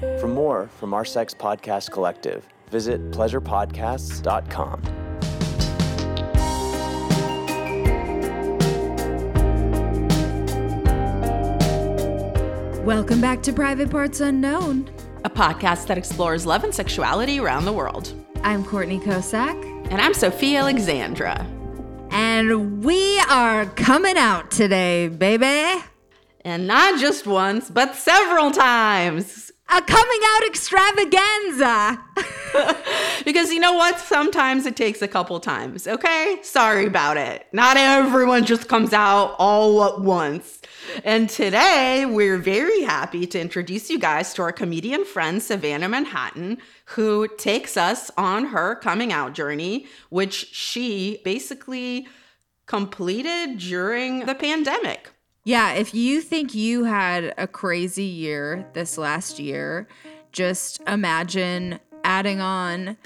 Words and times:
For 0.00 0.26
more 0.28 0.68
from 0.78 0.94
our 0.94 1.04
Sex 1.04 1.34
Podcast 1.34 1.90
Collective, 1.90 2.46
visit 2.70 3.10
pleasurepodcasts.com. 3.10 4.82
Welcome 12.84 13.20
back 13.20 13.42
to 13.42 13.52
Private 13.52 13.90
Parts 13.90 14.20
Unknown. 14.20 14.88
a 15.24 15.28
podcast 15.30 15.86
that 15.88 15.98
explores 15.98 16.46
love 16.46 16.64
and 16.64 16.74
sexuality 16.74 17.38
around 17.38 17.66
the 17.66 17.72
world. 17.72 18.10
I'm 18.42 18.64
Courtney 18.64 18.98
Kocak, 18.98 19.54
And 19.90 20.00
I'm 20.00 20.12
Sofiya 20.12 20.60
Alexandra. 20.60 21.46
and 22.10 22.82
we 22.82 23.18
are 23.28 23.66
coming 23.66 24.16
out 24.16 24.50
today, 24.50 25.08
baby. 25.08 25.82
And 26.42 26.66
not 26.66 26.98
just 26.98 27.26
once, 27.26 27.68
but 27.70 27.94
several 27.94 28.50
times. 28.50 29.49
A 29.72 29.80
coming 29.82 30.20
out 30.34 30.46
extravaganza. 30.46 32.00
Because 33.24 33.52
you 33.52 33.60
know 33.60 33.74
what? 33.74 34.00
Sometimes 34.00 34.66
it 34.66 34.76
takes 34.76 35.02
a 35.02 35.08
couple 35.08 35.38
times, 35.40 35.86
okay? 35.86 36.38
Sorry 36.42 36.86
about 36.86 37.16
it. 37.16 37.46
Not 37.52 37.76
everyone 37.76 38.44
just 38.44 38.66
comes 38.66 38.92
out 38.92 39.36
all 39.38 39.84
at 39.84 40.00
once. 40.00 40.60
And 41.04 41.28
today, 41.28 42.06
we're 42.06 42.38
very 42.38 42.82
happy 42.82 43.26
to 43.28 43.38
introduce 43.40 43.90
you 43.90 43.98
guys 43.98 44.34
to 44.34 44.42
our 44.42 44.52
comedian 44.52 45.04
friend, 45.04 45.42
Savannah 45.42 45.88
Manhattan, 45.88 46.58
who 46.86 47.28
takes 47.36 47.76
us 47.76 48.10
on 48.16 48.46
her 48.46 48.74
coming 48.76 49.12
out 49.12 49.34
journey, 49.34 49.86
which 50.08 50.46
she 50.52 51.20
basically 51.24 52.08
completed 52.66 53.58
during 53.58 54.26
the 54.26 54.34
pandemic. 54.34 55.10
Yeah, 55.44 55.72
if 55.72 55.94
you 55.94 56.20
think 56.20 56.54
you 56.54 56.84
had 56.84 57.32
a 57.38 57.46
crazy 57.46 58.04
year 58.04 58.66
this 58.74 58.98
last 58.98 59.38
year, 59.38 59.88
just 60.32 60.80
imagine 60.86 61.80
adding 62.04 62.40
on 62.40 62.96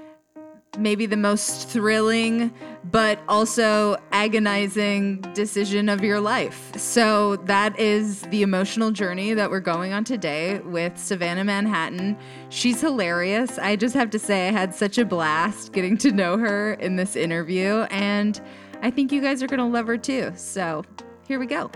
maybe 0.77 1.07
the 1.07 1.17
most 1.17 1.69
thrilling 1.69 2.53
but 2.91 3.21
also 3.29 3.97
agonizing 4.11 5.21
decision 5.33 5.89
of 5.89 6.03
your 6.03 6.21
life. 6.21 6.77
So 6.77 7.37
that 7.37 7.79
is 7.79 8.23
the 8.23 8.43
emotional 8.43 8.91
journey 8.91 9.35
that 9.35 9.51
we're 9.51 9.61
going 9.61 9.93
on 9.93 10.03
today 10.03 10.59
with 10.59 10.99
Savannah 10.99 11.45
Manhattan. 11.45 12.19
She's 12.51 12.81
hilarious. 12.81 13.59
I 13.59 13.77
just 13.77 13.95
have 13.95 14.11
to 14.11 14.19
say 14.19 14.49
I 14.49 14.53
had 14.53 14.75
such 14.75 14.99
a 14.99 15.05
blast 15.05 15.73
getting 15.73 15.97
to 15.99 16.11
know 16.11 16.37
her 16.39 16.75
in 16.75 16.97
this 16.97 17.15
interview 17.15 17.87
and 17.91 18.41
I 18.83 18.91
think 18.91 19.13
you 19.13 19.23
guys 19.23 19.43
are 19.43 19.47
going 19.47 19.61
to 19.61 19.67
love 19.67 19.87
her 19.87 19.97
too. 19.97 20.33
So, 20.37 20.85
here 21.27 21.39
we 21.39 21.47
go. 21.47 21.71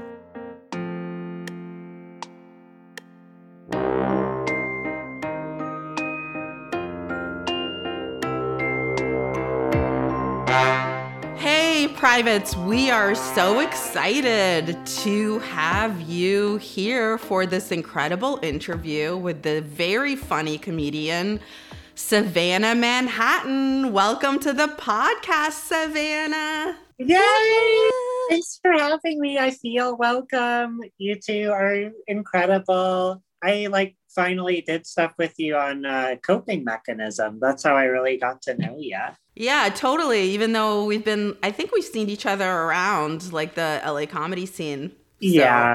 Privates, 12.08 12.56
we 12.56 12.90
are 12.90 13.14
so 13.14 13.60
excited 13.60 14.74
to 14.86 15.38
have 15.40 16.00
you 16.00 16.56
here 16.56 17.18
for 17.18 17.44
this 17.44 17.70
incredible 17.70 18.40
interview 18.42 19.14
with 19.14 19.42
the 19.42 19.60
very 19.60 20.16
funny 20.16 20.56
comedian, 20.56 21.38
Savannah 21.96 22.74
Manhattan. 22.74 23.92
Welcome 23.92 24.38
to 24.38 24.54
the 24.54 24.68
podcast, 24.68 25.66
Savannah. 25.66 26.78
Yay! 26.96 27.90
Thanks 28.30 28.58
for 28.62 28.72
having 28.72 29.20
me. 29.20 29.38
I 29.38 29.50
feel 29.50 29.94
welcome. 29.98 30.80
You 30.96 31.14
two 31.14 31.50
are 31.52 31.90
incredible. 32.06 33.22
I 33.42 33.66
like 33.66 33.98
finally 34.08 34.62
did 34.62 34.86
stuff 34.86 35.12
with 35.18 35.34
you 35.36 35.56
on 35.56 35.84
uh, 35.84 36.16
coping 36.24 36.64
mechanism. 36.64 37.38
That's 37.38 37.64
how 37.64 37.76
I 37.76 37.84
really 37.84 38.16
got 38.16 38.40
to 38.42 38.56
know 38.56 38.76
you. 38.78 38.96
Yeah, 39.38 39.68
totally. 39.68 40.22
Even 40.30 40.52
though 40.52 40.84
we've 40.84 41.04
been, 41.04 41.36
I 41.44 41.52
think 41.52 41.70
we've 41.72 41.84
seen 41.84 42.08
each 42.10 42.26
other 42.26 42.50
around 42.50 43.32
like 43.32 43.54
the 43.54 43.80
LA 43.86 44.04
comedy 44.06 44.46
scene. 44.46 44.90
So 44.90 44.94
Yeah. 45.20 45.74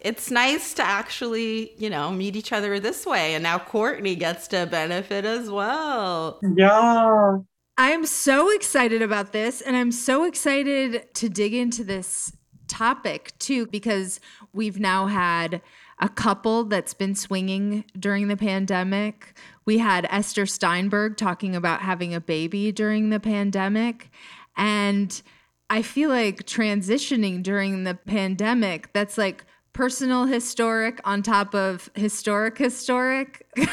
It's 0.00 0.30
nice 0.30 0.72
to 0.74 0.82
actually, 0.82 1.72
you 1.76 1.90
know, 1.90 2.10
meet 2.10 2.36
each 2.36 2.52
other 2.52 2.80
this 2.80 3.04
way. 3.04 3.34
And 3.34 3.42
now 3.42 3.58
Courtney 3.58 4.14
gets 4.14 4.48
to 4.48 4.64
benefit 4.66 5.24
as 5.24 5.50
well. 5.50 6.40
Yeah. 6.56 7.38
I'm 7.76 8.06
so 8.06 8.50
excited 8.54 9.02
about 9.02 9.32
this, 9.32 9.60
and 9.60 9.76
I'm 9.76 9.92
so 9.92 10.24
excited 10.24 11.12
to 11.14 11.28
dig 11.28 11.52
into 11.52 11.84
this 11.84 12.32
topic 12.68 13.32
too, 13.38 13.66
because 13.66 14.20
we've 14.54 14.80
now 14.80 15.06
had 15.06 15.60
a 15.98 16.08
couple 16.08 16.64
that's 16.64 16.94
been 16.94 17.14
swinging 17.14 17.84
during 17.98 18.28
the 18.28 18.36
pandemic. 18.36 19.34
We 19.66 19.78
had 19.78 20.06
Esther 20.10 20.46
Steinberg 20.46 21.16
talking 21.16 21.54
about 21.56 21.82
having 21.82 22.14
a 22.14 22.20
baby 22.20 22.72
during 22.72 23.10
the 23.10 23.20
pandemic. 23.20 24.10
And 24.56 25.20
I 25.68 25.82
feel 25.82 26.08
like 26.08 26.44
transitioning 26.44 27.42
during 27.42 27.84
the 27.84 27.94
pandemic, 27.94 28.92
that's 28.92 29.18
like 29.18 29.44
personal 29.72 30.24
historic 30.24 31.00
on 31.04 31.22
top 31.22 31.54
of 31.54 31.90
historic 31.94 32.56
historic. 32.56 33.46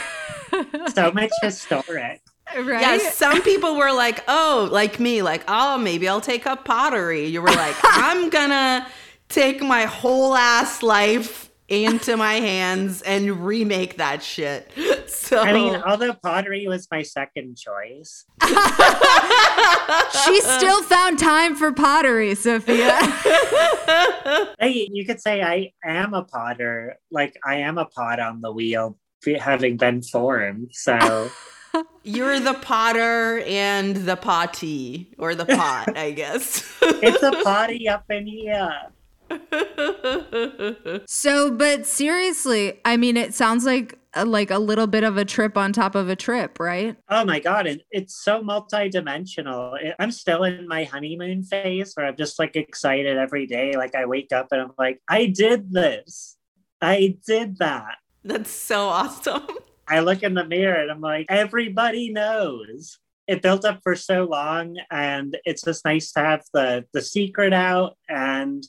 So 0.93 1.11
much 1.11 1.31
historic. 1.41 2.21
right? 2.55 2.81
Yeah, 2.81 3.09
some 3.09 3.41
people 3.41 3.75
were 3.75 3.91
like, 3.91 4.23
oh, 4.27 4.69
like 4.71 4.99
me, 4.99 5.23
like, 5.23 5.43
oh, 5.47 5.79
maybe 5.79 6.07
I'll 6.07 6.21
take 6.21 6.45
up 6.45 6.63
pottery. 6.63 7.25
You 7.25 7.41
were 7.41 7.49
like, 7.49 7.75
I'm 7.83 8.29
gonna 8.29 8.87
take 9.29 9.63
my 9.63 9.85
whole 9.85 10.35
ass 10.35 10.83
life 10.83 11.49
into 11.73 12.15
my 12.17 12.35
hands 12.35 13.01
and 13.01 13.45
remake 13.45 13.97
that 13.97 14.21
shit. 14.21 14.71
So 15.07 15.39
I 15.39 15.53
mean, 15.53 15.75
although 15.75 16.13
pottery 16.13 16.67
was 16.67 16.87
my 16.91 17.01
second 17.01 17.57
choice. 17.57 18.25
she 20.25 20.41
still 20.41 20.83
found 20.83 21.17
time 21.17 21.55
for 21.55 21.71
pottery, 21.71 22.31
Sofiya. 22.31 22.99
Hey, 24.59 24.89
you 24.91 25.05
could 25.05 25.21
say 25.21 25.41
I 25.41 25.71
am 25.83 26.13
a 26.13 26.23
potter. 26.23 26.97
Like 27.09 27.37
I 27.45 27.55
am 27.57 27.77
a 27.77 27.85
pot 27.85 28.19
on 28.19 28.41
the 28.41 28.51
wheel, 28.51 28.97
having 29.39 29.77
been 29.77 30.01
formed. 30.01 30.69
So 30.73 31.29
you're 32.03 32.39
the 32.39 32.53
potter 32.55 33.39
and 33.39 33.95
the 33.95 34.15
potty, 34.15 35.13
or 35.17 35.35
the 35.35 35.45
pot, 35.55 35.97
I 35.97 36.11
guess. 36.11 36.63
it's 36.81 37.23
a 37.23 37.31
potty 37.43 37.87
up 37.87 38.05
in 38.09 38.27
here. 38.27 38.71
So, 41.05 41.51
but 41.51 41.85
seriously, 41.85 42.79
I 42.85 42.97
mean, 42.97 43.17
it 43.17 43.33
sounds 43.33 43.65
like 43.65 43.97
uh, 44.15 44.25
like 44.25 44.51
a 44.51 44.59
little 44.59 44.87
bit 44.87 45.03
of 45.03 45.17
a 45.17 45.25
trip 45.25 45.57
on 45.57 45.73
top 45.73 45.95
of 45.95 46.09
a 46.09 46.15
trip, 46.15 46.59
right? 46.59 46.95
Oh 47.09 47.25
my 47.25 47.39
god, 47.39 47.67
it, 47.67 47.81
it's 47.91 48.15
so 48.15 48.41
multi-dimensional. 48.41 49.75
It- 49.75 49.95
I'm 49.99 50.11
still 50.11 50.43
in 50.43 50.67
my 50.67 50.83
honeymoon 50.83 51.43
phase 51.43 51.93
where 51.95 52.05
I'm 52.07 52.15
just 52.17 52.39
like 52.39 52.55
excited 52.55 53.17
every 53.17 53.47
day. 53.47 53.75
Like 53.75 53.95
I 53.95 54.05
wake 54.05 54.31
up 54.31 54.47
and 54.51 54.61
I'm 54.61 54.71
like, 54.77 55.01
I 55.09 55.25
did 55.27 55.71
this. 55.71 56.37
I 56.81 57.17
did 57.25 57.57
that. 57.57 57.95
That's 58.23 58.51
so 58.51 58.87
awesome. 58.87 59.47
I 59.87 59.99
look 59.99 60.23
in 60.23 60.33
the 60.33 60.45
mirror 60.45 60.81
and 60.81 60.91
I'm 60.91 61.01
like, 61.01 61.25
everybody 61.29 62.09
knows. 62.11 62.99
It 63.27 63.41
built 63.41 63.63
up 63.65 63.79
for 63.83 63.95
so 63.95 64.25
long 64.25 64.77
and 64.91 65.37
it's 65.45 65.63
just 65.63 65.85
nice 65.85 66.11
to 66.13 66.19
have 66.19 66.43
the 66.53 66.85
the 66.93 67.01
secret 67.01 67.53
out 67.53 67.97
and 68.09 68.63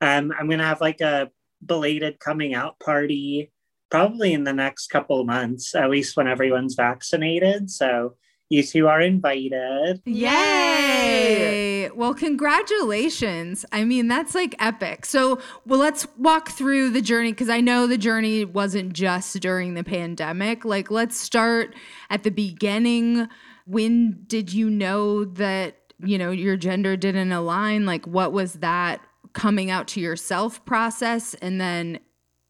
um, 0.00 0.32
I'm 0.38 0.48
gonna 0.48 0.64
have 0.64 0.80
like 0.80 1.00
a 1.00 1.30
belated 1.64 2.20
coming 2.20 2.54
out 2.54 2.78
party 2.78 3.52
probably 3.90 4.32
in 4.32 4.44
the 4.44 4.52
next 4.52 4.88
couple 4.88 5.20
of 5.20 5.26
months, 5.26 5.74
at 5.74 5.90
least 5.90 6.16
when 6.16 6.28
everyone's 6.28 6.74
vaccinated. 6.74 7.70
So 7.70 8.14
you 8.50 8.62
two 8.62 8.88
are 8.88 9.00
invited. 9.00 10.00
Yay! 10.06 11.90
Well, 11.90 12.14
congratulations. 12.14 13.66
I 13.72 13.84
mean, 13.84 14.08
that's 14.08 14.34
like 14.34 14.54
epic. 14.58 15.04
So, 15.04 15.38
well, 15.66 15.80
let's 15.80 16.06
walk 16.16 16.50
through 16.50 16.90
the 16.90 17.02
journey 17.02 17.32
because 17.32 17.50
I 17.50 17.60
know 17.60 17.86
the 17.86 17.98
journey 17.98 18.44
wasn't 18.44 18.92
just 18.94 19.38
during 19.40 19.74
the 19.74 19.84
pandemic. 19.84 20.64
Like, 20.64 20.90
let's 20.90 21.18
start 21.18 21.74
at 22.08 22.22
the 22.22 22.30
beginning. 22.30 23.28
When 23.66 24.24
did 24.26 24.52
you 24.52 24.70
know 24.70 25.24
that, 25.24 25.92
you 26.02 26.16
know, 26.16 26.30
your 26.30 26.56
gender 26.56 26.96
didn't 26.96 27.32
align? 27.32 27.84
Like, 27.84 28.06
what 28.06 28.32
was 28.32 28.54
that 28.54 29.02
coming 29.32 29.70
out 29.70 29.88
to 29.88 30.00
yourself 30.00 30.64
process? 30.64 31.34
And 31.34 31.60
then 31.60 32.00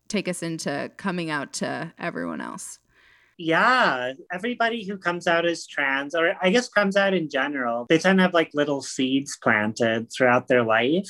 take 0.09 0.29
us 0.29 0.43
into 0.43 0.91
coming 0.97 1.31
out 1.31 1.53
to 1.55 1.93
everyone 1.99 2.41
else. 2.41 2.79
Yeah, 3.41 4.15
everybody 4.33 4.85
who 4.85 4.99
comes 4.99 5.29
out 5.29 5.47
as 5.47 5.65
trans, 5.65 6.15
or 6.15 6.35
I 6.43 6.51
guess 6.51 6.69
comes 6.69 6.97
out 6.97 7.15
in 7.15 7.31
general, 7.31 7.87
they 7.89 7.99
tend 7.99 8.19
to 8.19 8.23
have 8.23 8.35
like 8.35 8.51
little 8.53 8.83
seeds 8.83 9.39
planted 9.41 10.09
throughout 10.11 10.49
their 10.49 10.65
life. 10.65 11.07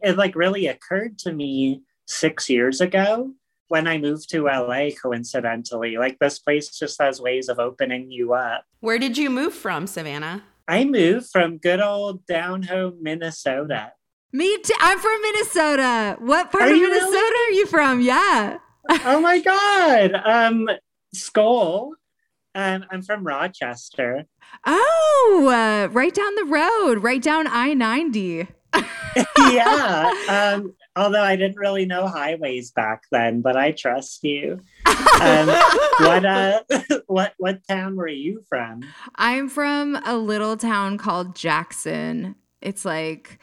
It 0.00 0.16
like 0.16 0.36
really 0.36 0.68
occurred 0.68 1.18
to 1.20 1.32
me 1.32 1.82
six 2.06 2.48
years 2.48 2.80
ago 2.80 3.32
when 3.66 3.88
I 3.88 3.98
moved 3.98 4.30
to 4.30 4.44
LA, 4.44 4.90
coincidentally. 4.90 5.96
Like 5.96 6.18
this 6.20 6.38
place 6.38 6.70
just 6.70 7.02
has 7.02 7.20
ways 7.20 7.48
of 7.48 7.58
opening 7.58 8.12
you 8.12 8.34
up. 8.34 8.64
Where 8.78 9.00
did 9.00 9.18
you 9.18 9.28
move 9.28 9.54
from, 9.54 9.88
Savannah? 9.88 10.44
I 10.68 10.84
moved 10.84 11.30
from 11.32 11.58
good 11.58 11.80
old 11.80 12.24
down 12.26 12.62
home 12.62 12.98
Minnesota. 13.02 13.92
Me 14.36 14.58
too. 14.58 14.74
I'm 14.80 14.98
from 14.98 15.22
Minnesota. 15.22 16.16
What 16.20 16.52
part 16.52 16.64
Are 16.64 16.66
of 16.66 16.78
Minnesota 16.78 17.10
really? 17.10 17.54
are 17.54 17.58
you 17.58 17.66
from? 17.66 18.00
Yeah. 18.02 18.58
oh 18.90 19.18
my 19.18 19.40
god. 19.40 20.12
Um 20.12 20.68
Skull. 21.14 21.92
Um, 22.54 22.84
I'm 22.90 23.00
from 23.00 23.26
Rochester. 23.26 24.24
Oh, 24.66 25.48
uh, 25.50 25.88
right 25.90 26.14
down 26.14 26.34
the 26.34 26.44
road, 26.44 27.02
right 27.02 27.22
down 27.22 27.46
I 27.48 27.72
90. 27.72 28.46
yeah. 29.50 30.12
Um, 30.28 30.74
although 30.96 31.22
I 31.22 31.36
didn't 31.36 31.56
really 31.56 31.86
know 31.86 32.06
highways 32.06 32.72
back 32.72 33.04
then, 33.10 33.40
but 33.40 33.56
I 33.56 33.72
trust 33.72 34.22
you. 34.22 34.60
Um, 34.86 35.46
what 35.98 36.24
uh 36.26 36.62
what 37.06 37.32
what 37.38 37.60
town 37.66 37.96
were 37.96 38.06
you 38.08 38.42
from? 38.50 38.82
I'm 39.14 39.48
from 39.48 39.96
a 40.04 40.18
little 40.18 40.58
town 40.58 40.98
called 40.98 41.34
Jackson. 41.34 42.34
It's 42.60 42.84
like 42.84 43.38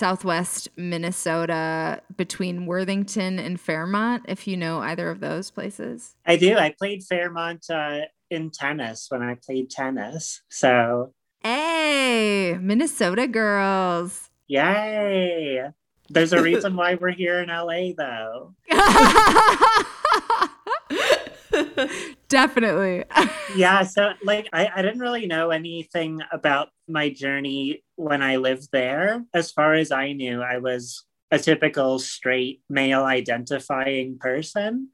southwest 0.00 0.66
Minnesota 0.76 2.00
between 2.16 2.64
Worthington 2.64 3.38
and 3.38 3.60
Fairmont, 3.60 4.24
if 4.28 4.48
you 4.48 4.56
know 4.56 4.80
either 4.80 5.10
of 5.10 5.20
those 5.20 5.50
places. 5.50 6.16
I 6.24 6.36
do. 6.36 6.56
I 6.56 6.74
played 6.76 7.04
Fairmont 7.04 7.68
uh, 7.68 8.00
in 8.30 8.50
tennis 8.50 9.08
when 9.10 9.22
I 9.22 9.34
played 9.34 9.68
tennis. 9.68 10.40
So 10.48 11.12
Hey, 11.42 12.56
Minnesota 12.58 13.28
girls. 13.28 14.30
yay. 14.48 15.68
There's 16.08 16.32
a 16.32 16.42
reason 16.42 16.76
why 16.76 16.94
we're 16.94 17.10
here 17.10 17.40
in 17.40 17.50
LA 17.50 17.92
though. 17.94 18.54
Definitely. 22.28 23.04
yeah 23.56 23.82
so 23.82 24.12
like 24.24 24.48
I, 24.52 24.70
I 24.74 24.82
didn't 24.82 25.00
really 25.00 25.26
know 25.26 25.50
anything 25.50 26.20
about 26.32 26.68
my 26.92 27.10
journey 27.10 27.82
when 27.96 28.22
i 28.22 28.36
lived 28.36 28.68
there 28.72 29.24
as 29.34 29.50
far 29.50 29.74
as 29.74 29.90
i 29.90 30.12
knew 30.12 30.42
i 30.42 30.58
was 30.58 31.04
a 31.30 31.38
typical 31.38 31.98
straight 31.98 32.60
male 32.68 33.04
identifying 33.04 34.18
person 34.18 34.88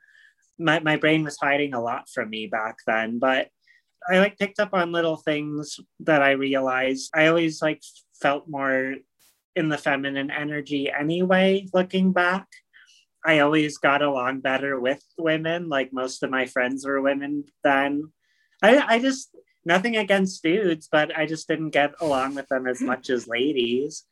my, 0.58 0.80
my 0.80 0.96
brain 0.96 1.22
was 1.22 1.38
hiding 1.38 1.74
a 1.74 1.82
lot 1.82 2.08
from 2.08 2.30
me 2.30 2.46
back 2.46 2.76
then 2.86 3.18
but 3.18 3.48
i 4.10 4.18
like 4.18 4.38
picked 4.38 4.60
up 4.60 4.70
on 4.72 4.92
little 4.92 5.16
things 5.16 5.78
that 6.00 6.22
i 6.22 6.32
realized 6.32 7.10
i 7.14 7.26
always 7.26 7.60
like 7.62 7.82
felt 8.20 8.48
more 8.48 8.94
in 9.54 9.68
the 9.68 9.78
feminine 9.78 10.30
energy 10.30 10.90
anyway 10.90 11.66
looking 11.72 12.12
back 12.12 12.46
I 13.26 13.40
always 13.40 13.76
got 13.76 14.02
along 14.02 14.40
better 14.40 14.78
with 14.78 15.02
women. 15.18 15.68
Like 15.68 15.92
most 15.92 16.22
of 16.22 16.30
my 16.30 16.46
friends 16.46 16.86
were 16.86 17.02
women 17.02 17.44
then. 17.64 18.12
I, 18.62 18.78
I 18.78 18.98
just, 19.00 19.34
nothing 19.66 19.96
against 19.96 20.42
dudes, 20.42 20.88
but 20.90 21.16
I 21.16 21.26
just 21.26 21.48
didn't 21.48 21.70
get 21.70 21.94
along 22.00 22.34
with 22.36 22.48
them 22.48 22.66
as 22.66 22.80
much 22.80 23.10
as 23.10 23.28
ladies. 23.28 24.04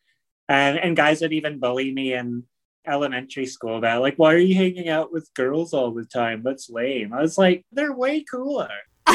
And, 0.48 0.78
and 0.78 0.96
guys 0.96 1.20
would 1.22 1.32
even 1.32 1.58
bully 1.58 1.92
me 1.92 2.12
in 2.12 2.42
elementary 2.86 3.46
school 3.46 3.78
about, 3.78 4.02
like, 4.02 4.16
why 4.16 4.34
are 4.34 4.38
you 4.38 4.54
hanging 4.54 4.88
out 4.88 5.12
with 5.12 5.32
girls 5.34 5.72
all 5.72 5.92
the 5.92 6.04
time? 6.04 6.42
That's 6.42 6.68
lame. 6.68 7.14
I 7.14 7.22
was 7.22 7.38
like, 7.38 7.64
they're 7.72 7.96
way 7.96 8.22
cooler. 8.24 8.68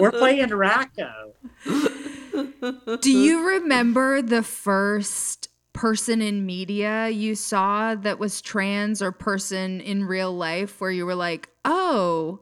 We're 0.00 0.12
playing 0.12 0.50
Racco. 0.50 1.34
Do 3.00 3.10
you 3.10 3.46
remember 3.46 4.22
the 4.22 4.42
first 4.42 5.48
person 5.72 6.20
in 6.20 6.44
media 6.44 7.08
you 7.08 7.34
saw 7.34 7.94
that 7.94 8.18
was 8.18 8.40
trans 8.40 9.00
or 9.00 9.12
person 9.12 9.80
in 9.80 10.04
real 10.04 10.32
life 10.32 10.80
where 10.80 10.90
you 10.90 11.06
were 11.06 11.14
like, 11.14 11.48
oh, 11.64 12.40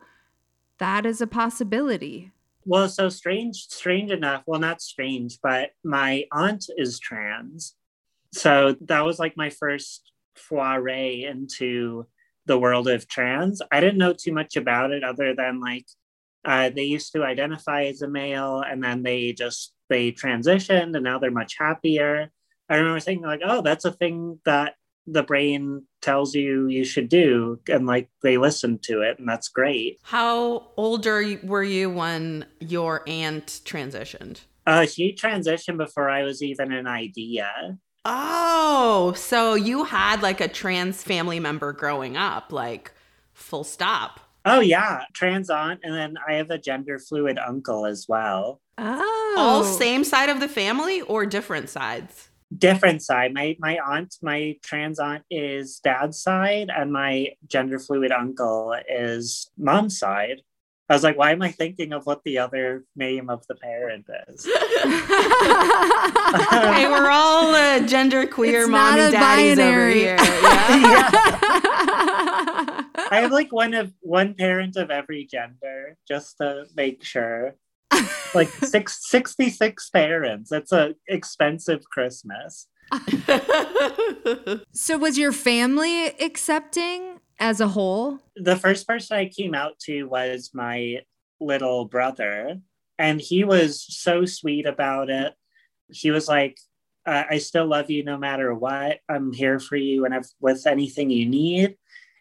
that 0.79 1.07
is 1.07 1.21
a 1.21 1.27
possibility? 1.27 2.33
Well, 2.65 2.89
so 2.89 3.09
strange, 3.09 3.67
strange 3.69 4.11
enough. 4.11 4.43
Well, 4.47 4.61
not 4.61 4.83
strange, 4.83 5.39
but 5.43 5.71
my 5.85 6.25
aunt 6.33 6.67
is 6.77 6.99
trans. 6.99 7.75
So 8.33 8.77
that 8.83 9.05
was 9.05 9.19
like 9.19 9.37
my 9.37 9.51
first 9.51 10.13
foray 10.35 11.23
into 11.23 12.07
the 12.47 12.59
world 12.59 12.89
of 12.89 13.09
trans. 13.09 13.63
I 13.73 13.81
didn't 13.81 13.99
know 13.99 14.13
too 14.13 14.33
much 14.33 14.57
about 14.57 14.91
it 14.91 15.05
other 15.05 15.35
than 15.35 15.61
like 15.61 15.87
uh, 16.45 16.71
they 16.71 16.85
used 16.85 17.13
to 17.13 17.25
identify 17.25 17.85
as 17.85 18.03
a 18.03 18.09
male 18.09 18.61
and 18.61 18.83
then 18.83 19.03
they 19.03 19.33
just 19.33 19.75
they 19.89 20.13
transitioned 20.13 20.95
and 20.95 21.05
now 21.05 21.19
they're 21.19 21.31
much 21.31 21.57
happier. 21.59 22.31
I 22.69 22.77
remember 22.77 23.01
thinking 23.01 23.27
like, 23.27 23.41
oh, 23.45 23.63
that's 23.63 23.85
a 23.85 23.93
thing 23.93 24.41
that 24.45 24.75
the 25.11 25.23
brain 25.23 25.85
tells 26.01 26.35
you 26.35 26.69
you 26.69 26.85
should 26.85 27.09
do, 27.09 27.61
and 27.69 27.87
like 27.87 28.09
they 28.23 28.37
listen 28.37 28.79
to 28.85 29.03
it, 29.03 29.19
and 29.19 29.29
that's 29.29 29.49
great. 29.49 29.99
How 30.03 30.69
older 30.77 31.39
were 31.43 31.63
you 31.63 31.91
when 31.91 32.47
your 32.61 33.03
aunt 33.07 33.61
transitioned? 33.65 34.41
Uh, 34.67 34.87
she 34.87 35.15
transitioned 35.15 35.79
before 35.79 36.11
I 36.11 36.25
was 36.25 36.43
even 36.43 36.73
an 36.73 36.87
idea. 36.87 37.79
Oh, 38.05 39.13
so 39.17 39.55
you 39.55 39.85
had 39.85 40.23
like 40.23 40.41
a 40.41 40.49
trans 40.49 41.03
family 41.03 41.41
member 41.41 41.73
growing 41.73 42.17
up, 42.17 42.53
like 42.53 42.93
full 43.33 43.65
stop. 43.65 44.21
Oh 44.45 44.61
yeah, 44.61 45.05
trans 45.15 45.51
aunt, 45.51 45.81
and 45.83 45.95
then 45.95 46.17
I 46.27 46.35
have 46.35 46.51
a 46.51 46.59
gender 46.59 46.99
fluid 46.99 47.39
uncle 47.39 47.87
as 47.87 48.07
well. 48.09 48.61
Oh. 48.79 49.35
All 49.37 49.65
same 49.65 50.05
side 50.05 50.29
of 50.29 50.41
the 50.41 50.49
family 50.49 51.01
or 51.03 51.27
different 51.27 51.69
sides? 51.69 52.28
Different 52.57 53.03
side. 53.03 53.35
My 53.35 53.57
my 53.59 53.79
aunt, 53.79 54.15
my 54.23 54.57
trans 54.63 54.99
aunt 54.99 55.25
is 55.31 55.81
dad's 55.81 56.23
side, 56.23 56.71
and 56.75 56.91
my 56.93 57.33
gender 57.47 57.79
fluid 57.79 58.13
uncle 58.13 58.75
is 58.89 59.51
mom's 59.59 59.99
side. 59.99 60.41
I 60.91 60.95
was 60.95 61.05
like, 61.05 61.19
why 61.19 61.33
am 61.33 61.43
I 61.43 61.51
thinking 61.51 61.93
of 61.93 62.07
what 62.07 62.25
the 62.25 62.39
other 62.39 62.87
name 62.97 63.29
of 63.29 63.47
the 63.47 63.57
parent 63.57 64.07
is? 64.29 64.47
hey, 64.51 64.51
we're 66.89 67.11
all 67.11 67.55
uh, 67.55 67.81
gender 67.81 68.27
queer 68.27 68.61
It's 68.63 68.71
mommy 68.71 69.01
not 69.03 69.09
a 69.11 69.13
daddies 69.13 69.59
over 69.59 69.71
binary. 69.71 69.99
here. 69.99 70.17
Yeah. 71.89 72.83
I 73.11 73.21
have 73.23 73.33
like 73.33 73.53
one 73.53 73.75
of 73.75 73.93
one 74.01 74.35
parent 74.35 74.77
of 74.77 74.91
every 74.91 75.25
gender, 75.27 75.97
just 76.07 76.39
to 76.39 76.67
make 76.75 77.05
sure. 77.05 77.55
Like 78.35 78.49
six, 78.49 79.09
66 79.09 79.91
parents. 79.91 80.53
It's 80.53 80.73
a 80.73 80.95
expensive 81.09 81.85
Christmas. 81.91 82.67
so 84.73 84.99
was 84.99 85.19
your 85.19 85.33
family 85.33 86.09
accepting 86.21 87.21
as 87.39 87.61
a 87.61 87.69
whole? 87.69 88.19
the 88.37 88.57
first 88.57 88.87
person 88.87 89.17
I 89.17 89.27
came 89.27 89.55
out 89.55 89.79
to 89.81 90.05
was 90.05 90.51
my 90.55 91.01
little 91.41 91.85
brother, 91.85 92.57
and 92.99 93.21
he 93.21 93.45
was 93.45 93.85
so 93.89 94.25
sweet 94.25 94.67
about 94.67 95.11
it. 95.11 95.35
He 95.91 96.11
was 96.11 96.29
like, 96.29 96.59
uh, 97.07 97.25
"I 97.31 97.39
still 97.39 97.67
love 97.67 97.91
you 97.91 98.05
no 98.05 98.17
matter 98.17 98.55
what. 98.55 98.99
I'm 99.09 99.33
here 99.33 99.59
for 99.59 99.77
you, 99.77 100.05
and 100.05 100.15
if, 100.15 100.27
with 100.41 100.67
anything 100.67 101.11
you 101.11 101.27
need." 101.29 101.77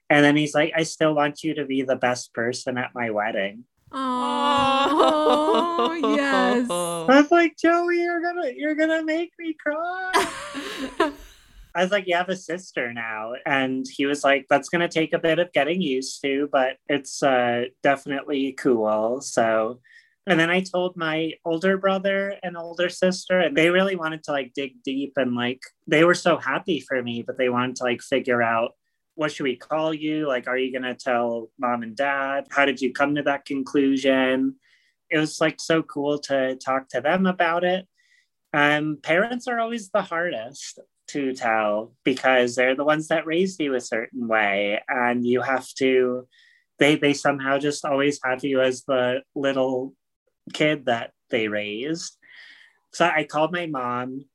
And 0.09 0.23
then 0.23 0.35
he's 0.35 0.55
like, 0.55 0.73
"I 0.75 0.83
still 0.83 1.13
want 1.13 1.43
you 1.43 1.53
to 1.55 1.65
be 1.65 1.81
the 1.81 1.95
best 1.95 2.33
person 2.33 2.77
at 2.77 2.95
my 2.95 3.09
wedding." 3.11 3.65
Oh, 3.91 5.93
yes. 5.93 6.69
I 6.69 7.21
was 7.21 7.31
like, 7.31 7.57
"Joey, 7.57 8.01
you're 8.01 8.21
gonna 8.21 8.51
you're 8.55 8.75
gonna 8.75 9.03
make 9.03 9.31
me 9.39 9.53
cry." 9.53 10.27
I 11.77 11.83
was 11.83 11.91
like, 11.91 12.07
You 12.07 12.15
have 12.15 12.29
a 12.29 12.35
sister 12.35 12.91
now. 12.91 13.33
And 13.45 13.85
he 13.87 14.07
was 14.07 14.23
like, 14.23 14.47
That's 14.49 14.67
going 14.67 14.81
to 14.81 14.87
take 14.87 15.13
a 15.13 15.19
bit 15.19 15.37
of 15.37 15.53
getting 15.53 15.79
used 15.79 16.21
to, 16.23 16.49
but 16.51 16.77
it's 16.89 17.21
uh, 17.21 17.65
definitely 17.83 18.53
cool. 18.53 19.21
So, 19.21 19.79
and 20.25 20.39
then 20.39 20.49
I 20.49 20.61
told 20.61 20.97
my 20.97 21.33
older 21.45 21.77
brother 21.77 22.35
and 22.41 22.57
older 22.57 22.89
sister, 22.89 23.39
and 23.39 23.55
they 23.55 23.69
really 23.69 23.95
wanted 23.95 24.23
to 24.23 24.31
like 24.31 24.53
dig 24.55 24.81
deep 24.83 25.13
and 25.17 25.35
like, 25.35 25.61
they 25.85 26.03
were 26.03 26.15
so 26.15 26.37
happy 26.37 26.79
for 26.79 27.01
me, 27.03 27.23
but 27.25 27.37
they 27.37 27.47
wanted 27.47 27.75
to 27.77 27.83
like 27.83 28.01
figure 28.01 28.41
out 28.41 28.71
what 29.17 29.31
should 29.31 29.45
we 29.45 29.55
call 29.55 29.95
you? 29.95 30.27
Like, 30.27 30.47
are 30.47 30.57
you 30.57 30.71
going 30.71 30.83
to 30.83 30.93
tell 30.93 31.49
mom 31.57 31.81
and 31.81 31.95
dad? 31.95 32.45
How 32.51 32.65
did 32.65 32.79
you 32.79 32.93
come 32.93 33.15
to 33.15 33.23
that 33.23 33.45
conclusion? 33.45 34.55
It 35.09 35.17
was 35.17 35.41
like 35.41 35.59
so 35.59 35.81
cool 35.81 36.19
to 36.19 36.55
talk 36.57 36.87
to 36.89 37.01
them 37.01 37.25
about 37.25 37.63
it. 37.63 37.87
Um, 38.53 38.99
parents 39.01 39.47
are 39.47 39.59
always 39.59 39.89
the 39.89 40.03
hardest 40.03 40.79
to 41.07 41.33
tell 41.33 41.93
because 42.03 42.55
they're 42.55 42.75
the 42.75 42.83
ones 42.83 43.07
that 43.07 43.25
raised 43.25 43.59
you 43.59 43.73
a 43.73 43.81
certain 43.81 44.27
way 44.27 44.83
and 44.87 45.25
you 45.25 45.41
have 45.41 45.67
to 45.75 46.27
they 46.79 46.95
they 46.95 47.13
somehow 47.13 47.57
just 47.57 47.85
always 47.85 48.19
have 48.25 48.43
you 48.43 48.61
as 48.61 48.83
the 48.83 49.21
little 49.33 49.93
kid 50.53 50.85
that 50.85 51.11
they 51.29 51.47
raised 51.47 52.17
so 52.91 53.05
i 53.05 53.23
called 53.23 53.53
my 53.53 53.67
mom 53.67 54.25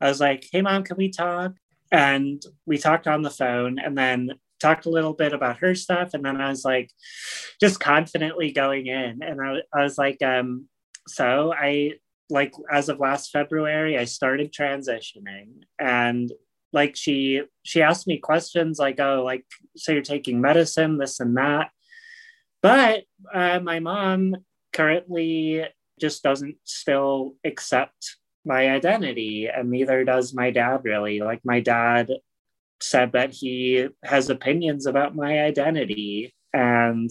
i 0.00 0.08
was 0.08 0.20
like 0.20 0.44
hey 0.50 0.60
mom 0.60 0.82
can 0.82 0.96
we 0.96 1.08
talk 1.08 1.52
and 1.90 2.42
we 2.66 2.78
talked 2.78 3.06
on 3.06 3.22
the 3.22 3.30
phone 3.30 3.78
and 3.78 3.96
then 3.96 4.32
talked 4.60 4.86
a 4.86 4.90
little 4.90 5.14
bit 5.14 5.32
about 5.32 5.58
her 5.58 5.74
stuff. 5.74 6.10
And 6.14 6.24
then 6.24 6.40
I 6.40 6.50
was 6.50 6.64
like, 6.64 6.90
just 7.60 7.80
confidently 7.80 8.52
going 8.52 8.86
in. 8.86 9.22
And 9.22 9.40
I, 9.40 9.58
I 9.72 9.82
was 9.82 9.96
like, 9.96 10.20
um, 10.22 10.66
so 11.06 11.52
I 11.52 11.94
like 12.30 12.52
as 12.70 12.88
of 12.88 13.00
last 13.00 13.30
February, 13.30 13.96
I 13.96 14.04
started 14.04 14.52
transitioning 14.52 15.62
and 15.78 16.30
like 16.72 16.96
she 16.96 17.42
she 17.62 17.82
asked 17.82 18.06
me 18.06 18.18
questions 18.18 18.78
like 18.78 19.00
oh 19.00 19.22
like 19.24 19.44
so 19.76 19.92
you're 19.92 20.02
taking 20.02 20.40
medicine 20.40 20.98
this 20.98 21.18
and 21.18 21.36
that 21.36 21.70
but 22.62 23.04
uh, 23.32 23.60
my 23.60 23.80
mom 23.80 24.36
currently 24.72 25.64
just 25.98 26.22
doesn't 26.22 26.56
still 26.64 27.34
accept 27.44 28.16
my 28.48 28.70
identity 28.70 29.46
and 29.46 29.70
neither 29.70 30.02
does 30.02 30.34
my 30.34 30.50
dad 30.50 30.80
really. 30.82 31.20
Like 31.20 31.44
my 31.44 31.60
dad 31.60 32.10
said 32.80 33.12
that 33.12 33.32
he 33.32 33.88
has 34.04 34.30
opinions 34.30 34.86
about 34.86 35.14
my 35.14 35.40
identity 35.42 36.32
and 36.52 37.10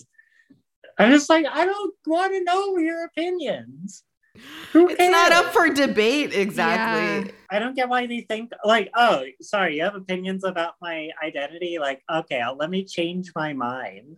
i'm 0.98 1.12
just 1.12 1.30
like 1.30 1.46
i 1.52 1.66
don't 1.66 1.94
want 2.06 2.34
to 2.34 2.44
know 2.44 2.78
your 2.78 3.06
opinions. 3.06 4.04
Who 4.72 4.90
it's 4.90 4.98
cares? 4.98 5.12
not 5.12 5.32
up 5.32 5.52
for 5.52 5.70
debate 5.70 6.34
exactly. 6.34 7.28
Yeah. 7.28 7.36
i 7.50 7.60
don't 7.60 7.76
get 7.76 7.90
why 7.90 8.08
they 8.08 8.22
think 8.22 8.52
like 8.64 8.90
oh 8.96 9.24
sorry 9.42 9.78
you 9.78 9.84
have 9.84 9.96
opinions 9.96 10.44
about 10.44 10.76
my 10.82 11.10
identity? 11.24 11.80
Like 11.80 12.02
okay 12.12 12.40
I'll, 12.40 12.56
let 12.56 12.70
me 12.70 12.84
change 12.86 13.32
my 13.36 13.54
mind 13.54 14.18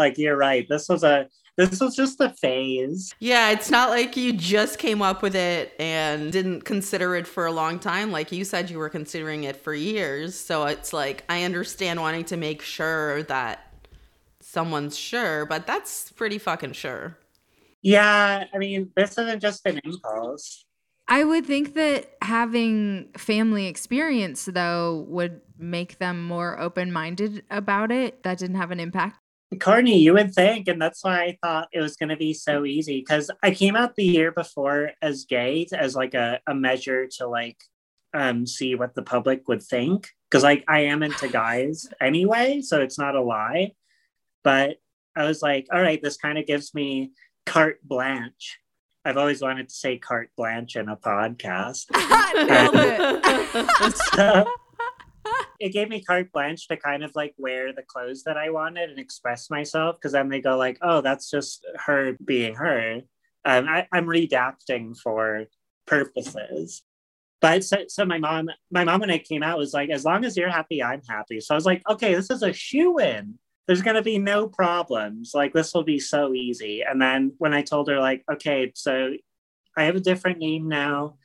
like 0.00 0.18
you're 0.18 0.36
right. 0.36 0.66
This 0.68 0.88
was 0.88 1.04
a 1.04 1.28
this 1.56 1.78
was 1.80 1.94
just 1.94 2.20
a 2.20 2.30
phase. 2.30 3.14
Yeah 3.20 3.50
it's 3.50 3.70
not 3.70 3.90
like 3.90 4.16
you 4.16 4.32
just 4.32 4.78
came 4.78 5.02
up 5.02 5.22
with 5.22 5.36
it 5.36 5.74
and 5.78 6.32
didn't 6.32 6.62
consider 6.62 7.14
it 7.14 7.26
for 7.26 7.46
a 7.46 7.52
long 7.52 7.78
time. 7.78 8.10
Like 8.10 8.32
you 8.32 8.44
said 8.44 8.70
you 8.70 8.78
were 8.78 8.88
considering 8.88 9.44
it 9.44 9.56
for 9.56 9.74
years. 9.74 10.34
So 10.34 10.64
it's 10.64 10.92
like 10.92 11.24
i 11.28 11.44
understand 11.44 12.00
wanting 12.00 12.24
to 12.24 12.36
make 12.36 12.62
sure 12.62 13.22
that 13.24 13.66
someone's 14.40 14.98
sure 14.98 15.46
but 15.46 15.66
that's 15.66 16.10
pretty 16.12 16.38
fucking 16.38 16.72
sure. 16.72 17.18
Yeah 17.82 18.44
i 18.52 18.58
mean 18.58 18.90
this 18.96 19.12
isn't 19.18 19.40
just 19.40 19.64
an 19.66 19.80
impulse. 19.84 20.64
I 21.12 21.24
would 21.24 21.44
think 21.44 21.74
that 21.74 22.12
having 22.22 23.08
family 23.16 23.66
experience, 23.66 24.44
though, 24.44 25.04
would 25.08 25.40
make 25.58 25.98
them 25.98 26.24
more 26.24 26.58
open 26.60 26.92
minded 26.92 27.42
about 27.50 27.90
it. 27.90 28.22
That 28.22 28.38
didn't 28.38 28.54
have 28.54 28.70
an 28.70 28.78
impact 28.78 29.19
Courtney, 29.58 29.98
you 29.98 30.14
would 30.14 30.32
think, 30.32 30.68
and 30.68 30.80
that's 30.80 31.02
why 31.02 31.22
I 31.22 31.38
thought 31.42 31.68
it 31.72 31.80
was 31.80 31.96
going 31.96 32.10
to 32.10 32.16
be 32.16 32.32
so 32.32 32.64
easy 32.64 33.00
because 33.00 33.30
I 33.42 33.50
came 33.50 33.74
out 33.74 33.96
the 33.96 34.04
year 34.04 34.30
before 34.30 34.92
as 35.02 35.24
gay 35.24 35.66
as 35.72 35.96
like 35.96 36.14
a, 36.14 36.40
a 36.46 36.54
measure 36.54 37.08
to 37.18 37.26
like 37.26 37.60
um 38.14 38.46
see 38.46 38.74
what 38.74 38.94
the 38.94 39.02
public 39.02 39.46
would 39.46 39.62
think 39.62 40.08
because 40.28 40.42
like 40.42 40.64
I 40.68 40.80
am 40.80 41.02
into 41.02 41.28
guys 41.28 41.88
anyway, 42.00 42.60
so 42.62 42.80
it's 42.80 42.98
not 42.98 43.16
a 43.16 43.22
lie. 43.22 43.72
But 44.44 44.76
I 45.16 45.24
was 45.24 45.42
like, 45.42 45.66
all 45.72 45.82
right, 45.82 46.00
this 46.00 46.16
kind 46.16 46.38
of 46.38 46.46
gives 46.46 46.74
me 46.74 47.10
carte 47.44 47.80
blanche. 47.82 48.58
I've 49.04 49.16
always 49.16 49.42
wanted 49.42 49.68
to 49.68 49.74
say 49.74 49.98
carte 49.98 50.30
blanche 50.36 50.76
in 50.76 50.88
a 50.88 50.96
podcast. 50.96 51.86
so, 54.14 54.46
it 55.60 55.72
gave 55.72 55.90
me 55.90 56.02
carte 56.02 56.32
blanche 56.32 56.66
to 56.68 56.76
kind 56.76 57.04
of 57.04 57.14
like 57.14 57.34
wear 57.36 57.72
the 57.72 57.82
clothes 57.82 58.24
that 58.24 58.38
I 58.38 58.48
wanted 58.48 58.88
and 58.88 58.98
express 58.98 59.50
myself 59.50 59.96
because 59.96 60.12
then 60.12 60.30
they 60.30 60.40
go 60.40 60.56
like, 60.56 60.78
oh, 60.80 61.02
that's 61.02 61.30
just 61.30 61.64
her 61.86 62.16
being 62.24 62.54
her. 62.54 63.02
Um, 63.44 63.68
I, 63.68 63.86
I'm 63.92 64.06
redacting 64.06 64.98
for 64.98 65.44
purposes. 65.86 66.82
But 67.42 67.64
so, 67.64 67.84
so 67.88 68.04
my 68.04 68.18
mom, 68.18 68.48
my 68.70 68.84
mom 68.84 69.00
when 69.00 69.10
I 69.10 69.18
came 69.18 69.42
out 69.42 69.58
was 69.58 69.74
like, 69.74 69.90
as 69.90 70.04
long 70.04 70.24
as 70.24 70.36
you're 70.36 70.50
happy, 70.50 70.82
I'm 70.82 71.02
happy. 71.08 71.40
So 71.40 71.54
I 71.54 71.56
was 71.56 71.66
like, 71.66 71.82
okay, 71.88 72.14
this 72.14 72.30
is 72.30 72.42
a 72.42 72.52
shoe 72.52 72.98
in. 72.98 73.38
There's 73.66 73.82
gonna 73.82 74.02
be 74.02 74.18
no 74.18 74.48
problems. 74.48 75.32
Like 75.34 75.52
this 75.52 75.74
will 75.74 75.84
be 75.84 76.00
so 76.00 76.34
easy. 76.34 76.82
And 76.82 77.00
then 77.00 77.32
when 77.38 77.52
I 77.52 77.62
told 77.62 77.88
her 77.88 78.00
like, 78.00 78.24
okay, 78.32 78.72
so 78.74 79.12
I 79.76 79.84
have 79.84 79.96
a 79.96 80.00
different 80.00 80.38
name 80.38 80.68
now 80.68 81.16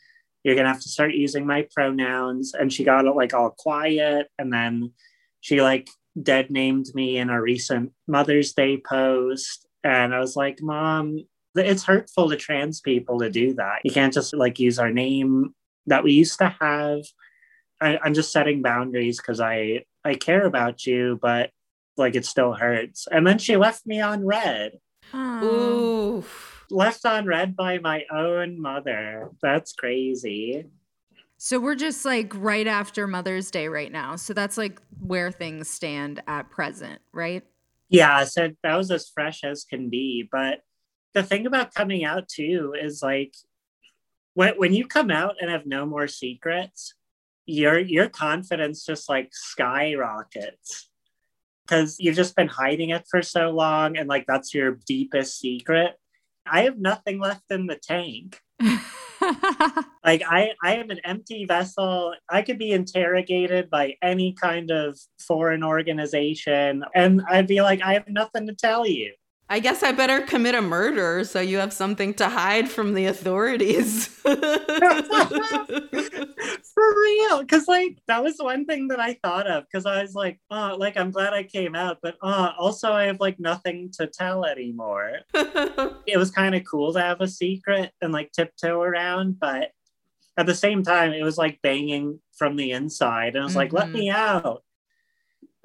you're 0.46 0.56
gonna 0.56 0.72
have 0.72 0.82
to 0.82 0.90
start 0.90 1.16
using 1.16 1.48
my 1.48 1.68
pronouns. 1.74 2.54
And 2.54 2.72
she 2.72 2.84
got 2.84 3.06
it 3.06 3.16
like 3.16 3.34
all 3.34 3.50
quiet. 3.50 4.28
And 4.38 4.54
then 4.54 4.92
she 5.42 5.60
like 5.60 5.90
dead 6.22 6.52
named 6.52 6.86
me 6.94 7.18
in 7.18 7.32
a 7.32 7.42
recent 7.42 7.92
mother's 8.08 8.54
day 8.54 8.78
post. 8.78 9.68
And 9.84 10.14
i 10.16 10.20
was 10.20 10.36
like 10.36 10.62
mom 10.62 11.26
it's 11.56 11.84
hurtful 11.84 12.30
to 12.30 12.36
trans 12.36 12.82
people 12.82 13.20
to 13.20 13.30
do 13.30 13.54
that. 13.54 13.80
You 13.84 13.92
can't 13.92 14.14
just 14.14 14.34
like 14.34 14.60
use 14.60 14.78
our 14.78 14.92
name 14.92 15.56
that 15.88 16.04
we 16.04 16.12
used 16.12 16.38
to 16.40 16.56
have. 16.62 17.02
I, 17.82 18.00
i'm 18.04 18.14
just 18.14 18.32
setting 18.32 18.62
boundaries 18.62 19.18
because 19.18 19.42
i 19.42 19.84
i 20.06 20.14
care 20.14 20.46
about 20.46 20.86
you 20.86 21.20
but 21.22 21.50
like 21.98 22.16
it 22.16 22.26
still 22.26 22.54
hurts. 22.54 23.08
And 23.12 23.26
then 23.26 23.40
she 23.40 23.58
left 23.58 23.86
me 23.86 24.00
on 24.00 24.26
red. 24.26 24.74
Ooh 25.16 26.24
left 26.70 27.06
on 27.06 27.26
red 27.26 27.56
by 27.56 27.80
my 27.80 28.06
own 28.12 28.60
mother. 28.60 29.30
That's 29.42 29.74
crazy. 29.74 30.66
So 31.38 31.60
we're 31.60 31.76
just 31.76 32.06
like 32.06 32.34
right 32.36 32.68
after 32.68 33.08
Mother's 33.08 33.52
Day 33.52 33.68
right 33.68 33.92
now. 33.92 34.16
So 34.16 34.34
that's 34.34 34.58
like 34.58 34.82
where 35.00 35.32
things 35.32 35.68
stand 35.70 36.24
at 36.28 36.50
present, 36.50 37.02
right? 37.12 37.44
Yeah, 37.90 38.24
so 38.24 38.52
that 38.64 38.76
was 38.76 38.90
as 38.90 39.10
fresh 39.10 39.44
as 39.44 39.64
can 39.64 39.90
be. 39.90 40.28
But 40.32 40.62
the 41.14 41.24
thing 41.24 41.46
about 41.46 41.74
coming 41.74 42.04
out 42.04 42.28
too 42.28 42.74
is 42.80 43.02
like 43.04 43.36
when 44.34 44.56
when 44.58 44.74
you 44.74 44.88
come 44.88 45.12
out 45.12 45.36
and 45.40 45.50
have 45.52 45.66
no 45.66 45.86
more 45.86 46.08
secrets, 46.08 46.94
your 47.46 47.80
your 47.80 48.10
confidence 48.10 48.86
just 48.86 49.10
like 49.10 49.30
skyrockets 49.32 50.90
because 51.66 52.00
you've 52.00 52.16
just 52.16 52.36
been 52.36 52.48
hiding 52.48 52.90
it 52.90 53.06
for 53.10 53.22
so 53.22 53.50
long 53.50 53.98
and 53.98 54.10
like 54.10 54.26
that's 54.28 54.54
your 54.54 54.80
deepest 54.88 55.40
secret 55.40 55.96
I 56.46 56.64
have 56.64 56.78
nothing 56.78 57.20
left 57.20 57.44
in 57.50 57.68
the 57.68 57.76
tank. 57.76 58.40
like 58.62 60.22
I, 60.28 60.54
I 60.64 60.76
am 60.76 60.90
an 60.90 61.00
empty 61.04 61.46
vessel. 61.46 62.14
I 62.30 62.42
could 62.42 62.60
be 62.60 62.72
interrogated 62.72 63.70
by 63.70 63.96
any 64.02 64.34
kind 64.34 64.72
of 64.72 64.98
foreign 65.20 65.64
organization, 65.64 66.84
and 66.94 67.22
I'd 67.30 67.48
be 67.48 67.62
like, 67.62 67.82
I 67.82 67.94
have 67.94 68.08
nothing 68.08 68.48
to 68.48 68.56
tell 68.56 68.86
you. 68.88 69.14
I 69.48 69.60
guess 69.60 69.84
I 69.84 69.92
better 69.92 70.22
commit 70.22 70.56
a 70.56 70.62
murder 70.62 71.24
so 71.24 71.40
you 71.40 71.58
have 71.58 71.72
something 71.72 72.16
to 72.16 72.30
hide 72.30 72.68
from 72.68 72.96
the 72.96 73.06
authorities. 73.06 74.08
For 74.18 74.34
real. 77.02 77.46
Cause 77.46 77.68
like 77.68 78.00
that 78.08 78.24
was 78.24 78.38
one 78.40 78.66
thing 78.66 78.88
that 78.88 79.00
I 79.00 79.20
thought 79.24 79.46
of. 79.46 79.66
Cause 79.72 79.86
I 79.86 80.02
was 80.02 80.16
like, 80.16 80.40
oh, 80.50 80.76
like 80.80 80.98
I'm 80.98 81.12
glad 81.12 81.34
I 81.34 81.44
came 81.44 81.76
out, 81.76 82.00
but 82.02 82.16
uh 82.24 82.54
also 82.58 82.92
I 82.92 83.04
have 83.04 83.20
like 83.20 83.40
nothing 83.40 83.92
to 84.00 84.08
tell 84.08 84.46
anymore. 84.46 85.20
it 85.34 86.18
was 86.18 86.32
kind 86.32 86.56
of 86.56 86.64
cool 86.70 86.94
to 86.94 87.02
have 87.02 87.22
a 87.22 87.28
secret 87.28 87.92
and 88.02 88.12
like 88.12 88.32
tiptoe 88.32 88.82
around, 88.82 89.40
but 89.40 89.72
at 90.38 90.48
the 90.48 90.56
same 90.56 90.84
time, 90.84 91.14
it 91.14 91.24
was 91.24 91.38
like 91.38 91.62
banging 91.62 92.20
from 92.38 92.56
the 92.56 92.72
inside. 92.72 93.36
And 93.36 93.40
I 93.40 93.44
was 93.44 93.52
mm-hmm. 93.52 93.60
like, 93.60 93.74
let 93.74 93.90
me 93.90 94.08
mm-hmm. 94.10 94.18
out 94.18 94.64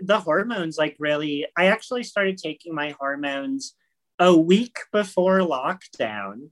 the 0.03 0.21
hormones 0.21 0.79
like 0.79 0.97
really 0.99 1.47
i 1.57 1.67
actually 1.67 2.03
started 2.03 2.37
taking 2.37 2.75
my 2.75 2.95
hormones 2.99 3.75
a 4.19 4.37
week 4.37 4.77
before 4.93 5.39
lockdown 5.39 6.51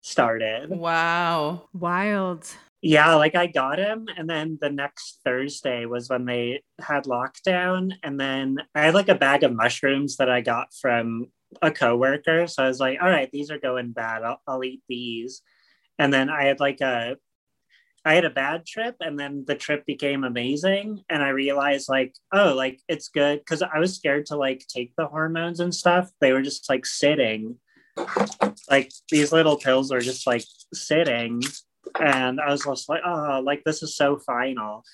started. 0.00 0.70
Wow. 0.70 1.68
Wild. 1.72 2.46
Yeah 2.80 3.16
like 3.16 3.34
i 3.34 3.46
got 3.48 3.78
him 3.78 4.06
and 4.16 4.30
then 4.30 4.56
the 4.60 4.70
next 4.70 5.18
thursday 5.24 5.84
was 5.84 6.08
when 6.08 6.24
they 6.24 6.62
had 6.80 7.04
lockdown 7.04 7.92
and 8.04 8.20
then 8.20 8.58
i 8.72 8.82
had 8.82 8.94
like 8.94 9.08
a 9.08 9.16
bag 9.16 9.42
of 9.42 9.52
mushrooms 9.52 10.16
that 10.18 10.30
i 10.30 10.40
got 10.40 10.72
from 10.72 11.26
a 11.60 11.72
coworker 11.72 12.46
so 12.46 12.62
i 12.62 12.68
was 12.68 12.78
like 12.78 12.98
all 13.02 13.08
right 13.08 13.30
these 13.32 13.50
are 13.50 13.58
going 13.58 13.90
bad. 13.90 14.22
I'll, 14.22 14.40
I'll 14.46 14.62
eat 14.62 14.82
these. 14.88 15.42
And 15.98 16.14
then 16.14 16.30
i 16.30 16.44
had 16.44 16.60
like 16.60 16.80
a 16.80 17.16
I 18.04 18.14
had 18.14 18.24
a 18.24 18.30
bad 18.30 18.64
trip 18.64 18.96
and 19.00 19.18
then 19.18 19.44
the 19.46 19.54
trip 19.54 19.84
became 19.86 20.24
amazing. 20.24 21.02
And 21.10 21.22
I 21.22 21.30
realized, 21.30 21.88
like, 21.88 22.14
oh, 22.32 22.54
like 22.54 22.80
it's 22.88 23.08
good 23.08 23.40
because 23.40 23.62
I 23.62 23.78
was 23.78 23.96
scared 23.96 24.26
to 24.26 24.36
like 24.36 24.64
take 24.68 24.92
the 24.96 25.06
hormones 25.06 25.60
and 25.60 25.74
stuff. 25.74 26.10
They 26.20 26.32
were 26.32 26.42
just 26.42 26.68
like 26.68 26.86
sitting, 26.86 27.56
like 28.70 28.92
these 29.10 29.32
little 29.32 29.56
pills 29.56 29.92
were 29.92 30.00
just 30.00 30.26
like 30.26 30.44
sitting. 30.72 31.42
And 31.98 32.40
I 32.40 32.50
was 32.50 32.64
just 32.64 32.88
like, 32.88 33.02
oh, 33.04 33.42
like 33.44 33.64
this 33.64 33.82
is 33.82 33.96
so 33.96 34.18
final. 34.18 34.84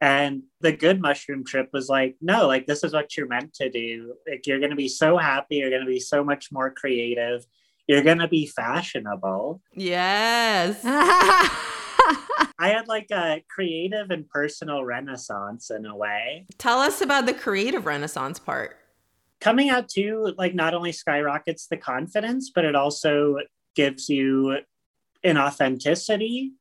And 0.00 0.42
the 0.60 0.72
good 0.72 1.00
mushroom 1.00 1.44
trip 1.44 1.70
was 1.72 1.88
like, 1.88 2.16
no, 2.20 2.46
like 2.46 2.66
this 2.66 2.84
is 2.84 2.92
what 2.92 3.16
you're 3.16 3.28
meant 3.28 3.54
to 3.54 3.70
do. 3.70 4.14
Like 4.28 4.46
you're 4.46 4.58
going 4.58 4.70
to 4.70 4.76
be 4.76 4.88
so 4.88 5.16
happy. 5.16 5.56
You're 5.56 5.70
going 5.70 5.84
to 5.84 5.90
be 5.90 6.00
so 6.00 6.22
much 6.22 6.48
more 6.52 6.70
creative. 6.70 7.46
You're 7.86 8.02
going 8.02 8.18
to 8.18 8.28
be 8.28 8.46
fashionable. 8.46 9.62
Yes. 9.74 10.84
I 12.58 12.68
had 12.68 12.88
like 12.88 13.10
a 13.10 13.42
creative 13.48 14.10
and 14.10 14.28
personal 14.28 14.84
renaissance 14.84 15.70
in 15.70 15.84
a 15.84 15.96
way. 15.96 16.46
Tell 16.58 16.78
us 16.78 17.00
about 17.00 17.26
the 17.26 17.34
creative 17.34 17.86
renaissance 17.86 18.38
part. 18.38 18.78
Coming 19.40 19.68
out 19.68 19.88
too, 19.88 20.32
like 20.38 20.54
not 20.54 20.72
only 20.72 20.92
skyrockets 20.92 21.66
the 21.66 21.76
confidence, 21.76 22.50
but 22.54 22.64
it 22.64 22.74
also 22.74 23.36
gives 23.74 24.08
you 24.08 24.58
an 25.22 25.36
authenticity. 25.36 26.52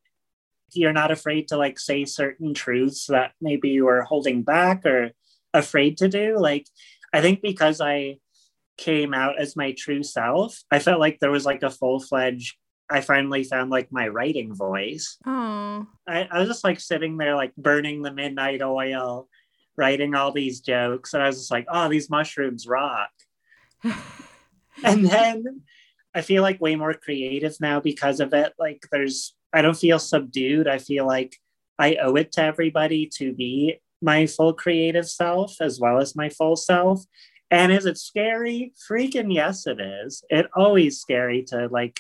You're 0.73 0.93
not 0.93 1.11
afraid 1.11 1.47
to 1.49 1.57
like 1.57 1.79
say 1.79 2.03
certain 2.03 2.53
truths 2.53 3.07
that 3.07 3.31
maybe 3.39 3.69
you 3.69 3.85
were 3.85 4.01
holding 4.01 4.43
back 4.43 4.85
or 4.85 5.11
afraid 5.53 5.97
to 5.99 6.09
do. 6.09 6.37
Like, 6.37 6.67
I 7.13 7.21
think 7.21 7.41
because 7.41 7.79
I 7.79 8.17
came 8.77 9.13
out 9.13 9.39
as 9.39 9.55
my 9.55 9.71
true 9.71 10.03
self, 10.03 10.61
I 10.69 10.79
felt 10.79 10.99
like 10.99 11.19
there 11.19 11.31
was 11.31 11.45
like 11.45 11.63
a 11.63 11.69
full 11.69 12.01
fledged, 12.01 12.57
I 12.89 13.01
finally 13.01 13.43
found 13.43 13.71
like 13.71 13.91
my 13.91 14.07
writing 14.07 14.53
voice. 14.53 15.17
Oh. 15.25 15.87
I, 16.07 16.27
I 16.31 16.39
was 16.39 16.47
just 16.47 16.63
like 16.63 16.79
sitting 16.79 17.17
there, 17.17 17.35
like 17.35 17.55
burning 17.55 18.01
the 18.01 18.13
midnight 18.13 18.61
oil, 18.61 19.27
writing 19.75 20.13
all 20.15 20.31
these 20.31 20.61
jokes. 20.61 21.13
And 21.13 21.23
I 21.23 21.27
was 21.27 21.37
just 21.37 21.51
like, 21.51 21.65
oh, 21.69 21.89
these 21.89 22.09
mushrooms 22.09 22.67
rock. 22.67 23.09
and 24.83 25.05
then 25.05 25.61
I 26.13 26.21
feel 26.21 26.43
like 26.43 26.61
way 26.61 26.75
more 26.75 26.93
creative 26.93 27.55
now 27.59 27.79
because 27.79 28.19
of 28.19 28.33
it. 28.33 28.53
Like, 28.59 28.85
there's, 28.91 29.35
I 29.51 29.61
don't 29.61 29.77
feel 29.77 29.99
subdued. 29.99 30.67
I 30.67 30.77
feel 30.77 31.07
like 31.07 31.37
I 31.79 31.95
owe 31.95 32.15
it 32.15 32.31
to 32.33 32.43
everybody 32.43 33.09
to 33.17 33.33
be 33.33 33.79
my 34.01 34.27
full 34.27 34.53
creative 34.53 35.09
self 35.09 35.55
as 35.59 35.79
well 35.79 35.99
as 35.99 36.15
my 36.15 36.29
full 36.29 36.55
self. 36.55 37.03
And 37.51 37.71
is 37.71 37.85
it 37.85 37.97
scary? 37.97 38.73
Freaking 38.89 39.33
yes, 39.33 39.65
it 39.67 39.79
is. 39.79 40.23
It 40.29 40.47
always 40.55 40.99
scary 40.99 41.43
to 41.49 41.67
like 41.67 41.99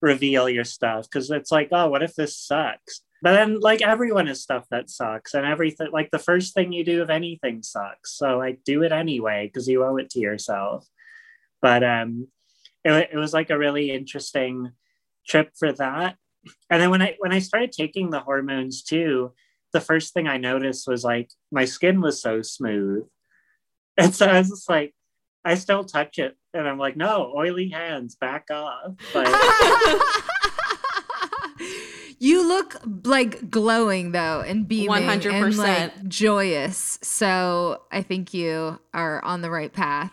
reveal 0.00 0.48
your 0.48 0.64
stuff 0.64 1.04
because 1.04 1.30
it's 1.30 1.52
like, 1.52 1.68
oh, 1.72 1.88
what 1.88 2.02
if 2.02 2.14
this 2.14 2.36
sucks? 2.36 3.02
But 3.22 3.32
then, 3.32 3.60
like, 3.60 3.82
everyone 3.82 4.28
has 4.28 4.40
stuff 4.40 4.66
that 4.70 4.88
sucks, 4.88 5.34
and 5.34 5.44
everything, 5.44 5.88
like, 5.92 6.10
the 6.10 6.18
first 6.18 6.54
thing 6.54 6.72
you 6.72 6.84
do 6.84 7.02
of 7.02 7.10
anything 7.10 7.62
sucks. 7.62 8.16
So, 8.16 8.38
like, 8.38 8.60
do 8.64 8.82
it 8.82 8.92
anyway 8.92 9.46
because 9.46 9.68
you 9.68 9.84
owe 9.84 9.96
it 9.96 10.08
to 10.10 10.20
yourself. 10.20 10.86
But 11.60 11.84
um, 11.84 12.28
it, 12.84 13.10
it 13.12 13.16
was 13.16 13.34
like 13.34 13.50
a 13.50 13.58
really 13.58 13.90
interesting 13.90 14.72
trip 15.26 15.50
for 15.58 15.72
that. 15.72 16.16
And 16.70 16.80
then 16.80 16.90
when 16.90 17.02
I 17.02 17.16
when 17.18 17.32
I 17.32 17.40
started 17.40 17.72
taking 17.72 18.10
the 18.10 18.20
hormones 18.20 18.82
too, 18.82 19.34
the 19.72 19.80
first 19.80 20.14
thing 20.14 20.26
I 20.26 20.38
noticed 20.38 20.88
was 20.88 21.04
like 21.04 21.30
my 21.52 21.66
skin 21.66 22.00
was 22.00 22.22
so 22.22 22.42
smooth. 22.42 23.04
And 23.98 24.14
so 24.14 24.26
I 24.26 24.38
was 24.38 24.48
just 24.48 24.70
like, 24.70 24.94
I 25.44 25.56
still 25.56 25.84
touch 25.84 26.18
it. 26.18 26.36
And 26.52 26.66
I'm 26.68 26.78
like, 26.78 26.96
no, 26.96 27.32
oily 27.36 27.68
hands, 27.68 28.16
back 28.16 28.50
off. 28.50 28.94
But 29.12 29.28
you 32.18 32.46
look 32.46 32.76
like 33.04 33.50
glowing 33.50 34.12
though 34.12 34.40
and 34.40 34.66
beaming 34.66 35.02
100%. 35.02 35.32
and 35.32 35.56
like 35.56 36.08
joyous. 36.08 36.98
So 37.02 37.82
I 37.92 38.02
think 38.02 38.34
you 38.34 38.78
are 38.92 39.24
on 39.24 39.42
the 39.42 39.50
right 39.50 39.72
path. 39.72 40.12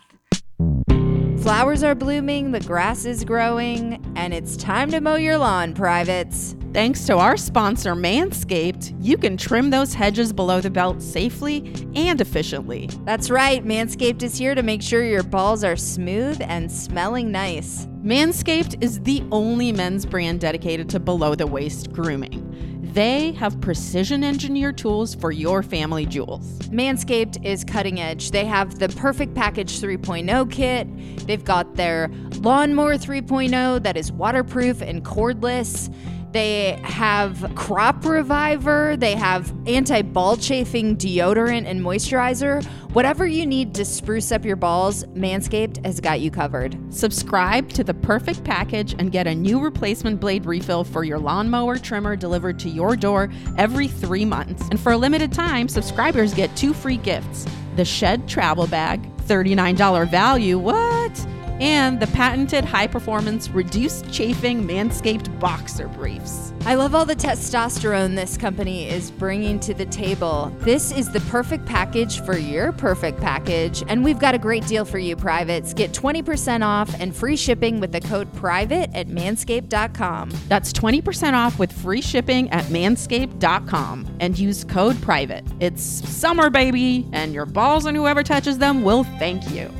Flowers 1.42 1.84
are 1.84 1.94
blooming, 1.94 2.50
the 2.50 2.60
grass 2.60 3.04
is 3.04 3.24
growing, 3.24 4.04
and 4.16 4.34
it's 4.34 4.56
time 4.56 4.90
to 4.90 5.00
mow 5.00 5.14
your 5.14 5.38
lawn, 5.38 5.72
privates. 5.72 6.56
Thanks 6.74 7.06
to 7.06 7.16
our 7.16 7.36
sponsor, 7.36 7.94
Manscaped, 7.94 8.94
you 9.00 9.16
can 9.16 9.36
trim 9.36 9.70
those 9.70 9.94
hedges 9.94 10.32
below 10.32 10.60
the 10.60 10.68
belt 10.68 11.00
safely 11.00 11.72
and 11.94 12.20
efficiently. 12.20 12.90
That's 13.04 13.30
right, 13.30 13.64
Manscaped 13.64 14.22
is 14.24 14.36
here 14.36 14.56
to 14.56 14.64
make 14.64 14.82
sure 14.82 15.04
your 15.04 15.22
balls 15.22 15.62
are 15.62 15.76
smooth 15.76 16.40
and 16.42 16.70
smelling 16.70 17.30
nice. 17.30 17.86
Manscaped 18.02 18.82
is 18.82 19.00
the 19.00 19.22
only 19.30 19.70
men's 19.70 20.04
brand 20.04 20.40
dedicated 20.40 20.88
to 20.90 21.00
below 21.00 21.36
the 21.36 21.46
waist 21.46 21.92
grooming. 21.92 22.77
They 22.92 23.32
have 23.32 23.60
precision 23.60 24.24
engineered 24.24 24.78
tools 24.78 25.14
for 25.14 25.30
your 25.30 25.62
family 25.62 26.06
jewels. 26.06 26.58
Manscaped 26.70 27.44
is 27.44 27.62
cutting 27.62 28.00
edge. 28.00 28.30
They 28.30 28.44
have 28.46 28.78
the 28.78 28.88
Perfect 28.88 29.34
Package 29.34 29.80
3.0 29.80 30.50
kit. 30.50 31.26
They've 31.26 31.44
got 31.44 31.76
their 31.76 32.08
Lawnmower 32.40 32.96
3.0 32.96 33.82
that 33.82 33.96
is 33.96 34.10
waterproof 34.10 34.80
and 34.80 35.04
cordless. 35.04 35.92
They 36.32 36.78
have 36.84 37.52
Crop 37.54 38.04
Reviver. 38.04 38.96
They 38.96 39.14
have 39.14 39.52
anti 39.66 40.02
ball 40.02 40.36
chafing 40.36 40.96
deodorant 40.96 41.66
and 41.66 41.80
moisturizer. 41.80 42.64
Whatever 42.92 43.26
you 43.26 43.46
need 43.46 43.74
to 43.74 43.84
spruce 43.84 44.30
up 44.30 44.44
your 44.44 44.56
balls, 44.56 45.04
Manscaped 45.06 45.84
has 45.86 46.00
got 46.00 46.20
you 46.20 46.30
covered. 46.30 46.76
Subscribe 46.92 47.70
to 47.70 47.84
the 47.84 47.94
perfect 47.94 48.44
package 48.44 48.94
and 48.98 49.10
get 49.10 49.26
a 49.26 49.34
new 49.34 49.60
replacement 49.60 50.20
blade 50.20 50.44
refill 50.44 50.84
for 50.84 51.04
your 51.04 51.18
lawnmower 51.18 51.78
trimmer 51.78 52.16
delivered 52.16 52.58
to 52.58 52.68
your 52.68 52.94
door 52.94 53.30
every 53.56 53.88
three 53.88 54.24
months. 54.24 54.68
And 54.70 54.78
for 54.78 54.92
a 54.92 54.98
limited 54.98 55.32
time, 55.32 55.68
subscribers 55.68 56.34
get 56.34 56.54
two 56.56 56.74
free 56.74 56.98
gifts 56.98 57.46
the 57.76 57.84
Shed 57.84 58.28
Travel 58.28 58.66
Bag, 58.66 59.00
$39 59.18 60.10
value. 60.10 60.58
What? 60.58 61.26
And 61.60 62.00
the 62.00 62.06
patented 62.08 62.64
high 62.64 62.86
performance 62.86 63.50
reduced 63.50 64.10
chafing 64.12 64.66
Manscaped 64.66 65.38
boxer 65.40 65.88
briefs. 65.88 66.52
I 66.66 66.74
love 66.74 66.94
all 66.94 67.04
the 67.04 67.16
testosterone 67.16 68.14
this 68.14 68.36
company 68.36 68.88
is 68.88 69.10
bringing 69.10 69.58
to 69.60 69.74
the 69.74 69.86
table. 69.86 70.52
This 70.58 70.92
is 70.92 71.10
the 71.10 71.20
perfect 71.20 71.64
package 71.66 72.20
for 72.22 72.36
your 72.36 72.72
perfect 72.72 73.20
package, 73.20 73.82
and 73.88 74.04
we've 74.04 74.18
got 74.18 74.34
a 74.34 74.38
great 74.38 74.66
deal 74.66 74.84
for 74.84 74.98
you, 74.98 75.16
privates. 75.16 75.72
Get 75.72 75.92
20% 75.92 76.64
off 76.64 76.94
and 77.00 77.14
free 77.14 77.36
shipping 77.36 77.80
with 77.80 77.92
the 77.92 78.00
code 78.00 78.32
PRIVATE 78.34 78.90
at 78.94 79.08
manscaped.com. 79.08 80.30
That's 80.48 80.72
20% 80.72 81.32
off 81.32 81.58
with 81.58 81.72
free 81.72 82.02
shipping 82.02 82.50
at 82.50 82.64
manscaped.com 82.66 84.16
and 84.20 84.38
use 84.38 84.64
code 84.64 85.00
PRIVATE. 85.00 85.44
It's 85.60 85.82
summer, 85.82 86.50
baby, 86.50 87.08
and 87.12 87.32
your 87.32 87.46
balls 87.46 87.86
and 87.86 87.96
whoever 87.96 88.22
touches 88.22 88.58
them 88.58 88.82
will 88.82 89.04
thank 89.04 89.50
you. 89.50 89.72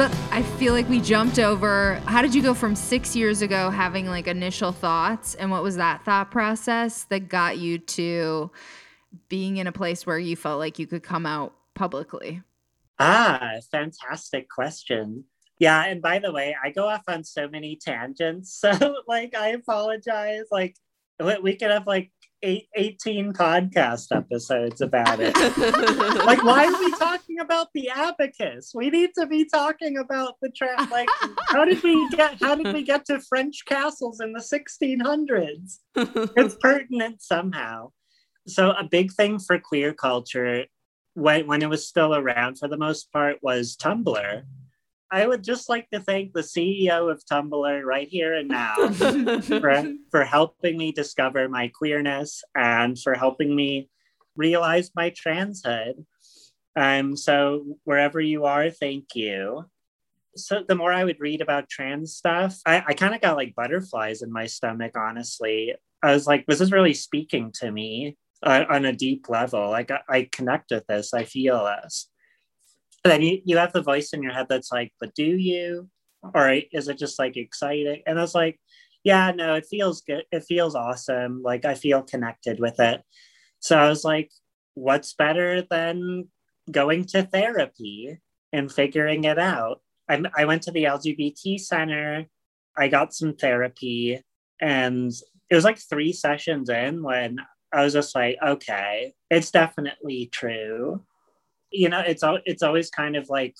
But 0.00 0.16
I 0.30 0.42
feel 0.42 0.72
like 0.72 0.88
we 0.88 0.98
jumped 0.98 1.38
over. 1.38 1.96
How 2.06 2.22
did 2.22 2.34
you 2.34 2.40
go 2.40 2.54
from 2.54 2.74
six 2.74 3.14
years 3.14 3.42
ago 3.42 3.68
having 3.68 4.06
like 4.06 4.28
initial 4.28 4.72
thoughts? 4.72 5.34
And 5.34 5.50
what 5.50 5.62
was 5.62 5.76
that 5.76 6.06
thought 6.06 6.30
process 6.30 7.04
that 7.10 7.28
got 7.28 7.58
you 7.58 7.76
to 7.76 8.50
being 9.28 9.58
in 9.58 9.66
a 9.66 9.72
place 9.72 10.06
where 10.06 10.18
you 10.18 10.36
felt 10.36 10.58
like 10.58 10.78
you 10.78 10.86
could 10.86 11.02
come 11.02 11.26
out 11.26 11.52
publicly? 11.74 12.40
Ah, 12.98 13.56
fantastic 13.70 14.48
question. 14.48 15.24
Yeah, 15.58 15.84
and 15.84 16.00
by 16.00 16.18
the 16.18 16.32
way, 16.32 16.56
I 16.64 16.70
go 16.70 16.88
off 16.88 17.02
on 17.06 17.22
so 17.22 17.46
many 17.46 17.76
tangents. 17.76 18.58
So, 18.72 19.02
like, 19.06 19.36
I 19.36 19.48
apologize. 19.48 20.44
Like, 20.50 20.76
we 21.42 21.56
could 21.56 21.70
have 21.70 21.86
like 21.86 22.10
eight, 22.42 22.68
18 22.74 23.32
podcast 23.32 24.14
episodes 24.14 24.80
about 24.80 25.20
it. 25.20 25.36
like, 26.24 26.42
why 26.42 26.66
are 26.66 26.78
we 26.78 26.90
talking 26.92 27.40
about 27.40 27.68
the 27.74 27.90
abacus? 27.90 28.72
We 28.74 28.90
need 28.90 29.10
to 29.18 29.26
be 29.26 29.44
talking 29.44 29.98
about 29.98 30.34
the 30.40 30.50
trap. 30.50 30.90
Like, 30.90 31.08
how 31.48 31.64
did 31.64 31.82
we 31.82 32.08
get? 32.10 32.40
How 32.40 32.54
did 32.54 32.72
we 32.72 32.82
get 32.82 33.04
to 33.06 33.20
French 33.20 33.64
castles 33.66 34.20
in 34.20 34.32
the 34.32 34.40
1600s? 34.40 35.78
It's 36.36 36.56
pertinent 36.60 37.22
somehow. 37.22 37.92
So, 38.46 38.70
a 38.70 38.84
big 38.84 39.12
thing 39.12 39.38
for 39.38 39.58
queer 39.58 39.92
culture 39.92 40.66
when 41.14 41.46
when 41.46 41.62
it 41.62 41.68
was 41.68 41.86
still 41.86 42.14
around 42.14 42.58
for 42.58 42.68
the 42.68 42.78
most 42.78 43.12
part 43.12 43.38
was 43.42 43.76
Tumblr. 43.76 44.42
I 45.12 45.26
would 45.26 45.42
just 45.42 45.68
like 45.68 45.90
to 45.90 46.00
thank 46.00 46.32
the 46.32 46.40
CEO 46.40 47.10
of 47.10 47.24
Tumblr 47.24 47.84
right 47.84 48.08
here 48.08 48.34
and 48.34 48.48
now 48.48 48.76
for, 49.40 49.84
for 50.10 50.24
helping 50.24 50.78
me 50.78 50.92
discover 50.92 51.48
my 51.48 51.68
queerness 51.68 52.44
and 52.54 52.98
for 52.98 53.14
helping 53.14 53.54
me 53.54 53.88
realize 54.36 54.92
my 54.94 55.10
transhood. 55.10 56.04
Um, 56.76 57.16
so 57.16 57.76
wherever 57.84 58.20
you 58.20 58.44
are, 58.44 58.70
thank 58.70 59.16
you. 59.16 59.64
So 60.36 60.62
the 60.66 60.76
more 60.76 60.92
I 60.92 61.02
would 61.02 61.18
read 61.18 61.40
about 61.40 61.68
trans 61.68 62.14
stuff, 62.14 62.60
I, 62.64 62.84
I 62.86 62.94
kind 62.94 63.14
of 63.14 63.20
got 63.20 63.36
like 63.36 63.56
butterflies 63.56 64.22
in 64.22 64.32
my 64.32 64.46
stomach, 64.46 64.96
honestly. 64.96 65.74
I 66.04 66.12
was 66.12 66.28
like, 66.28 66.46
this 66.46 66.60
is 66.60 66.70
really 66.70 66.94
speaking 66.94 67.50
to 67.56 67.72
me 67.72 68.16
uh, 68.44 68.64
on 68.70 68.84
a 68.84 68.92
deep 68.92 69.28
level. 69.28 69.70
Like 69.70 69.90
I, 69.90 70.00
I 70.08 70.28
connect 70.30 70.70
with 70.70 70.86
this, 70.86 71.12
I 71.12 71.24
feel 71.24 71.64
this 71.64 72.08
then 73.04 73.22
you, 73.22 73.40
you 73.44 73.56
have 73.56 73.72
the 73.72 73.82
voice 73.82 74.12
in 74.12 74.22
your 74.22 74.32
head 74.32 74.46
that's 74.48 74.72
like, 74.72 74.92
but 75.00 75.14
do 75.14 75.24
you? 75.24 75.88
Or 76.34 76.50
is 76.72 76.88
it 76.88 76.98
just 76.98 77.18
like 77.18 77.36
exciting? 77.36 78.02
And 78.06 78.18
I 78.18 78.22
was 78.22 78.34
like, 78.34 78.60
yeah, 79.04 79.32
no, 79.32 79.54
it 79.54 79.66
feels 79.70 80.02
good. 80.02 80.24
It 80.30 80.44
feels 80.44 80.74
awesome. 80.74 81.42
Like 81.42 81.64
I 81.64 81.74
feel 81.74 82.02
connected 82.02 82.60
with 82.60 82.78
it. 82.78 83.00
So 83.60 83.78
I 83.78 83.88
was 83.88 84.04
like, 84.04 84.30
what's 84.74 85.14
better 85.14 85.62
than 85.70 86.28
going 86.70 87.04
to 87.06 87.22
therapy 87.22 88.18
and 88.52 88.70
figuring 88.70 89.24
it 89.24 89.38
out? 89.38 89.80
I, 90.08 90.22
I 90.36 90.44
went 90.44 90.62
to 90.62 90.70
the 90.70 90.84
LGBT 90.84 91.58
center. 91.58 92.26
I 92.76 92.88
got 92.88 93.14
some 93.14 93.34
therapy 93.34 94.22
and 94.60 95.12
it 95.48 95.54
was 95.54 95.64
like 95.64 95.78
three 95.78 96.12
sessions 96.12 96.68
in 96.68 97.02
when 97.02 97.38
I 97.72 97.82
was 97.82 97.92
just 97.92 98.14
like, 98.14 98.36
okay, 98.44 99.14
it's 99.30 99.50
definitely 99.50 100.28
true 100.32 101.02
you 101.70 101.88
know 101.88 102.00
it's 102.00 102.22
it's 102.44 102.62
always 102.62 102.90
kind 102.90 103.16
of 103.16 103.28
like 103.28 103.54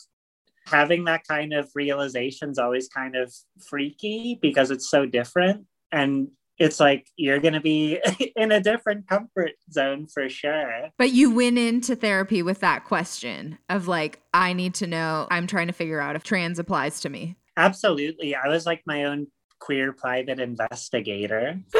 having 0.66 1.04
that 1.04 1.26
kind 1.26 1.52
of 1.52 1.70
realization 1.74 2.50
is 2.50 2.58
always 2.58 2.88
kind 2.88 3.16
of 3.16 3.32
freaky 3.68 4.38
because 4.40 4.70
it's 4.70 4.90
so 4.90 5.06
different 5.06 5.64
and 5.90 6.28
it's 6.60 6.78
like 6.78 7.08
you're 7.16 7.40
going 7.40 7.54
to 7.54 7.60
be 7.60 7.98
in 8.36 8.52
a 8.52 8.60
different 8.60 9.08
comfort 9.08 9.52
zone 9.72 10.06
for 10.06 10.28
sure. 10.28 10.90
But 10.98 11.10
you 11.10 11.34
went 11.34 11.58
into 11.58 11.96
therapy 11.96 12.42
with 12.42 12.60
that 12.60 12.84
question 12.84 13.58
of 13.70 13.88
like, 13.88 14.20
I 14.34 14.52
need 14.52 14.74
to 14.74 14.86
know, 14.86 15.26
I'm 15.30 15.46
trying 15.46 15.68
to 15.68 15.72
figure 15.72 16.00
out 16.00 16.16
if 16.16 16.22
trans 16.22 16.58
applies 16.58 17.00
to 17.00 17.08
me. 17.08 17.36
Absolutely. 17.56 18.34
I 18.34 18.48
was 18.48 18.66
like 18.66 18.82
my 18.86 19.04
own 19.04 19.28
queer 19.58 19.94
private 19.94 20.38
investigator. 20.38 21.58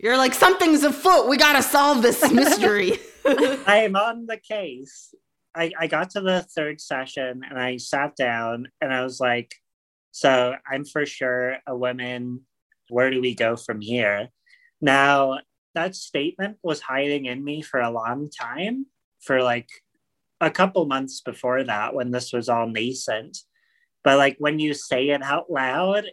You're 0.00 0.16
like, 0.16 0.34
something's 0.34 0.82
afoot. 0.82 1.28
We 1.28 1.36
got 1.36 1.54
to 1.54 1.62
solve 1.62 2.02
this 2.02 2.30
mystery. 2.32 2.98
I 3.26 3.82
am 3.84 3.96
on 3.96 4.26
the 4.26 4.38
case. 4.38 5.14
I, 5.54 5.72
I 5.78 5.86
got 5.86 6.10
to 6.10 6.20
the 6.20 6.42
third 6.54 6.80
session 6.80 7.42
and 7.48 7.58
I 7.58 7.78
sat 7.78 8.14
down 8.14 8.68
and 8.80 8.92
I 8.92 9.02
was 9.02 9.20
like, 9.20 9.54
so 10.12 10.54
I'm 10.70 10.84
for 10.84 11.06
sure 11.06 11.58
a 11.66 11.76
woman. 11.76 12.42
Where 12.88 13.10
do 13.10 13.20
we 13.20 13.34
go 13.34 13.56
from 13.56 13.80
here? 13.80 14.28
Now, 14.80 15.40
that 15.74 15.94
statement 15.94 16.58
was 16.62 16.80
hiding 16.80 17.26
in 17.26 17.42
me 17.42 17.62
for 17.62 17.80
a 17.80 17.90
long 17.90 18.30
time, 18.30 18.86
for 19.20 19.42
like 19.42 19.68
a 20.40 20.50
couple 20.50 20.84
months 20.86 21.20
before 21.20 21.64
that 21.64 21.94
when 21.94 22.10
this 22.10 22.32
was 22.32 22.48
all 22.48 22.66
nascent. 22.66 23.38
But 24.04 24.18
like 24.18 24.36
when 24.38 24.58
you 24.58 24.72
say 24.72 25.08
it 25.08 25.22
out 25.22 25.50
loud, 25.50 26.06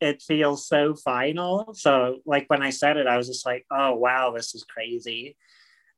it 0.00 0.22
feels 0.22 0.66
so 0.66 0.94
final. 0.94 1.74
So 1.74 2.18
like 2.24 2.44
when 2.48 2.62
I 2.62 2.70
said 2.70 2.96
it, 2.96 3.06
I 3.06 3.16
was 3.16 3.28
just 3.28 3.46
like, 3.46 3.66
oh 3.70 3.94
wow, 3.94 4.32
this 4.34 4.54
is 4.54 4.64
crazy. 4.64 5.36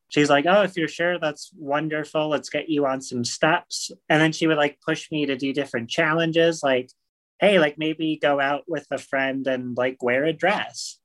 She's 0.08 0.30
like, 0.30 0.44
oh, 0.48 0.62
if 0.62 0.76
you're 0.76 0.88
sure, 0.88 1.18
that's 1.18 1.52
wonderful. 1.56 2.28
Let's 2.28 2.50
get 2.50 2.68
you 2.68 2.84
on 2.86 3.00
some 3.00 3.24
steps. 3.24 3.92
And 4.08 4.20
then 4.20 4.32
she 4.32 4.48
would 4.48 4.56
like 4.56 4.80
push 4.84 5.10
me 5.10 5.26
to 5.26 5.36
do 5.36 5.52
different 5.52 5.88
challenges, 5.88 6.62
like, 6.64 6.90
hey, 7.38 7.60
like 7.60 7.78
maybe 7.78 8.18
go 8.20 8.40
out 8.40 8.64
with 8.66 8.86
a 8.90 8.98
friend 8.98 9.46
and 9.46 9.76
like 9.76 10.02
wear 10.02 10.24
a 10.24 10.32
dress. 10.32 10.98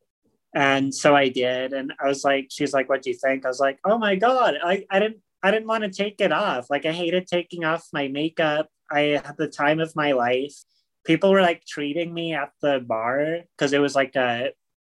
And 0.56 0.94
so 0.94 1.16
I 1.16 1.30
did. 1.30 1.74
And 1.74 1.94
I 2.04 2.08
was 2.08 2.24
like, 2.24 2.48
she's 2.50 2.74
like, 2.74 2.90
what 2.90 3.04
do 3.04 3.12
you 3.12 3.16
think? 3.16 3.46
I 3.46 3.50
was 3.50 3.60
like, 3.60 3.78
oh 3.86 4.00
my 4.00 4.16
God, 4.16 4.56
I, 4.64 4.86
I 4.90 5.00
didn't 5.00 5.20
I 5.44 5.52
didn't 5.52 5.68
want 5.68 5.84
to 5.84 5.92
take 5.92 6.20
it 6.22 6.32
off. 6.32 6.72
Like 6.72 6.88
I 6.88 6.92
hated 6.92 7.28
taking 7.28 7.64
off 7.64 7.88
my 7.94 8.08
makeup. 8.08 8.68
I 8.90 9.22
had 9.24 9.36
the 9.38 9.48
time 9.48 9.80
of 9.80 9.96
my 9.96 10.14
life 10.14 10.56
people 11.06 11.32
were 11.32 11.42
like 11.42 11.64
treating 11.66 12.14
me 12.14 12.34
at 12.34 12.52
the 12.62 12.84
bar 12.86 13.40
because 13.56 13.74
it 13.74 13.80
was 13.80 13.96
like 13.96 14.16
a 14.16 14.52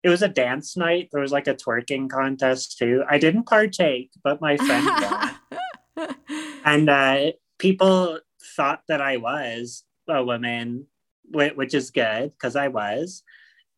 it 0.04 0.10
was 0.10 0.22
a 0.22 0.28
dance 0.28 0.78
night. 0.78 1.10
There 1.12 1.22
was 1.22 1.32
like 1.32 1.48
a 1.48 1.56
twerking 1.56 2.10
contest 2.10 2.78
too. 2.78 3.04
I 3.10 3.18
didn't 3.18 3.44
partake, 3.44 4.12
but 4.24 4.42
my 4.42 4.56
friend 4.58 4.90
did. 5.98 6.16
and 6.64 6.90
uh, 6.90 7.32
people 7.60 8.20
thought 8.56 8.84
that 8.88 9.02
I 9.02 9.18
was 9.18 9.84
a 10.08 10.24
woman, 10.24 10.88
which 11.32 11.74
is 11.74 11.92
good 11.92 12.32
because 12.32 12.56
I 12.56 12.70
was. 12.70 13.24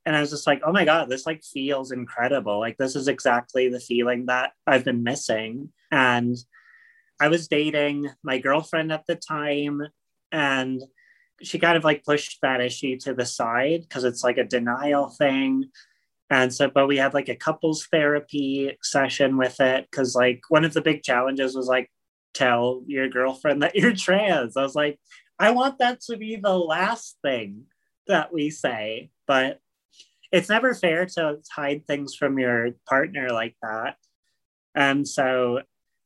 And 0.05 0.15
I 0.15 0.21
was 0.21 0.29
just 0.29 0.47
like, 0.47 0.61
oh 0.65 0.71
my 0.71 0.85
God, 0.85 1.09
this 1.09 1.25
like 1.25 1.43
feels 1.43 1.91
incredible. 1.91 2.59
Like, 2.59 2.77
this 2.77 2.95
is 2.95 3.07
exactly 3.07 3.69
the 3.69 3.79
feeling 3.79 4.25
that 4.27 4.51
I've 4.67 4.85
been 4.85 5.03
missing. 5.03 5.71
And 5.91 6.37
I 7.19 7.27
was 7.27 7.47
dating 7.47 8.09
my 8.23 8.37
girlfriend 8.37 8.91
at 8.91 9.05
the 9.07 9.15
time. 9.15 9.81
And 10.31 10.81
she 11.41 11.60
kind 11.60 11.78
of 11.78 11.84
like 11.84 12.04
pushed 12.04 12.39
that 12.41 12.62
issue 12.62 12.97
to 12.99 13.13
the 13.13 13.25
side 13.25 13.82
because 13.82 14.04
it's 14.04 14.23
like 14.23 14.38
a 14.38 14.43
denial 14.43 15.10
thing. 15.10 15.65
And 16.30 16.54
so, 16.54 16.69
but 16.69 16.88
we 16.88 16.97
had 16.97 17.13
like 17.13 17.30
a 17.30 17.36
couples 17.36 17.88
therapy 17.91 18.78
session 18.84 19.38
with 19.38 19.60
it 19.60 19.88
because, 19.89 20.15
like, 20.15 20.41
one 20.49 20.63
of 20.63 20.73
the 20.73 20.82
big 20.82 21.02
challenges 21.02 21.56
was 21.56 21.67
like, 21.67 21.89
tell 22.36 22.84
your 22.86 23.08
girlfriend 23.10 23.63
that 23.63 23.75
you're 23.75 23.95
trans. 23.95 24.56
I 24.56 24.62
was 24.62 24.75
like, 24.75 24.99
I 25.39 25.52
want 25.52 25.80
that 25.80 26.02
to 26.02 26.17
be 26.17 26.36
the 26.36 26.58
last 26.58 27.17
thing 27.23 27.63
that 28.08 28.32
we 28.32 28.52
say, 28.52 29.10
but 29.25 29.60
it's 30.32 30.49
never 30.49 30.75
fair 30.75 31.06
to 31.06 31.38
hide 31.52 31.88
things 31.88 32.13
from 32.13 32.38
your 32.38 32.71
partner 32.88 33.30
like 33.30 33.56
that. 33.63 33.95
And 34.75 35.08
so 35.08 35.62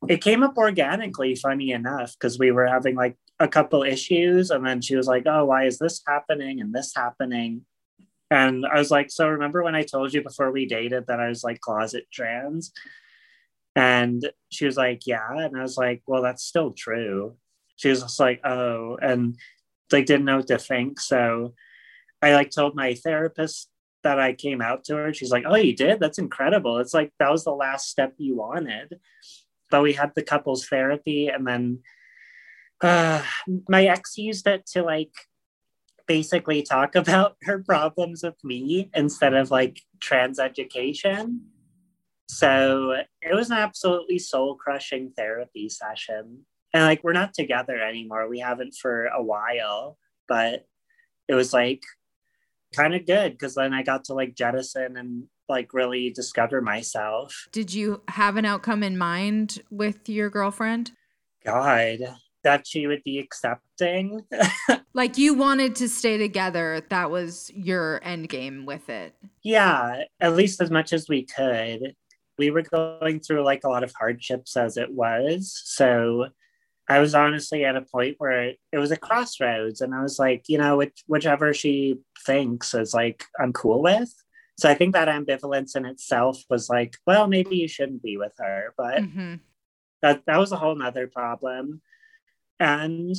it 0.08 0.22
came 0.22 0.44
up 0.44 0.58
organically, 0.58 1.36
funny 1.36 1.72
enough, 1.72 2.14
because 2.14 2.40
we 2.40 2.52
were 2.52 2.68
having 2.68 2.96
like 2.96 3.18
a 3.40 3.48
couple 3.48 3.84
issues 3.84 4.52
and 4.52 4.66
then 4.66 4.82
she 4.82 4.96
was 4.96 5.08
like 5.08 5.24
oh 5.26 5.46
why 5.46 5.66
is 5.66 5.80
this 5.80 6.02
happening 6.08 6.62
and 6.62 6.74
this 6.74 6.94
happening? 6.96 7.66
And 8.32 8.66
i 8.66 8.78
was 8.78 8.92
like 8.92 9.12
so 9.12 9.28
remember 9.28 9.64
when 9.64 9.76
i 9.76 9.84
told 9.84 10.14
you 10.14 10.22
before 10.22 10.52
we 10.52 10.66
dated 10.66 11.08
that 11.08 11.20
i 11.20 11.30
was 11.30 11.44
like 11.44 11.62
closet 11.62 12.06
trans? 12.12 12.72
And 13.76 14.30
she 14.50 14.66
was 14.66 14.78
like 14.78 15.08
yeah. 15.08 15.32
And 15.32 15.58
i 15.58 15.62
was 15.62 15.78
like 15.78 16.04
well 16.08 16.22
that's 16.22 16.44
still 16.44 16.72
true. 16.72 17.36
She 17.76 17.90
was 17.90 18.02
just 18.02 18.20
like 18.20 18.42
oh 18.44 18.98
and 19.02 19.36
like 19.92 20.06
didn't 20.06 20.26
know 20.26 20.38
what 20.38 20.48
to 20.48 20.58
think. 20.58 21.00
So 21.00 21.54
i 22.22 22.34
like 22.34 22.52
told 22.52 22.76
my 22.76 22.94
therapist 22.94 23.70
that 24.04 24.20
i 24.20 24.34
came 24.34 24.62
out 24.62 24.84
to 24.84 24.96
her 24.96 25.14
she's 25.14 25.32
like 25.32 25.46
oh 25.48 25.56
you 25.56 25.76
did? 25.76 26.00
That's 26.00 26.20
incredible. 26.20 26.78
It's 26.78 26.94
like 26.94 27.12
that 27.20 27.32
was 27.32 27.44
the 27.44 27.52
last 27.52 27.90
step 27.90 28.14
you 28.18 28.36
wanted. 28.36 29.00
But 29.72 29.82
we 29.82 29.94
had 29.94 30.12
the 30.16 30.24
couples 30.24 30.68
therapy 30.68 31.30
and 31.30 31.48
then 31.48 31.80
uh, 32.84 33.22
my 33.68 33.86
ex 33.86 34.18
used 34.18 34.48
it 34.48 34.66
to 34.68 34.84
like 34.84 35.12
basically 36.08 36.62
talk 36.64 36.96
about 37.04 37.38
her 37.44 37.64
problems 37.64 38.24
with 38.24 38.42
me 38.44 38.90
instead 38.94 39.34
of 39.34 39.52
like 39.52 39.82
trans 40.00 40.40
education. 40.40 41.42
So 42.30 42.96
it 43.22 43.34
was 43.34 43.50
an 43.52 43.58
absolutely 43.58 44.20
soul 44.20 44.56
crushing 44.56 45.12
therapy 45.16 45.70
session. 45.70 46.46
And 46.74 46.84
like, 46.84 47.04
we're 47.04 47.14
not 47.14 47.34
together 47.34 47.80
anymore. 47.80 48.28
We 48.28 48.40
haven't 48.40 48.76
for 48.76 49.06
a 49.06 49.22
while, 49.22 49.98
but 50.28 50.66
it 51.28 51.36
was 51.36 51.54
like 51.54 51.84
kind 52.76 52.96
of 52.96 53.06
good 53.06 53.34
because 53.34 53.56
then 53.56 53.74
I 53.74 53.84
got 53.84 54.06
to 54.06 54.14
like 54.14 54.36
jettison 54.36 54.98
and 54.98 55.26
like 55.48 55.74
really 55.74 56.10
discover 56.10 56.62
myself. 56.62 57.48
Did 57.52 57.74
you 57.74 58.02
have 58.08 58.38
an 58.38 58.46
outcome 58.46 58.82
in 58.82 58.98
mind 58.98 59.62
with 59.70 60.10
your 60.10 60.30
girlfriend? 60.30 60.92
God, 61.46 62.00
that 62.44 62.68
she 62.68 62.88
would 62.88 63.04
be 63.04 63.20
accepting. 63.20 64.22
like 64.94 65.18
you 65.18 65.34
wanted 65.34 65.76
to 65.78 65.90
stay 65.90 66.18
together. 66.18 66.82
That 66.90 67.12
was 67.12 67.52
your 67.56 68.02
end 68.04 68.30
game 68.30 68.66
with 68.66 68.90
it. 68.90 69.16
Yeah, 69.44 70.04
at 70.20 70.36
least 70.36 70.62
as 70.62 70.72
much 70.72 70.94
as 70.94 71.08
we 71.08 71.24
could. 71.24 71.96
We 72.38 72.50
were 72.50 72.64
going 72.64 73.20
through 73.20 73.44
like 73.44 73.64
a 73.64 73.70
lot 73.70 73.84
of 73.84 73.94
hardships 73.94 74.58
as 74.58 74.78
it 74.78 74.92
was. 74.92 75.62
So 75.66 76.28
I 76.90 77.00
was 77.00 77.16
honestly 77.16 77.64
at 77.64 77.76
a 77.76 77.82
point 77.82 78.16
where 78.18 78.54
it 78.72 78.78
was 78.78 78.92
a 78.92 78.98
crossroads 78.98 79.82
and 79.82 79.94
I 79.94 80.02
was 80.02 80.20
like, 80.20 80.46
you 80.48 80.58
know, 80.58 80.78
which, 80.78 81.04
whichever 81.08 81.54
she 81.54 82.00
thinks 82.26 82.74
is 82.74 82.94
like 82.94 83.24
I'm 83.40 83.54
cool 83.54 83.82
with. 83.82 84.14
So 84.58 84.70
I 84.70 84.76
think 84.76 84.94
that 84.94 85.08
ambivalence 85.08 85.76
in 85.76 85.86
itself 85.86 86.44
was 86.50 86.70
like, 86.70 86.96
well, 87.08 87.28
maybe 87.28 87.58
you 87.58 87.68
shouldn't 87.68 88.04
be 88.04 88.18
with 88.18 88.34
her, 88.38 88.74
but 88.78 89.02
mm-hmm. 89.02 89.36
that 90.02 90.24
that 90.28 90.38
was 90.38 90.52
a 90.52 90.58
whole 90.58 90.76
nother 90.76 91.08
problem. 91.08 91.82
And 92.64 93.14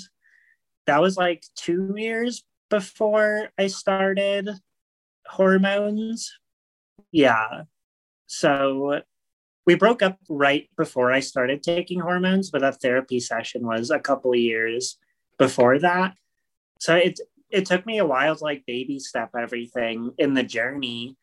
that 0.87 1.03
was 1.03 1.17
like 1.17 1.45
two 1.55 1.95
years 1.97 2.45
before 2.71 3.51
I 3.59 3.67
started 3.67 4.49
hormones. 5.27 6.33
Yeah. 7.13 7.65
So 8.27 9.03
we 9.67 9.75
broke 9.75 10.01
up 10.01 10.19
right 10.31 10.69
before 10.77 11.13
I 11.13 11.21
started 11.21 11.63
taking 11.63 12.01
hormones, 12.01 12.51
but 12.51 12.63
that 12.63 12.81
therapy 12.81 13.21
session 13.21 13.67
was 13.67 13.91
a 13.91 13.99
couple 13.99 14.33
of 14.33 14.39
years 14.39 14.99
before 15.39 15.79
that. 15.79 16.15
So 16.81 16.97
it 16.97 17.21
it 17.51 17.67
took 17.67 17.85
me 17.85 17.99
a 17.99 18.07
while 18.07 18.35
to 18.35 18.43
like 18.43 18.65
baby 18.67 18.99
step 18.99 19.31
everything 19.39 20.13
in 20.19 20.35
the 20.35 20.43
journey 20.43 21.17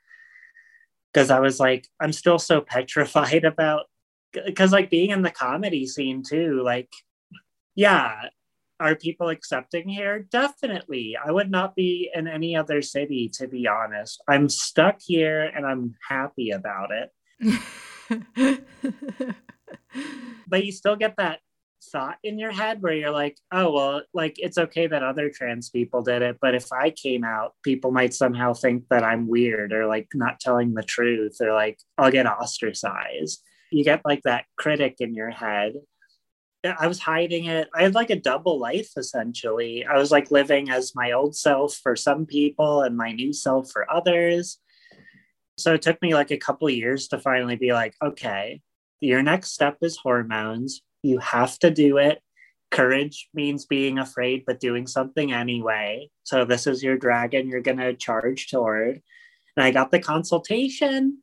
because 1.11 1.29
I 1.29 1.39
was 1.39 1.59
like, 1.59 1.87
I'm 1.99 2.13
still 2.13 2.39
so 2.39 2.61
petrified 2.61 3.43
about 3.53 3.87
because 4.31 4.71
like 4.71 4.91
being 4.91 5.09
in 5.09 5.23
the 5.23 5.31
comedy 5.31 5.87
scene 5.87 6.23
too, 6.23 6.61
like 6.63 6.89
yeah. 7.75 8.29
Are 8.79 8.95
people 8.95 9.29
accepting 9.29 9.87
here? 9.87 10.25
Definitely. 10.31 11.15
I 11.15 11.31
would 11.31 11.51
not 11.51 11.75
be 11.75 12.09
in 12.15 12.27
any 12.27 12.55
other 12.55 12.81
city 12.81 13.29
to 13.35 13.47
be 13.47 13.67
honest. 13.67 14.23
I'm 14.27 14.49
stuck 14.49 14.99
here 14.99 15.43
and 15.43 15.67
i'm 15.67 15.95
happy 16.07 16.49
about 16.49 16.89
it. 16.91 17.11
But 20.47 20.65
you 20.65 20.71
still 20.73 20.97
get 20.97 21.15
that 21.17 21.39
thought 21.91 22.17
in 22.23 22.37
your 22.37 22.51
head 22.51 22.81
where 22.81 22.93
you're 22.93 23.09
like 23.09 23.37
oh 23.51 23.71
well 23.71 24.03
like 24.13 24.35
it's 24.37 24.57
okay 24.57 24.85
that 24.85 25.01
other 25.01 25.31
trans 25.31 25.71
people 25.71 26.03
did 26.03 26.21
it 26.21 26.37
but 26.39 26.53
if 26.53 26.71
i 26.71 26.91
came 26.91 27.23
out 27.23 27.55
people 27.63 27.91
might 27.91 28.13
somehow 28.13 28.53
think 28.53 28.83
that 28.91 29.03
i'm 29.03 29.27
weird 29.27 29.73
or 29.73 29.87
like 29.87 30.07
not 30.13 30.39
telling 30.39 30.75
the 30.75 30.83
truth 30.83 31.37
or 31.41 31.53
like 31.53 31.79
i'll 31.97 32.11
get 32.11 32.27
ostracized. 32.27 33.41
You 33.71 33.83
get 33.83 34.01
like 34.05 34.21
that 34.23 34.45
critic 34.57 34.97
in 34.99 35.15
your 35.15 35.31
head 35.31 35.73
I 36.63 36.87
was 36.87 36.99
hiding 36.99 37.45
it. 37.45 37.69
I 37.73 37.83
had 37.83 37.95
like 37.95 38.11
a 38.11 38.15
double 38.15 38.59
life 38.59 38.91
essentially. 38.95 39.85
I 39.85 39.97
was 39.97 40.11
like 40.11 40.31
living 40.31 40.69
as 40.69 40.95
my 40.95 41.11
old 41.11 41.35
self 41.35 41.75
for 41.75 41.95
some 41.95 42.25
people 42.25 42.81
and 42.81 42.95
my 42.95 43.11
new 43.11 43.33
self 43.33 43.71
for 43.71 43.91
others. 43.91 44.59
So 45.57 45.73
it 45.73 45.81
took 45.81 46.01
me 46.01 46.13
like 46.13 46.31
a 46.31 46.37
couple 46.37 46.69
years 46.69 47.07
to 47.09 47.19
finally 47.19 47.55
be 47.55 47.73
like, 47.73 47.95
okay, 48.03 48.61
your 48.99 49.23
next 49.23 49.53
step 49.53 49.77
is 49.81 49.97
hormones. 49.97 50.81
You 51.03 51.17
have 51.17 51.57
to 51.59 51.71
do 51.71 51.97
it. 51.97 52.19
Courage 52.69 53.27
means 53.33 53.65
being 53.65 53.97
afraid, 53.97 54.43
but 54.45 54.59
doing 54.59 54.87
something 54.87 55.33
anyway. 55.33 56.09
So 56.23 56.45
this 56.45 56.67
is 56.67 56.83
your 56.83 56.97
dragon 56.97 57.47
you're 57.47 57.61
going 57.61 57.79
to 57.79 57.95
charge 57.95 58.47
toward. 58.47 59.01
And 59.57 59.63
I 59.63 59.71
got 59.71 59.91
the 59.91 59.99
consultation 59.99 61.21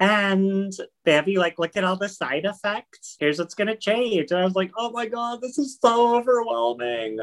and 0.00 0.72
they 1.04 1.36
like 1.36 1.58
look 1.58 1.76
at 1.76 1.84
all 1.84 1.96
the 1.96 2.08
side 2.08 2.46
effects. 2.46 3.16
Here's 3.20 3.38
what's 3.38 3.54
gonna 3.54 3.76
change. 3.76 4.30
And 4.30 4.40
I 4.40 4.44
was 4.44 4.54
like, 4.54 4.72
oh 4.76 4.90
my 4.90 5.06
god, 5.06 5.40
this 5.42 5.58
is 5.58 5.78
so 5.80 6.16
overwhelming. 6.16 7.18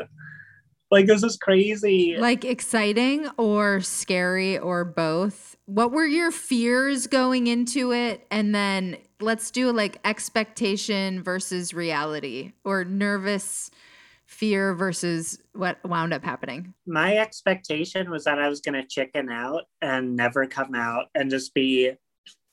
like 0.92 1.08
this 1.08 1.24
is 1.24 1.38
crazy. 1.38 2.16
Like 2.18 2.46
exciting 2.46 3.28
or 3.38 3.82
scary 3.82 4.60
or 4.60 4.86
both? 4.86 5.58
What 5.66 5.92
were 5.92 6.06
your 6.06 6.32
fears 6.32 7.08
going 7.08 7.48
into 7.48 7.92
it? 7.92 8.26
And 8.30 8.54
then 8.54 8.98
let's 9.20 9.50
do 9.50 9.72
like 9.72 10.00
expectation 10.06 11.24
versus 11.24 11.74
reality 11.74 12.54
or 12.63 12.86
nervous 12.86 13.72
fear 14.28 14.76
versus 14.76 15.40
what 15.54 15.84
wound 15.84 16.13
up 16.13 16.24
happening. 16.24 16.74
My 16.86 17.18
expectation 17.18 18.12
was 18.12 18.26
that 18.26 18.40
I 18.40 18.50
was 18.50 18.62
going 18.62 18.76
to 18.76 18.86
chicken 18.86 19.30
out 19.30 19.63
and 19.82 20.16
never 20.16 20.46
come 20.46 20.76
out 20.76 21.06
and 21.16 21.32
just 21.32 21.54
be 21.54 21.94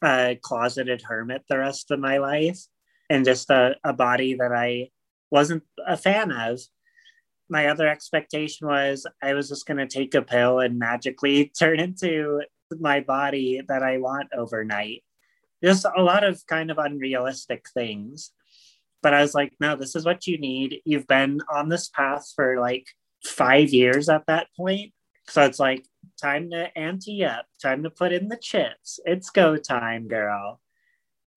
a 0.05 0.39
closeted 0.41 1.03
hermit 1.03 1.43
the 1.49 1.59
rest 1.59 1.91
of 1.91 1.99
my 1.99 2.19
life 2.19 2.61
and 3.11 3.25
just 3.25 3.51
a, 3.51 3.77
a 3.85 3.93
body 3.93 4.35
that 4.35 4.53
I 4.53 4.91
wasn't 5.31 5.65
a 5.87 5.97
fan 5.97 6.31
of 6.31 6.61
my 7.49 7.67
other 7.67 7.89
expectation 7.89 8.67
was 8.67 9.07
I 9.23 9.35
was 9.35 9.49
just 9.49 9.67
going 9.67 9.77
to 9.79 9.87
take 9.87 10.15
a 10.15 10.23
pill 10.23 10.61
and 10.61 10.79
magically 10.79 11.47
turn 11.59 11.81
into 11.81 12.43
my 12.79 13.01
body 13.01 13.61
that 13.69 13.83
I 13.83 13.99
want 13.99 14.29
overnight. 14.37 15.03
Just 15.63 15.85
a 15.85 16.03
lot 16.03 16.25
of 16.25 16.45
kind 16.47 16.71
of 16.71 16.79
unrealistic 16.79 17.67
things. 17.73 18.33
But 19.03 19.15
I 19.15 19.21
was 19.21 19.35
like, 19.35 19.53
no, 19.61 19.77
this 19.77 19.95
is 19.95 20.05
what 20.05 20.27
you 20.27 20.39
need. 20.39 20.81
You've 20.85 21.07
been 21.07 21.41
on 21.53 21.69
this 21.69 21.89
path 21.89 22.27
for 22.35 22.59
like 22.59 22.87
five 23.23 23.71
years 23.71 24.09
at 24.09 24.27
that 24.27 24.49
point. 24.57 24.93
So 25.29 25.43
it's 25.43 25.61
like, 25.61 25.87
time 26.25 26.51
to 26.51 26.77
ante 26.79 27.25
up, 27.25 27.47
time 27.61 27.83
to 27.83 27.91
put 27.91 28.13
in 28.13 28.29
the 28.29 28.37
chips. 28.37 28.99
It's 29.05 29.31
go 29.31 29.57
time, 29.57 30.09
girl. 30.09 30.61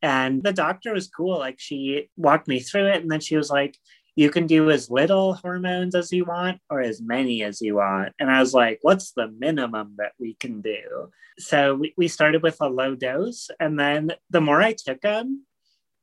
And 0.02 0.44
the 0.44 0.54
doctor 0.54 0.94
was 0.94 1.08
cool. 1.08 1.40
Like, 1.40 1.60
she 1.60 2.10
walked 2.16 2.48
me 2.48 2.60
through 2.60 2.88
it. 2.88 3.02
And 3.02 3.12
then 3.12 3.20
she 3.20 3.36
was 3.36 3.50
like, 3.50 3.78
you 4.16 4.30
can 4.30 4.48
do 4.48 4.72
as 4.72 4.90
little 4.90 5.34
hormones 5.34 5.94
as 5.94 6.12
you 6.12 6.26
want 6.26 6.60
or 6.70 6.82
as 6.82 7.02
many 7.02 7.44
as 7.44 7.62
you 7.62 7.76
want. 7.76 8.14
And 8.20 8.32
I 8.32 8.40
was 8.40 8.54
like, 8.54 8.80
what's 8.82 9.12
the 9.12 9.28
minimum 9.28 9.96
that 9.98 10.14
we 10.20 10.36
can 10.36 10.62
do? 10.62 11.12
So 11.38 11.76
we, 11.76 11.94
we 11.98 12.08
started 12.08 12.42
with 12.42 12.58
a 12.62 12.68
low 12.68 12.96
dose. 12.96 13.50
And 13.60 13.80
then 13.80 14.14
the 14.30 14.42
more 14.42 14.62
I 14.62 14.74
took 14.74 15.02
them, 15.02 15.46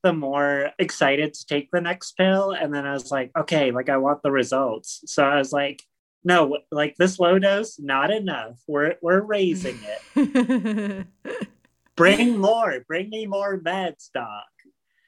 the 0.02 0.12
more 0.12 0.70
excited 0.78 1.32
to 1.34 1.46
take 1.46 1.70
the 1.72 1.80
next 1.80 2.12
pill. 2.12 2.52
And 2.52 2.72
then 2.72 2.86
I 2.86 2.92
was 2.92 3.10
like, 3.10 3.30
okay, 3.36 3.70
like 3.70 3.88
I 3.88 3.96
want 3.96 4.22
the 4.22 4.30
results. 4.30 5.02
So 5.06 5.24
I 5.24 5.38
was 5.38 5.52
like, 5.52 5.82
no, 6.24 6.58
like 6.70 6.96
this 6.96 7.18
low 7.18 7.38
dose, 7.38 7.78
not 7.78 8.10
enough. 8.10 8.60
We're 8.66 8.94
we're 9.02 9.20
raising 9.20 9.78
it. 10.14 11.06
bring 11.96 12.38
more, 12.38 12.80
bring 12.88 13.10
me 13.10 13.26
more 13.26 13.60
meds, 13.60 14.10
doc. 14.12 14.44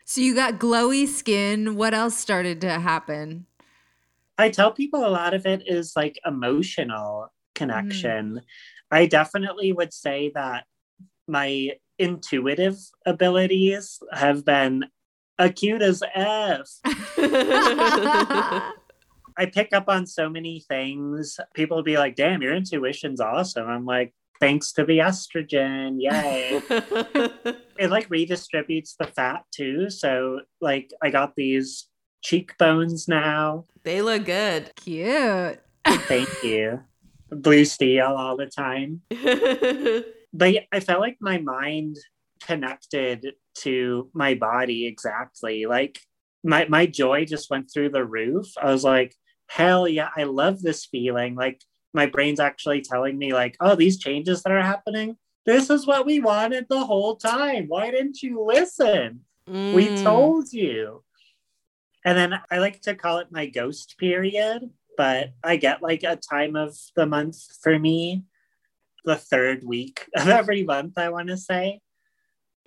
So 0.05 0.21
you 0.21 0.35
got 0.35 0.61
glowy 0.61 1.09
skin. 1.09 1.75
What 1.75 1.95
else 1.95 2.17
started 2.17 2.61
to 2.61 2.79
happen? 2.79 3.47
I 4.39 4.51
tell 4.51 4.71
people 4.71 5.05
a 5.05 5.09
lot 5.09 5.35
of 5.35 5.47
it 5.47 5.63
is 5.67 5.95
like 5.97 6.21
emotional 6.25 7.33
connection. 7.55 8.35
Mm. 8.35 8.43
I 8.91 9.07
definitely 9.07 9.73
would 9.73 9.93
say 9.93 10.31
that 10.35 10.65
my 11.27 11.73
intuitive 11.99 12.77
abilities 13.05 13.99
have 14.13 14.45
been 14.45 14.85
acute 15.39 15.83
as 15.83 16.03
F. 16.15 16.69
I 19.39 19.47
pick 19.47 19.73
up 19.73 19.85
on 19.89 20.07
so 20.07 20.29
many 20.29 20.61
things. 20.61 21.39
People 21.55 21.83
be 21.83 21.99
like, 21.99 22.17
damn, 22.17 22.43
your 22.43 22.55
intuition's 22.55 23.21
awesome. 23.21 23.69
I'm 23.69 23.85
like, 23.85 24.15
thanks 24.41 24.73
to 24.73 24.85
the 24.85 24.99
estrogen. 24.99 25.97
Yay. 25.99 26.63
it 27.79 27.91
like 27.91 28.09
redistributes 28.09 28.97
the 28.99 29.07
fat 29.07 29.45
too. 29.53 29.91
So 29.91 30.41
like 30.61 30.93
I 31.03 31.11
got 31.11 31.35
these 31.37 31.89
cheekbones 32.23 33.09
now. 33.09 33.67
They 33.85 34.03
look 34.03 34.25
good. 34.25 34.73
Cute. 34.77 35.61
Thank 35.87 36.29
you. 36.43 36.81
Blue 37.31 37.65
steel 37.65 38.07
all 38.07 38.37
the 38.37 38.47
time. 38.47 39.03
but 40.33 40.55
I 40.73 40.81
felt 40.81 41.01
like 41.01 41.17
my 41.21 41.39
mind 41.39 41.97
connected 42.43 43.27
to 43.59 44.11
my 44.13 44.35
body 44.35 44.87
exactly. 44.87 45.67
Like 45.67 45.99
my 46.45 46.67
my 46.69 46.87
joy 46.87 47.25
just 47.25 47.51
went 47.51 47.71
through 47.73 47.91
the 47.91 48.05
roof. 48.05 48.47
I 48.61 48.73
was 48.73 48.85
like, 48.85 49.15
hell 49.47 49.89
yeah, 49.89 50.11
I 50.17 50.25
love 50.25 50.63
this 50.63 50.85
feeling. 50.85 51.35
Like 51.35 51.63
my 51.93 52.07
brain's 52.07 52.41
actually 52.41 52.83
telling 52.83 53.17
me 53.17 53.33
like, 53.33 53.57
oh, 53.61 53.75
these 53.75 53.99
changes 53.99 54.43
that 54.43 54.53
are 54.53 54.63
happening, 54.63 55.17
this 55.47 55.71
is 55.71 55.87
what 55.87 56.07
we 56.07 56.21
wanted 56.21 56.67
the 56.69 56.85
whole 56.85 57.17
time. 57.17 57.67
Why 57.69 57.91
didn't 57.91 58.23
you 58.23 58.43
listen? 58.45 59.21
Mm. 59.49 59.75
We 59.75 60.03
told 60.03 60.53
you. 60.53 61.03
And 62.05 62.17
then 62.17 62.41
I 62.51 62.59
like 62.59 62.83
to 62.83 62.95
call 62.95 63.19
it 63.19 63.33
my 63.33 63.47
ghost 63.47 63.97
period, 63.99 64.71
but 64.97 65.31
I 65.43 65.57
get 65.57 65.83
like 65.83 66.03
a 66.03 66.17
time 66.17 66.57
of 66.57 66.77
the 66.95 67.07
month 67.07 67.39
for 67.63 67.79
me, 67.79 68.25
the 69.05 69.17
third 69.17 69.65
week 69.65 70.07
of 70.17 70.29
every 70.29 70.65
month, 70.65 70.99
I 70.99 71.09
want 71.09 71.29
to 71.29 71.37
say. 71.37 71.81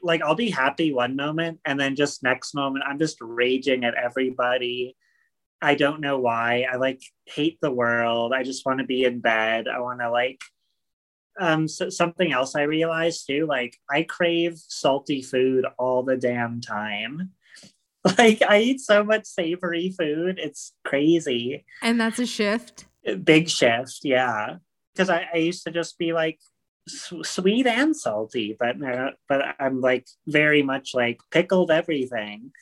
Like 0.02 0.22
I'll 0.22 0.36
be 0.36 0.50
happy 0.50 0.94
one 0.94 1.18
moment, 1.18 1.60
and 1.65 1.78
then 1.78 1.98
just 1.98 2.24
next 2.24 2.56
moment, 2.56 2.86
I'm 2.88 3.00
just 3.00 3.18
raging 3.20 3.84
at 3.84 3.96
everybody 3.96 4.96
I 5.62 5.76
don't 5.76 6.02
know 6.02 6.19
why. 6.19 6.65
I 6.72 6.78
like 6.78 7.02
hate 7.26 7.60
the 7.62 7.72
world. 7.72 8.34
I 8.34 8.43
just 8.43 8.65
want 8.65 8.80
to 8.80 8.86
be 8.86 9.04
in 9.04 9.19
bed. 9.19 9.67
I 9.67 9.80
want 9.80 10.00
to 10.00 10.10
like 10.10 10.41
um 11.39 11.67
so 11.67 11.89
something 11.89 12.32
else 12.32 12.56
I 12.56 12.63
realized 12.63 13.28
too, 13.28 13.45
like 13.45 13.78
I 13.89 14.04
crave 14.04 14.58
salty 14.58 15.22
food 15.22 15.65
all 15.78 16.04
the 16.04 16.17
damn 16.17 16.62
time. 16.62 17.32
Like 18.17 18.41
I 18.41 18.62
eat 18.62 18.80
so 18.80 19.04
much 19.04 19.26
savory 19.26 19.91
food, 19.91 20.39
it's 20.39 20.72
crazy. 20.86 21.65
And 21.82 22.00
that's 22.00 22.17
a 22.17 22.26
shift. 22.26 22.86
Big 23.26 23.50
shift, 23.50 24.00
yeah. 24.04 24.56
Because 24.93 25.10
I, 25.10 25.28
I 25.34 25.38
used 25.39 25.65
to 25.65 25.72
just 25.72 25.98
be 25.98 26.13
like 26.13 26.39
sweet 26.88 27.67
and 27.67 27.93
salty, 27.93 28.56
but 28.58 28.82
uh, 28.82 29.12
but 29.28 29.54
I'm 29.60 29.82
like 29.82 30.08
very 30.26 30.63
much 30.63 30.91
like 30.93 31.19
pickled 31.30 31.72
everything, 31.72 32.54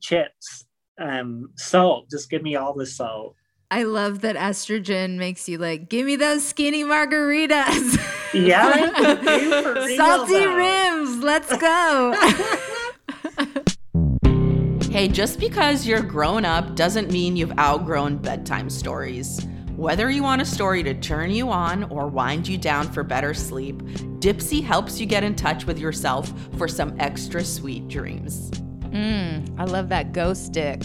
chips 0.00 0.64
um, 1.00 1.50
salt. 1.56 2.08
Just 2.10 2.30
give 2.30 2.42
me 2.42 2.54
all 2.56 2.74
the 2.74 2.86
salt. 2.86 3.34
I 3.72 3.84
love 3.84 4.20
that 4.22 4.34
estrogen 4.36 5.16
makes 5.16 5.48
you 5.48 5.56
like, 5.58 5.88
give 5.88 6.04
me 6.04 6.16
those 6.16 6.44
skinny 6.44 6.82
margaritas. 6.82 7.98
Yeah. 8.34 8.72
Salty 9.96 10.32
though. 10.32 10.54
rims. 10.54 11.22
Let's 11.22 11.56
go. 11.56 12.14
hey, 14.90 15.06
just 15.06 15.38
because 15.38 15.86
you're 15.86 16.02
grown 16.02 16.44
up 16.44 16.74
doesn't 16.74 17.12
mean 17.12 17.36
you've 17.36 17.56
outgrown 17.58 18.18
bedtime 18.18 18.68
stories. 18.70 19.46
Whether 19.76 20.10
you 20.10 20.24
want 20.24 20.42
a 20.42 20.46
story 20.46 20.82
to 20.82 20.94
turn 20.94 21.30
you 21.30 21.50
on 21.50 21.84
or 21.84 22.08
wind 22.08 22.48
you 22.48 22.58
down 22.58 22.90
for 22.90 23.02
better 23.02 23.32
sleep, 23.32 23.78
Dipsea 24.18 24.62
helps 24.62 25.00
you 25.00 25.06
get 25.06 25.24
in 25.24 25.36
touch 25.36 25.64
with 25.64 25.78
yourself 25.78 26.32
for 26.58 26.68
some 26.68 26.94
extra 26.98 27.44
sweet 27.44 27.88
dreams. 27.88 28.50
Mmm, 28.90 29.58
I 29.58 29.64
love 29.64 29.88
that 29.90 30.12
ghost 30.12 30.46
stick. 30.46 30.80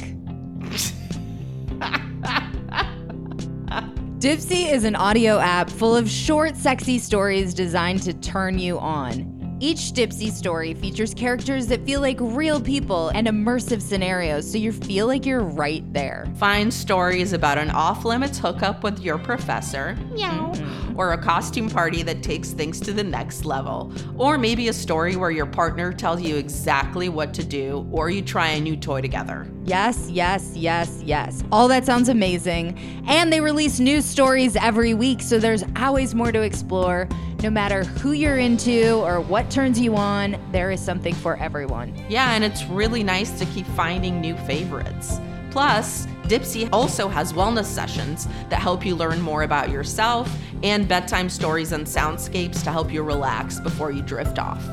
Dipsea 4.20 4.72
is 4.72 4.86
an 4.86 4.96
audio 4.96 5.40
app 5.40 5.70
full 5.70 5.96
of 5.96 6.10
short, 6.10 6.56
sexy 6.56 6.98
stories 6.98 7.54
designed 7.54 8.02
to 8.04 8.14
turn 8.14 8.58
you 8.58 8.80
on. 8.80 9.58
Each 9.60 9.94
Dipsea 9.94 10.32
story 10.32 10.74
features 10.74 11.14
characters 11.14 11.68
that 11.68 11.86
feel 11.86 12.02
like 12.02 12.18
real 12.20 12.60
people 12.60 13.10
and 13.10 13.26
immersive 13.28 13.82
scenarios, 13.82 14.52
so 14.52 14.58
you 14.58 14.72
feel 14.72 15.08
like 15.08 15.26
you're 15.26 15.44
right 15.44 15.84
there. 15.94 16.28
Find 16.38 16.74
stories 16.74 17.34
about 17.34 17.58
an 17.58 17.70
off 17.72 18.04
limits 18.04 18.38
hookup 18.38 18.84
with 18.84 19.00
your 19.00 19.18
professor, 19.18 19.96
meow, 20.12 20.52
mm-hmm. 20.54 20.85
Or 20.98 21.14
a 21.14 21.18
costume 21.18 21.70
party 21.70 22.04
that 22.04 22.24
takes 22.24 22.52
things 22.52 22.80
to 22.82 22.94
the 22.94 23.04
next 23.04 23.46
level, 23.46 23.94
or 24.18 24.38
maybe 24.38 24.68
a 24.68 24.74
story 24.74 25.16
where 25.16 25.32
your 25.32 25.46
partner 25.46 25.92
tells 25.92 26.22
you 26.22 26.36
exactly 26.36 27.10
what 27.10 27.34
to 27.34 27.44
do, 27.44 27.88
or 27.92 28.10
you 28.10 28.22
try 28.22 28.50
a 28.50 28.62
new 28.62 28.76
toy 28.76 29.02
together. 29.02 29.48
Yes, 29.66 30.10
yes, 30.10 30.52
yes, 30.56 31.02
yes. 31.04 31.44
All 31.52 31.68
that 31.68 31.86
sounds 31.86 32.10
amazing. 32.10 32.78
And 33.08 33.32
they 33.34 33.42
release 33.42 33.80
new 33.80 34.02
stories 34.02 34.56
every 34.56 34.94
week, 34.94 35.22
so 35.22 35.40
there's 35.40 35.64
always 35.76 36.14
more 36.14 36.32
to 36.32 36.42
explore. 36.42 37.08
No 37.44 37.50
matter 37.50 37.84
who 37.84 38.14
you're 38.14 38.38
into 38.38 38.96
or 38.96 39.20
what 39.22 39.52
turns 39.52 39.80
you 39.80 39.96
on, 39.96 40.38
there 40.52 40.72
is 40.72 40.80
something 40.80 41.14
for 41.14 41.38
everyone. 41.38 41.94
Yeah, 42.10 42.34
and 42.34 42.44
it's 42.44 42.64
really 42.66 43.04
nice 43.04 43.38
to 43.40 43.46
keep 43.48 43.68
finding 43.68 44.22
new 44.22 44.36
favorites. 44.38 45.20
Plus, 45.52 46.08
Dipsea 46.28 46.70
also 46.72 47.08
has 47.08 47.34
wellness 47.34 47.66
sessions 47.66 48.28
that 48.50 48.60
help 48.60 48.86
you 48.86 48.96
learn 48.96 49.22
more 49.22 49.44
about 49.44 49.70
yourself 49.70 50.34
and 50.64 50.88
bedtime 50.88 51.30
stories 51.30 51.72
and 51.72 51.86
soundscapes 51.86 52.64
to 52.64 52.72
help 52.72 52.92
you 52.92 53.04
relax 53.04 53.60
before 53.60 53.92
you 53.92 54.02
drift 54.02 54.40
off. 54.40 54.64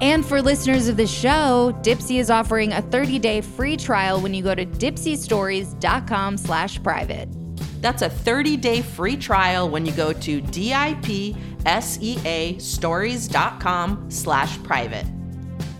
And 0.00 0.24
for 0.26 0.42
listeners 0.42 0.88
of 0.88 0.96
the 0.96 1.06
show, 1.06 1.78
Dipsea 1.82 2.18
is 2.18 2.30
offering 2.30 2.72
a 2.72 2.82
30-day 2.82 3.42
free 3.42 3.76
trial 3.76 4.20
when 4.20 4.34
you 4.34 4.42
go 4.42 4.54
to 4.54 4.66
dipseastories.com 4.66 6.38
slash 6.38 6.82
private. 6.82 7.28
That's 7.80 8.02
a 8.02 8.08
30-day 8.08 8.82
free 8.82 9.16
trial 9.16 9.68
when 9.68 9.86
you 9.86 9.92
go 9.92 10.12
to 10.12 10.40
DIP 10.40 11.36
seastories.com 11.64 14.10
slash 14.10 14.62
private. 14.62 15.06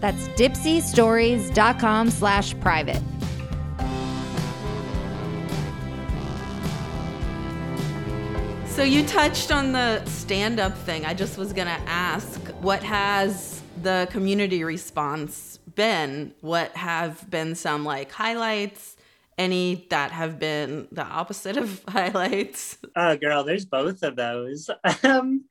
That's 0.00 0.28
dipseastories.com 0.28 2.10
slash 2.10 2.60
private. 2.60 3.02
So 8.72 8.82
you 8.82 9.04
touched 9.06 9.52
on 9.52 9.72
the 9.72 10.02
stand 10.06 10.58
up 10.58 10.74
thing. 10.78 11.04
I 11.04 11.12
just 11.12 11.36
was 11.36 11.52
going 11.52 11.66
to 11.66 11.80
ask 11.86 12.40
what 12.62 12.82
has 12.82 13.60
the 13.82 14.08
community 14.10 14.64
response 14.64 15.58
been? 15.74 16.32
What 16.40 16.74
have 16.74 17.28
been 17.30 17.54
some 17.54 17.84
like 17.84 18.10
highlights? 18.10 18.96
Any 19.36 19.86
that 19.90 20.10
have 20.10 20.38
been 20.38 20.88
the 20.90 21.04
opposite 21.04 21.58
of 21.58 21.84
highlights? 21.88 22.78
Oh, 22.96 23.14
girl, 23.14 23.44
there's 23.44 23.66
both 23.66 24.02
of 24.02 24.16
those. 24.16 24.70
Um, 25.04 25.44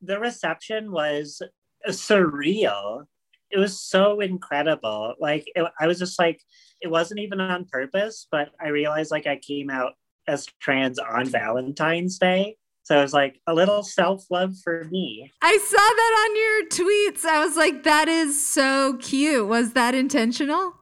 the 0.00 0.20
reception 0.20 0.92
was 0.92 1.42
surreal. 1.88 3.06
It 3.50 3.58
was 3.58 3.80
so 3.80 4.20
incredible. 4.20 5.14
Like, 5.18 5.44
it, 5.56 5.66
I 5.80 5.88
was 5.88 5.98
just 5.98 6.20
like, 6.20 6.40
it 6.80 6.88
wasn't 6.88 7.18
even 7.18 7.40
on 7.40 7.64
purpose, 7.64 8.28
but 8.30 8.50
I 8.60 8.68
realized 8.68 9.10
like 9.10 9.26
I 9.26 9.38
came 9.38 9.70
out 9.70 9.94
as 10.26 10.46
trans 10.60 10.98
on 10.98 11.26
Valentine's 11.26 12.18
Day. 12.18 12.56
So 12.84 12.98
it 12.98 13.02
was 13.02 13.14
like 13.14 13.40
a 13.46 13.54
little 13.54 13.82
self 13.82 14.26
love 14.30 14.54
for 14.62 14.84
me. 14.90 15.30
I 15.40 15.56
saw 15.56 15.76
that 15.76 16.26
on 16.26 16.36
your 16.36 16.68
tweets. 16.86 17.24
I 17.24 17.44
was 17.44 17.56
like, 17.56 17.82
that 17.84 18.08
is 18.08 18.46
so 18.46 18.98
cute. 19.00 19.48
Was 19.48 19.72
that 19.72 19.94
intentional? 19.94 20.74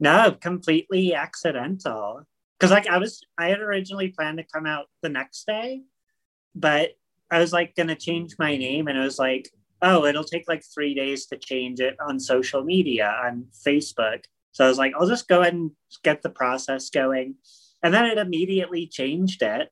No, 0.00 0.32
completely 0.32 1.14
accidental. 1.14 2.22
Because 2.58 2.72
like 2.72 2.88
I 2.88 2.98
was, 2.98 3.20
I 3.38 3.48
had 3.48 3.60
originally 3.60 4.08
planned 4.08 4.38
to 4.38 4.44
come 4.52 4.66
out 4.66 4.86
the 5.02 5.08
next 5.08 5.46
day, 5.46 5.82
but 6.54 6.90
I 7.30 7.38
was 7.38 7.52
like 7.52 7.74
going 7.74 7.88
to 7.88 7.96
change 7.96 8.34
my 8.38 8.56
name, 8.56 8.88
and 8.88 8.96
it 8.96 9.02
was 9.02 9.18
like, 9.18 9.50
oh, 9.82 10.04
it'll 10.04 10.24
take 10.24 10.48
like 10.48 10.64
three 10.74 10.94
days 10.94 11.26
to 11.26 11.36
change 11.36 11.80
it 11.80 11.96
on 12.00 12.18
social 12.18 12.64
media 12.64 13.14
on 13.24 13.46
Facebook. 13.66 14.24
So 14.52 14.64
I 14.64 14.68
was 14.68 14.78
like, 14.78 14.94
I'll 14.98 15.08
just 15.08 15.28
go 15.28 15.42
ahead 15.42 15.54
and 15.54 15.72
get 16.02 16.22
the 16.22 16.30
process 16.30 16.88
going. 16.88 17.34
And 17.86 17.94
then 17.94 18.06
it 18.06 18.18
immediately 18.18 18.88
changed 18.88 19.42
it. 19.42 19.70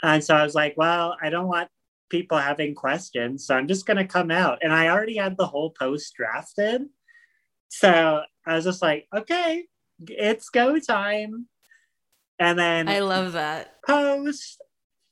And 0.00 0.22
so 0.22 0.32
I 0.32 0.44
was 0.44 0.54
like, 0.54 0.74
well, 0.76 1.16
I 1.20 1.28
don't 1.28 1.48
want 1.48 1.68
people 2.08 2.38
having 2.38 2.72
questions. 2.72 3.44
So 3.44 3.56
I'm 3.56 3.66
just 3.66 3.84
going 3.84 3.96
to 3.96 4.06
come 4.06 4.30
out. 4.30 4.60
And 4.62 4.72
I 4.72 4.90
already 4.90 5.16
had 5.16 5.36
the 5.36 5.48
whole 5.48 5.70
post 5.70 6.14
drafted. 6.14 6.82
So 7.68 8.22
I 8.46 8.54
was 8.54 8.62
just 8.62 8.80
like, 8.80 9.08
okay, 9.12 9.64
it's 10.06 10.50
go 10.50 10.78
time. 10.78 11.48
And 12.38 12.56
then 12.56 12.88
I 12.88 13.00
love 13.00 13.32
that 13.32 13.82
post. 13.84 14.62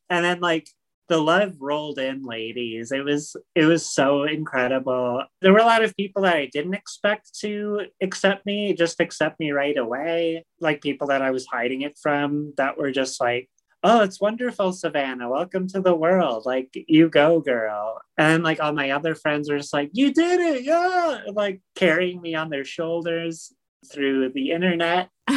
And 0.08 0.24
then 0.24 0.38
like 0.38 0.68
the 1.08 1.18
love 1.18 1.54
rolled 1.58 1.98
in 1.98 2.22
ladies. 2.22 2.92
It 2.92 3.04
was 3.04 3.34
it 3.54 3.64
was 3.64 3.86
so 3.86 4.24
incredible. 4.24 5.24
There 5.40 5.52
were 5.52 5.58
a 5.58 5.64
lot 5.64 5.82
of 5.82 5.96
people 5.96 6.22
that 6.22 6.36
i 6.36 6.46
didn't 6.46 6.74
expect 6.74 7.34
to 7.40 7.86
accept 8.02 8.44
me 8.46 8.74
just 8.74 9.00
accept 9.00 9.40
me 9.40 9.50
right 9.50 9.76
away. 9.76 10.44
Like 10.60 10.82
people 10.82 11.08
that 11.08 11.22
i 11.22 11.30
was 11.30 11.46
hiding 11.46 11.82
it 11.82 11.98
from 12.00 12.52
that 12.56 12.78
were 12.78 12.92
just 12.92 13.20
like 13.20 13.48
oh 13.82 14.02
it's 14.02 14.20
wonderful 14.20 14.72
savannah. 14.72 15.30
Welcome 15.30 15.66
to 15.68 15.80
the 15.80 15.94
world. 15.94 16.44
Like 16.44 16.68
you 16.86 17.08
go 17.08 17.40
girl. 17.40 18.00
And 18.18 18.44
like 18.44 18.60
all 18.60 18.72
my 18.72 18.90
other 18.90 19.14
friends 19.14 19.50
were 19.50 19.58
just 19.58 19.72
like 19.72 19.90
you 19.92 20.12
did 20.12 20.40
it. 20.40 20.64
Yeah. 20.64 21.22
Like 21.32 21.62
carrying 21.74 22.20
me 22.20 22.34
on 22.34 22.50
their 22.50 22.64
shoulders 22.64 23.52
through 23.90 24.32
the 24.32 24.50
internet. 24.50 25.08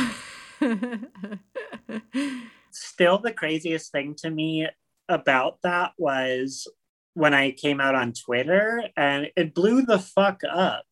Still 2.72 3.20
the 3.20 3.34
craziest 3.34 3.92
thing 3.92 4.16
to 4.20 4.30
me 4.30 4.68
about 5.12 5.62
that 5.64 5.92
was 5.98 6.68
when 7.14 7.34
I 7.34 7.52
came 7.52 7.82
out 7.82 7.96
on 7.96 8.14
Twitter 8.14 8.84
and 8.96 9.30
it 9.36 9.54
blew 9.54 9.82
the 9.84 10.00
fuck 10.00 10.42
up. 10.50 10.86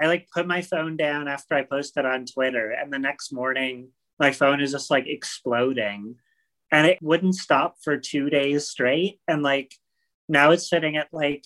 I 0.00 0.06
like 0.06 0.28
put 0.32 0.46
my 0.46 0.60
phone 0.60 0.96
down 0.96 1.26
after 1.26 1.54
I 1.54 1.62
posted 1.62 2.04
on 2.04 2.26
Twitter, 2.26 2.70
and 2.70 2.92
the 2.92 2.98
next 2.98 3.32
morning, 3.32 3.88
my 4.18 4.30
phone 4.30 4.60
is 4.60 4.72
just 4.72 4.90
like 4.90 5.06
exploding 5.06 6.16
and 6.72 6.86
it 6.86 6.98
wouldn't 7.00 7.34
stop 7.34 7.76
for 7.82 7.96
two 7.96 8.28
days 8.28 8.68
straight. 8.68 9.20
And 9.28 9.42
like 9.42 9.74
now 10.28 10.50
it's 10.50 10.68
sitting 10.68 10.96
at 10.96 11.08
like 11.12 11.44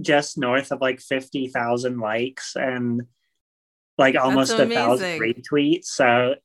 just 0.00 0.38
north 0.38 0.72
of 0.72 0.80
like 0.80 1.00
50,000 1.00 1.98
likes 1.98 2.56
and 2.56 3.02
like 3.98 4.16
almost 4.16 4.52
a 4.52 4.66
thousand 4.66 5.20
retweets. 5.20 5.86
So 5.86 6.36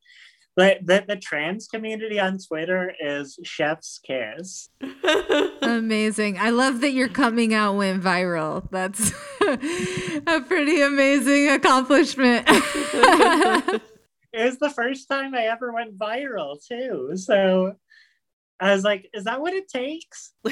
the, 0.56 0.78
the, 0.82 1.04
the 1.08 1.16
trans 1.18 1.68
community 1.68 2.20
on 2.20 2.38
Twitter 2.40 2.94
is 3.00 3.38
chef's 3.44 4.00
kiss. 4.00 4.70
amazing. 5.62 6.38
I 6.38 6.52
love 6.52 6.82
that 6.82 6.92
your 6.92 7.10
coming 7.10 7.54
out 7.54 7.76
went 7.76 8.02
viral. 8.02 8.68
That's 8.72 9.12
a 9.42 10.42
pretty 10.42 10.82
amazing 10.82 11.50
accomplishment. 11.50 12.46
it 12.48 13.82
was 14.34 14.58
the 14.60 14.70
first 14.70 15.10
time 15.10 15.36
I 15.36 15.48
ever 15.48 15.74
went 15.74 15.98
viral 15.98 16.58
too. 16.66 17.12
So 17.16 17.76
I 18.60 18.74
was 18.74 18.84
like, 18.84 19.10
is 19.14 19.26
that 19.26 19.42
what 19.42 19.54
it 19.54 19.68
takes? 19.68 20.32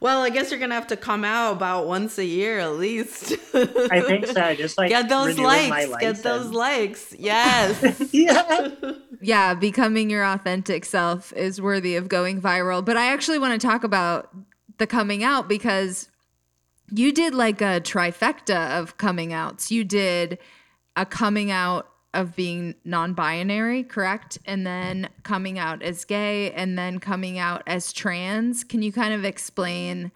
Well, 0.00 0.22
I 0.22 0.30
guess 0.30 0.50
you're 0.50 0.60
gonna 0.60 0.74
have 0.74 0.88
to 0.88 0.96
come 0.96 1.24
out 1.24 1.52
about 1.52 1.86
once 1.86 2.18
a 2.18 2.24
year 2.24 2.58
at 2.58 2.74
least. 2.74 3.32
I 3.54 4.00
think 4.00 4.26
so. 4.26 4.54
Just 4.54 4.76
like 4.76 4.90
get 4.90 5.08
those 5.08 5.38
likes. 5.38 5.96
Get 6.00 6.22
those 6.22 6.50
likes. 6.50 7.14
Yes. 7.18 8.12
yeah. 8.12 8.72
Yeah, 9.20 9.54
becoming 9.54 10.10
your 10.10 10.24
authentic 10.24 10.84
self 10.84 11.32
is 11.32 11.60
worthy 11.60 11.96
of 11.96 12.08
going 12.08 12.40
viral. 12.42 12.84
But 12.84 12.96
I 12.96 13.06
actually 13.06 13.38
want 13.38 13.58
to 13.58 13.66
talk 13.66 13.84
about 13.84 14.30
the 14.78 14.86
coming 14.86 15.24
out 15.24 15.48
because 15.48 16.10
you 16.90 17.12
did 17.12 17.34
like 17.34 17.62
a 17.62 17.80
trifecta 17.80 18.78
of 18.78 18.98
coming 18.98 19.32
outs. 19.32 19.70
You 19.70 19.84
did 19.84 20.38
a 20.96 21.06
coming 21.06 21.50
out 21.50 21.88
of 22.14 22.34
being 22.36 22.74
non-binary, 22.84 23.84
correct? 23.84 24.38
And 24.46 24.66
then 24.66 25.08
coming 25.22 25.58
out 25.58 25.82
as 25.82 26.04
gay 26.04 26.52
and 26.52 26.78
then 26.78 26.98
coming 26.98 27.38
out 27.38 27.62
as 27.66 27.92
trans. 27.92 28.64
Can 28.64 28.82
you 28.82 28.92
kind 28.92 29.14
of 29.14 29.24
explain 29.24 30.12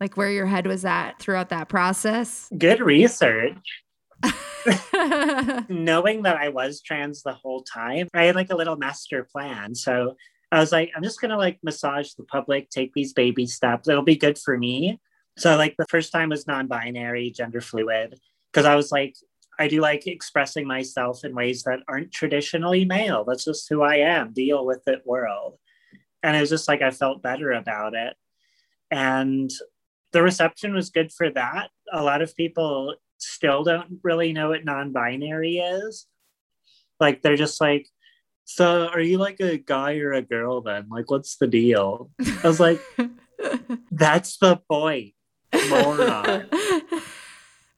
like 0.00 0.16
where 0.16 0.30
your 0.30 0.46
head 0.46 0.66
was 0.66 0.84
at 0.84 1.18
throughout 1.18 1.48
that 1.50 1.68
process? 1.68 2.50
Good 2.56 2.80
research. 2.80 3.82
Knowing 5.68 6.22
that 6.22 6.36
I 6.36 6.48
was 6.48 6.80
trans 6.80 7.22
the 7.22 7.32
whole 7.32 7.62
time, 7.62 8.08
I 8.14 8.24
had 8.24 8.34
like 8.34 8.50
a 8.50 8.56
little 8.56 8.76
master 8.76 9.26
plan. 9.30 9.74
So 9.74 10.16
I 10.52 10.60
was 10.60 10.72
like, 10.72 10.92
I'm 10.96 11.02
just 11.02 11.20
gonna 11.20 11.36
like 11.36 11.58
massage 11.62 12.12
the 12.12 12.24
public, 12.24 12.70
take 12.70 12.92
these 12.94 13.12
baby 13.12 13.46
steps. 13.46 13.88
It'll 13.88 14.02
be 14.02 14.16
good 14.16 14.38
for 14.38 14.56
me. 14.56 15.00
So 15.38 15.56
like 15.56 15.74
the 15.76 15.86
first 15.86 16.12
time 16.12 16.30
was 16.30 16.46
non-binary, 16.46 17.30
gender 17.30 17.60
fluid, 17.60 18.18
because 18.52 18.64
I 18.64 18.74
was 18.74 18.90
like, 18.90 19.14
I 19.58 19.68
do 19.68 19.80
like 19.80 20.06
expressing 20.06 20.66
myself 20.66 21.24
in 21.24 21.34
ways 21.34 21.62
that 21.62 21.80
aren't 21.88 22.12
traditionally 22.12 22.84
male. 22.84 23.24
That's 23.24 23.44
just 23.44 23.68
who 23.68 23.82
I 23.82 23.96
am. 23.96 24.32
Deal 24.32 24.64
with 24.66 24.82
it, 24.86 25.02
world. 25.06 25.58
And 26.22 26.36
it 26.36 26.40
was 26.40 26.50
just 26.50 26.68
like 26.68 26.82
I 26.82 26.90
felt 26.90 27.22
better 27.22 27.52
about 27.52 27.94
it. 27.94 28.14
And 28.90 29.50
the 30.12 30.22
reception 30.22 30.74
was 30.74 30.90
good 30.90 31.12
for 31.12 31.30
that. 31.30 31.70
A 31.92 32.02
lot 32.02 32.22
of 32.22 32.36
people 32.36 32.96
still 33.18 33.64
don't 33.64 33.98
really 34.02 34.32
know 34.32 34.50
what 34.50 34.64
non 34.64 34.92
binary 34.92 35.58
is. 35.58 36.06
Like, 37.00 37.22
they're 37.22 37.36
just 37.36 37.60
like, 37.60 37.88
so 38.44 38.88
are 38.88 39.00
you 39.00 39.18
like 39.18 39.40
a 39.40 39.58
guy 39.58 39.96
or 39.98 40.12
a 40.12 40.22
girl 40.22 40.60
then? 40.60 40.86
Like, 40.90 41.10
what's 41.10 41.36
the 41.36 41.46
deal? 41.46 42.10
I 42.20 42.46
was 42.46 42.60
like, 42.60 42.80
that's 43.90 44.38
the 44.38 44.56
point, 44.68 45.14
moron 45.68 46.48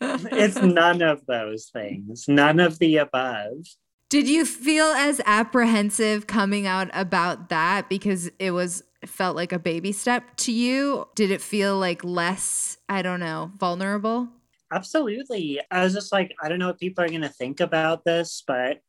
it's 0.00 0.60
none 0.62 1.02
of 1.02 1.26
those 1.26 1.70
things, 1.72 2.26
none 2.28 2.60
of 2.60 2.78
the 2.78 2.98
above. 2.98 3.66
Did 4.08 4.26
you 4.26 4.46
feel 4.46 4.86
as 4.86 5.20
apprehensive 5.26 6.26
coming 6.26 6.66
out 6.66 6.88
about 6.94 7.50
that 7.50 7.90
because 7.90 8.30
it 8.38 8.52
was 8.52 8.82
felt 9.04 9.36
like 9.36 9.52
a 9.52 9.58
baby 9.58 9.92
step 9.92 10.36
to 10.36 10.52
you? 10.52 11.06
Did 11.14 11.30
it 11.30 11.42
feel 11.42 11.78
like 11.78 12.02
less, 12.02 12.78
I 12.88 13.02
don't 13.02 13.20
know, 13.20 13.52
vulnerable? 13.58 14.28
Absolutely. 14.72 15.60
I 15.70 15.84
was 15.84 15.94
just 15.94 16.12
like, 16.12 16.34
I 16.42 16.48
don't 16.48 16.58
know 16.58 16.68
what 16.68 16.80
people 16.80 17.04
are 17.04 17.08
going 17.08 17.20
to 17.22 17.28
think 17.28 17.60
about 17.60 18.04
this, 18.04 18.42
but 18.46 18.80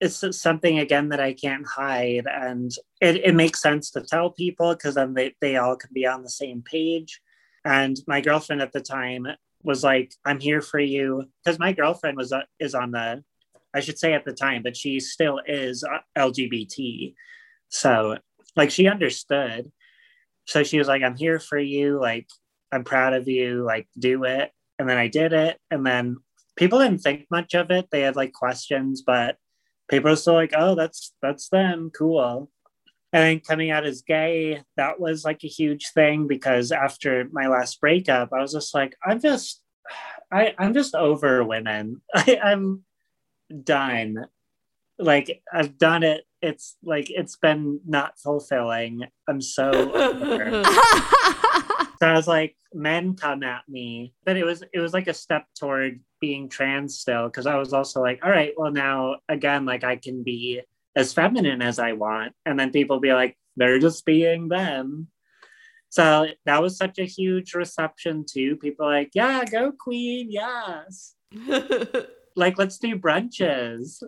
it's 0.00 0.24
something 0.38 0.78
again 0.78 1.10
that 1.10 1.20
I 1.20 1.32
can't 1.32 1.66
hide. 1.66 2.26
And 2.26 2.72
it, 3.00 3.16
it 3.24 3.34
makes 3.34 3.62
sense 3.62 3.90
to 3.92 4.02
tell 4.02 4.30
people 4.30 4.74
because 4.74 4.94
then 4.94 5.14
they, 5.14 5.34
they 5.40 5.56
all 5.56 5.76
can 5.76 5.90
be 5.92 6.06
on 6.06 6.22
the 6.22 6.30
same 6.30 6.62
page. 6.62 7.20
And 7.64 7.96
my 8.06 8.20
girlfriend 8.20 8.60
at 8.60 8.72
the 8.72 8.80
time 8.80 9.26
was 9.64 9.82
like, 9.82 10.14
"I'm 10.24 10.40
here 10.40 10.60
for 10.60 10.78
you," 10.78 11.24
because 11.44 11.58
my 11.58 11.72
girlfriend 11.72 12.16
was 12.16 12.32
uh, 12.32 12.42
is 12.60 12.74
on 12.74 12.92
the, 12.92 13.24
I 13.74 13.80
should 13.80 13.98
say 13.98 14.14
at 14.14 14.24
the 14.24 14.32
time, 14.32 14.62
but 14.62 14.76
she 14.76 15.00
still 15.00 15.40
is 15.46 15.84
uh, 15.84 15.98
LGBT, 16.16 17.14
so 17.68 18.18
like 18.56 18.70
she 18.70 18.86
understood. 18.86 19.72
So 20.46 20.62
she 20.62 20.78
was 20.78 20.88
like, 20.88 21.02
"I'm 21.02 21.16
here 21.16 21.40
for 21.40 21.58
you. 21.58 21.98
Like 22.00 22.28
I'm 22.72 22.84
proud 22.84 23.14
of 23.14 23.28
you. 23.28 23.64
Like 23.64 23.88
do 23.98 24.24
it." 24.24 24.52
And 24.78 24.88
then 24.88 24.98
I 24.98 25.08
did 25.08 25.32
it, 25.32 25.58
and 25.70 25.86
then 25.86 26.18
people 26.56 26.78
didn't 26.78 26.98
think 27.02 27.26
much 27.30 27.54
of 27.54 27.70
it. 27.70 27.88
They 27.90 28.02
had 28.02 28.16
like 28.16 28.32
questions, 28.32 29.02
but 29.02 29.36
people 29.88 30.10
were 30.10 30.16
still 30.16 30.34
like, 30.34 30.52
"Oh, 30.56 30.74
that's 30.74 31.14
that's 31.22 31.48
them. 31.48 31.90
Cool." 31.96 32.50
And 33.14 33.22
then 33.22 33.40
coming 33.40 33.70
out 33.70 33.86
as 33.86 34.02
gay, 34.02 34.60
that 34.76 34.98
was 34.98 35.24
like 35.24 35.44
a 35.44 35.48
huge 35.48 35.92
thing 35.94 36.26
because 36.26 36.72
after 36.72 37.28
my 37.30 37.46
last 37.46 37.80
breakup, 37.80 38.32
I 38.32 38.40
was 38.40 38.52
just 38.52 38.74
like, 38.74 38.96
I'm 39.06 39.20
just, 39.20 39.62
I, 40.32 40.54
I'm 40.58 40.74
just 40.74 40.94
over 40.94 41.44
women. 41.44 42.00
I, 42.14 42.40
I'm 42.42 42.84
done. 43.62 44.26
Like 44.98 45.42
I've 45.52 45.76
done 45.78 46.02
it 46.02 46.24
it's 46.40 46.76
like 46.84 47.06
it's 47.08 47.36
been 47.36 47.80
not 47.86 48.18
fulfilling. 48.18 49.04
I'm 49.26 49.40
so. 49.40 50.62
So 52.04 52.08
I 52.08 52.14
was 52.14 52.26
like, 52.26 52.56
men 52.74 53.14
come 53.14 53.42
at 53.42 53.62
me. 53.68 54.12
But 54.24 54.36
it 54.36 54.44
was 54.44 54.62
it 54.72 54.78
was 54.78 54.92
like 54.92 55.06
a 55.06 55.14
step 55.14 55.46
toward 55.58 56.00
being 56.20 56.48
trans 56.48 56.98
still, 56.98 57.26
because 57.26 57.46
I 57.46 57.56
was 57.56 57.72
also 57.72 58.02
like, 58.02 58.20
all 58.22 58.30
right, 58.30 58.52
well 58.56 58.72
now 58.72 59.16
again, 59.28 59.64
like 59.64 59.84
I 59.84 59.96
can 59.96 60.22
be 60.22 60.60
as 60.96 61.14
feminine 61.14 61.62
as 61.62 61.78
I 61.78 61.92
want. 61.92 62.34
And 62.44 62.58
then 62.58 62.72
people 62.72 63.00
be 63.00 63.12
like, 63.12 63.38
they're 63.56 63.78
just 63.78 64.04
being 64.04 64.48
them. 64.48 65.08
So 65.94 66.26
that 66.44 66.60
was 66.60 66.76
such 66.76 66.98
a 66.98 67.04
huge 67.04 67.54
reception 67.54 68.24
too. 68.28 68.56
People 68.56 68.86
like, 68.86 69.10
yeah, 69.14 69.44
go 69.44 69.70
queen, 69.70 70.26
yes. 70.28 71.14
like 72.36 72.58
let's 72.58 72.78
do 72.78 72.98
brunches. 72.98 74.02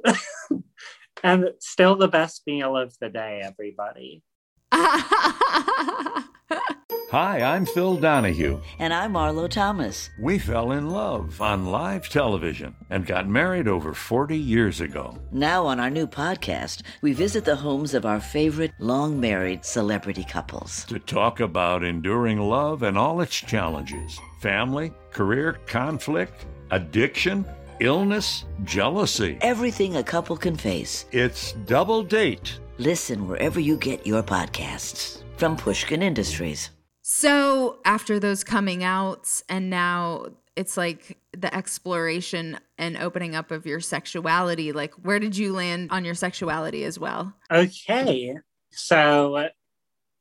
and 1.23 1.51
still 1.61 1.95
the 1.95 2.09
best 2.09 2.43
meal 2.45 2.77
of 2.77 2.93
the 3.01 3.09
day, 3.09 3.41
everybody. 3.45 4.25
Hi, 7.13 7.41
I'm 7.41 7.67
Phil 7.67 7.99
Donahue. 7.99 8.61
And 8.81 8.93
I'm 8.93 9.13
Marlo 9.13 9.49
Thomas. 9.49 10.11
We 10.19 10.41
fell 10.41 10.73
in 10.73 10.91
love 10.91 11.41
on 11.41 11.67
live 11.67 12.09
television 12.09 12.75
and 12.91 13.07
got 13.07 13.29
married 13.29 13.69
over 13.69 13.95
40 13.95 14.37
years 14.37 14.81
ago. 14.81 15.17
Now, 15.31 15.67
on 15.67 15.79
our 15.79 15.89
new 15.89 16.09
podcast, 16.09 16.83
we 17.03 17.13
visit 17.13 17.45
the 17.45 17.55
homes 17.55 17.95
of 17.95 18.05
our 18.05 18.19
favorite 18.19 18.73
long 18.81 19.21
married 19.21 19.65
celebrity 19.65 20.25
couples 20.25 20.85
to 20.87 20.99
talk 20.99 21.39
about 21.39 21.85
enduring 21.85 22.41
love 22.41 22.83
and 22.83 22.99
all 22.99 23.21
its 23.21 23.37
challenges 23.37 24.19
family, 24.41 24.93
career, 25.13 25.59
conflict, 25.67 26.47
addiction, 26.73 27.45
illness, 27.79 28.47
jealousy. 28.65 29.39
Everything 29.43 29.95
a 29.97 30.03
couple 30.03 30.37
can 30.37 30.57
face. 30.57 31.07
It's 31.13 31.53
Double 31.53 32.03
Date. 32.03 32.59
Listen 32.79 33.29
wherever 33.29 33.61
you 33.61 33.77
get 33.77 34.05
your 34.05 34.25
podcasts 34.25 35.23
from 35.37 35.57
Pushkin 35.57 36.03
Industries. 36.03 36.71
So 37.09 37.79
after 37.85 38.19
those 38.19 38.43
coming 38.43 38.83
outs, 38.83 39.45
and 39.49 39.71
now 39.71 40.27
it's 40.57 40.77
like 40.77 41.17
the 41.39 41.55
exploration 41.55 42.59
and 42.79 42.97
opening 42.97 43.37
up 43.37 43.53
of 43.53 43.65
your 43.65 43.79
sexuality. 43.79 44.73
Like, 44.73 44.93
where 44.95 45.21
did 45.21 45.37
you 45.37 45.53
land 45.53 45.93
on 45.93 46.05
your 46.05 46.17
sexuality 46.17 46.83
as 46.83 46.99
well? 46.99 47.33
Okay, 47.49 48.37
so 48.73 49.51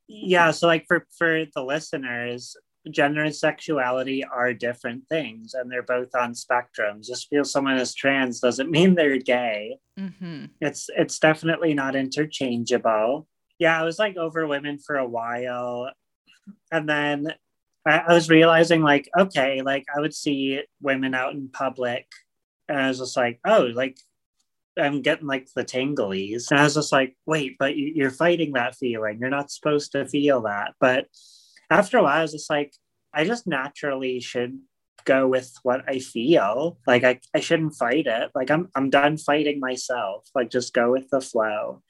yeah, 0.06 0.52
so 0.52 0.68
like 0.68 0.84
for 0.86 1.04
for 1.18 1.46
the 1.56 1.64
listeners, 1.64 2.56
gender 2.88 3.24
and 3.24 3.34
sexuality 3.34 4.22
are 4.22 4.54
different 4.54 5.08
things, 5.08 5.54
and 5.54 5.68
they're 5.68 5.82
both 5.82 6.14
on 6.14 6.34
spectrums. 6.34 7.08
Just 7.08 7.28
feel 7.28 7.44
someone 7.44 7.78
is 7.78 7.96
trans 7.96 8.38
doesn't 8.38 8.70
mean 8.76 8.94
they're 8.94 9.18
gay. 9.18 9.76
Mm-hmm. 9.98 10.44
It's 10.60 10.88
it's 10.96 11.18
definitely 11.18 11.74
not 11.74 11.96
interchangeable. 11.96 13.26
Yeah, 13.58 13.76
I 13.76 13.82
was 13.82 13.98
like 13.98 14.16
over 14.16 14.46
women 14.46 14.78
for 14.78 14.98
a 14.98 15.08
while 15.08 15.90
and 16.70 16.88
then 16.88 17.34
I, 17.86 17.98
I 17.98 18.14
was 18.14 18.28
realizing 18.28 18.82
like 18.82 19.08
okay 19.18 19.62
like 19.62 19.84
i 19.94 20.00
would 20.00 20.14
see 20.14 20.62
women 20.80 21.14
out 21.14 21.34
in 21.34 21.48
public 21.48 22.06
and 22.68 22.78
i 22.78 22.88
was 22.88 22.98
just 22.98 23.16
like 23.16 23.40
oh 23.46 23.70
like 23.74 23.98
i'm 24.78 25.02
getting 25.02 25.26
like 25.26 25.48
the 25.54 25.64
tinglies 25.64 26.50
and 26.50 26.60
i 26.60 26.64
was 26.64 26.74
just 26.74 26.92
like 26.92 27.16
wait 27.26 27.56
but 27.58 27.76
you're 27.76 28.10
fighting 28.10 28.52
that 28.52 28.74
feeling 28.74 29.18
you're 29.20 29.30
not 29.30 29.50
supposed 29.50 29.92
to 29.92 30.06
feel 30.06 30.42
that 30.42 30.74
but 30.80 31.06
after 31.70 31.98
a 31.98 32.02
while 32.02 32.18
i 32.18 32.22
was 32.22 32.32
just 32.32 32.50
like 32.50 32.72
i 33.14 33.24
just 33.24 33.46
naturally 33.46 34.20
should 34.20 34.58
go 35.06 35.26
with 35.26 35.50
what 35.62 35.88
I 35.88 36.00
feel. 36.00 36.78
Like 36.86 37.04
I, 37.04 37.20
I 37.34 37.40
shouldn't 37.40 37.76
fight 37.76 38.06
it. 38.06 38.30
Like 38.34 38.50
I'm 38.50 38.68
I'm 38.74 38.90
done 38.90 39.16
fighting 39.16 39.58
myself. 39.60 40.28
Like 40.34 40.50
just 40.50 40.74
go 40.74 40.92
with 40.92 41.08
the 41.08 41.22
flow. 41.22 41.82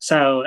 So 0.00 0.46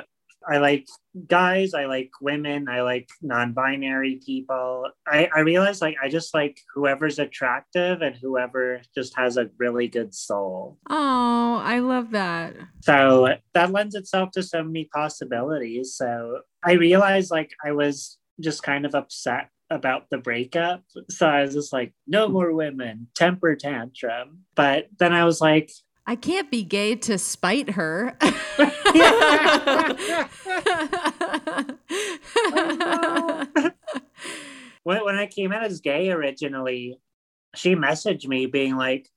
I 0.50 0.58
like 0.58 0.88
guys, 1.28 1.74
I 1.74 1.86
like 1.86 2.10
women, 2.22 2.68
I 2.70 2.82
like 2.82 3.10
non-binary 3.22 4.22
people. 4.26 4.89
I, 5.08 5.30
I 5.36 5.39
realize 5.42 5.82
like 5.82 5.96
I 6.02 6.10
just 6.10 6.34
like 6.34 6.60
whoever's 6.74 7.20
attractive 7.20 8.02
and 8.02 8.16
whoever 8.16 8.82
just 8.96 9.18
has 9.18 9.38
a 9.38 9.50
really 9.58 9.88
good 9.88 10.14
soul. 10.14 10.78
Oh, 10.89 11.62
I 11.64 11.80
love 11.80 12.12
that. 12.12 12.56
So 12.82 13.36
that 13.54 13.72
lends 13.72 13.96
itself 13.96 14.32
to 14.32 14.44
so 14.44 14.64
many 14.64 14.89
possibilities. 14.94 15.96
So 15.96 16.39
I 16.64 16.74
realized 16.74 17.32
like 17.32 17.52
I 17.66 17.72
was 17.72 18.18
just 18.39 18.64
kind 18.64 18.86
of 18.86 18.96
upset 18.96 19.50
about 19.70 20.10
the 20.12 20.18
breakup. 20.18 20.84
So 21.10 21.28
I 21.28 21.42
was 21.42 21.54
just 21.54 21.74
like, 21.74 21.94
no 22.06 22.28
more 22.28 22.54
women, 22.54 23.08
temper 23.16 23.56
tantrum. 23.56 24.39
But 24.56 24.88
then 25.00 25.14
I 25.14 25.24
was 25.24 25.42
like, 25.42 25.72
I 26.12 26.16
can't 26.18 26.51
be 26.51 26.64
gay 26.64 26.95
to 26.95 27.18
spite 27.18 27.70
her. 27.70 28.18
when, 34.84 35.05
when 35.05 35.16
I 35.16 35.30
came 35.34 35.53
out 35.53 35.64
as 35.64 35.80
gay 35.80 36.12
originally, 36.12 36.99
she 37.55 37.78
messaged 37.78 38.28
me 38.28 38.45
being 38.45 38.76
like, 38.76 39.07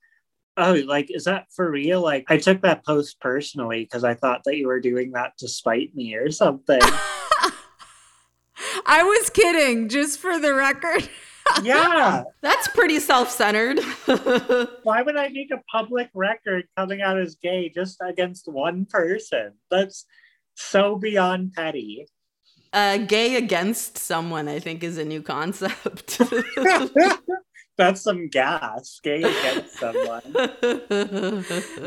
Oh, 0.55 0.81
like, 0.87 1.07
is 1.09 1.25
that 1.25 1.47
for 1.53 1.69
real? 1.69 2.01
Like, 2.01 2.27
I 2.29 2.37
took 2.37 2.61
that 2.61 2.85
post 2.85 3.19
personally 3.19 3.83
because 3.83 4.05
I 4.05 4.13
thought 4.13 4.45
that 4.45 4.55
you 4.55 4.67
were 4.67 4.79
doing 4.79 5.11
that 5.11 5.37
to 5.39 5.49
spite 5.49 5.93
me 5.93 6.15
or 6.15 6.31
something. 6.31 6.79
I 8.85 9.03
was 9.03 9.29
kidding, 9.31 9.89
just 9.89 10.19
for 10.19 10.39
the 10.39 10.53
record 10.53 11.09
yeah. 11.63 12.23
That's 12.41 12.67
pretty 12.69 12.99
self 12.99 13.29
centered. 13.29 13.79
Why 14.83 15.01
would 15.01 15.15
I 15.15 15.29
make 15.29 15.51
a 15.51 15.61
public 15.71 16.09
record 16.13 16.67
coming 16.77 17.01
out 17.01 17.17
as 17.19 17.35
gay 17.35 17.69
just 17.69 17.97
against 18.01 18.47
one 18.47 18.85
person? 18.85 19.53
That's 19.69 20.05
so 20.55 20.95
beyond 20.95 21.53
petty. 21.53 22.07
Uh, 22.73 22.97
gay 22.97 23.35
against 23.35 23.97
someone, 23.97 24.47
I 24.47 24.59
think, 24.59 24.83
is 24.83 24.97
a 24.97 25.05
new 25.05 25.21
concept. 25.21 26.21
That's 27.77 28.01
some 28.01 28.27
gas. 28.27 28.99
Gay 29.03 29.23
against 29.23 29.79
someone. 29.79 30.23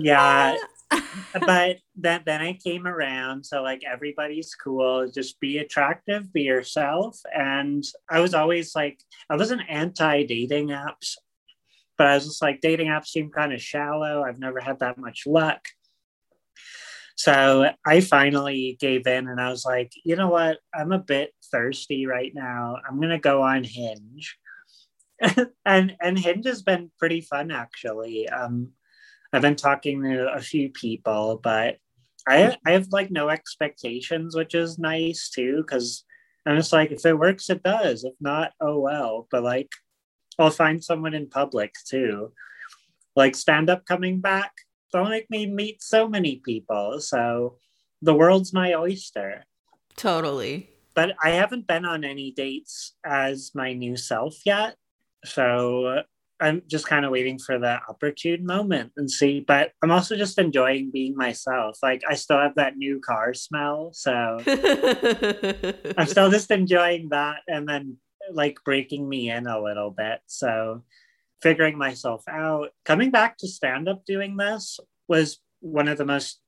yeah 0.01 0.57
but 1.47 1.79
then 1.97 2.23
then 2.25 2.41
I 2.41 2.55
came 2.55 2.87
around. 2.87 3.45
So 3.45 3.63
like 3.63 3.83
everybody's 3.85 4.55
cool. 4.55 5.11
Just 5.11 5.39
be 5.41 5.59
attractive, 5.59 6.33
be 6.33 6.43
yourself. 6.43 7.19
And 7.35 7.85
I 8.11 8.21
was 8.21 8.35
always 8.35 8.75
like, 8.75 9.03
I 9.29 9.37
wasn't 9.37 9.69
anti 9.69 10.25
dating 10.25 10.69
apps, 10.69 11.17
but 11.97 12.07
I 12.07 12.15
was 12.15 12.27
just 12.27 12.43
like, 12.43 12.61
dating 12.61 12.89
apps 12.89 13.09
seem 13.09 13.31
kind 13.31 13.53
of 13.53 13.63
shallow. 13.63 14.23
I've 14.23 14.39
never 14.39 14.61
had 14.61 14.81
that 14.81 14.99
much 14.99 15.25
luck. 15.27 15.61
So 17.17 17.69
I 17.85 18.01
finally 18.01 18.77
gave 18.81 19.07
in 19.09 19.27
and 19.29 19.41
I 19.41 19.51
was 19.51 19.65
like, 19.65 19.93
you 20.05 20.15
know 20.15 20.29
what? 20.29 20.59
I'm 20.73 20.93
a 20.93 21.01
bit 21.01 21.33
thirsty 21.51 22.07
right 22.07 22.33
now. 22.33 22.77
I'm 22.89 23.01
gonna 23.01 23.19
go 23.19 23.43
on 23.43 23.65
Hinge. 23.65 24.39
and 25.67 25.97
and 26.01 26.17
Hinge 26.17 26.47
has 26.47 26.63
been 26.63 26.93
pretty 26.97 27.21
fun 27.21 27.51
actually. 27.51 28.29
Um, 28.29 28.73
I've 29.33 29.43
been 29.43 29.57
talking 29.57 30.03
to 30.03 30.33
a 30.33 30.41
few 30.41 30.71
people, 30.71 31.41
but 31.43 31.77
I 32.27 32.57
I 32.67 32.73
have 32.73 32.89
like 32.91 33.11
no 33.11 33.29
expectations, 33.29 34.35
which 34.35 34.55
is 34.55 34.79
nice 34.79 35.31
too, 35.31 35.59
because 35.59 36.05
I'm 36.47 36.57
just 36.57 36.73
like 36.73 36.91
if 36.91 37.05
it 37.05 37.19
works, 37.19 37.51
it 37.51 37.63
does. 37.63 38.05
If 38.05 38.15
not, 38.21 38.53
oh 38.61 38.79
well. 38.81 39.27
But 39.31 39.43
like 39.43 39.71
I'll 40.39 40.51
find 40.51 40.83
someone 40.83 41.15
in 41.15 41.29
public 41.29 41.75
too. 41.87 42.33
Like 43.17 43.35
stand 43.35 43.69
up 43.69 43.85
coming 43.85 44.21
back. 44.21 44.53
Don't 44.93 45.11
make 45.11 45.29
me 45.29 45.47
meet 45.47 45.83
so 45.83 46.09
many 46.09 46.37
people. 46.37 47.01
So 47.01 47.57
the 48.01 48.15
world's 48.15 48.53
my 48.53 48.75
oyster. 48.75 49.45
Totally. 49.97 50.71
But 50.95 51.17
I 51.23 51.31
haven't 51.31 51.67
been 51.67 51.85
on 51.85 52.05
any 52.05 52.31
dates 52.31 52.95
as 53.05 53.53
my 53.55 53.73
new 53.73 53.97
self 53.97 54.37
yet. 54.47 54.77
So 55.25 56.03
I'm 56.41 56.63
just 56.69 56.87
kind 56.87 57.05
of 57.05 57.11
waiting 57.11 57.39
for 57.39 57.59
the 57.59 57.81
opportune 57.89 58.47
moment 58.47 58.93
and 58.97 59.11
see. 59.11 59.41
But 59.41 59.73
I'm 59.83 59.91
also 59.91 60.17
just 60.17 60.39
enjoying 60.39 60.91
being 60.93 61.17
myself. 61.17 61.79
Like 61.83 62.03
I 62.09 62.15
still 62.15 62.39
have 62.39 62.55
that 62.55 62.77
new 62.77 63.01
car 63.01 63.35
smell, 63.35 63.91
so 63.93 64.39
I'm 65.97 66.07
still 66.07 66.31
just 66.31 66.51
enjoying 66.51 67.09
that, 67.11 67.39
and 67.49 67.69
then 67.69 67.97
like 68.33 68.59
breaking 68.65 69.09
me 69.09 69.31
in 69.31 69.47
a 69.47 69.61
little 69.61 69.91
bit. 69.91 70.21
So 70.27 70.85
figuring 71.43 71.79
myself 71.79 72.25
out. 72.29 72.71
Coming 72.85 73.11
back 73.11 73.39
to 73.39 73.49
stand 73.49 73.89
up 73.89 74.05
doing 74.05 74.37
this 74.37 74.79
was 75.09 75.39
one 75.61 75.89
of 75.89 75.99
the 75.99 76.05
most 76.05 76.41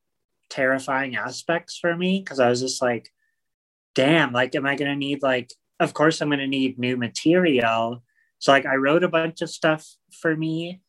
terrifying 0.51 1.17
aspects 1.17 1.79
for 1.79 1.97
me 1.97 2.21
because 2.21 2.41
I 2.41 2.49
was 2.49 2.61
just 2.61 2.83
like, 2.83 3.11
damn, 3.95 4.33
like, 4.33 4.55
am 4.55 4.67
I 4.67 4.77
going 4.77 4.91
to 4.91 4.97
need 4.97 5.23
like? 5.23 5.53
Of 5.79 5.95
course, 5.95 6.21
I'm 6.21 6.29
going 6.29 6.41
to 6.41 6.47
need 6.47 6.79
new 6.79 6.97
material 6.97 8.03
so 8.41 8.53
like 8.53 8.67
I 8.67 8.77
wrote 8.77 9.05
a 9.05 9.09
bunch 9.09 9.43
of 9.43 9.51
stuff 9.51 9.87
for 10.21 10.35
me, 10.35 10.81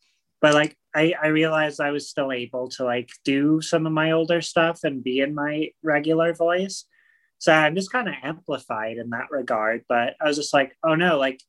but 0.41 0.53
like 0.53 0.75
I, 0.95 1.13
I 1.21 1.27
realized 1.27 1.79
I 1.79 1.91
was 1.91 2.09
still 2.09 2.31
able 2.31 2.69
to 2.69 2.85
like 2.85 3.09
do 3.25 3.61
some 3.61 3.85
of 3.85 3.91
my 3.91 4.11
older 4.11 4.41
stuff 4.41 4.79
and 4.83 5.03
be 5.03 5.19
in 5.19 5.35
my 5.35 5.69
regular 5.83 6.33
voice. 6.33 6.85
So 7.39 7.51
I'm 7.51 7.75
just 7.75 7.91
kind 7.91 8.07
of 8.07 8.15
amplified 8.23 8.97
in 8.97 9.09
that 9.09 9.31
regard. 9.31 9.83
But 9.89 10.15
I 10.21 10.27
was 10.27 10.37
just 10.37 10.53
like, 10.53 10.77
oh 10.83 10.95
no, 10.95 11.19
like 11.19 11.41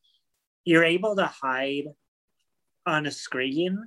you're 0.65 0.85
able 0.85 1.15
to 1.17 1.27
hide 1.27 1.85
on 2.85 3.07
a 3.07 3.13
screen 3.13 3.79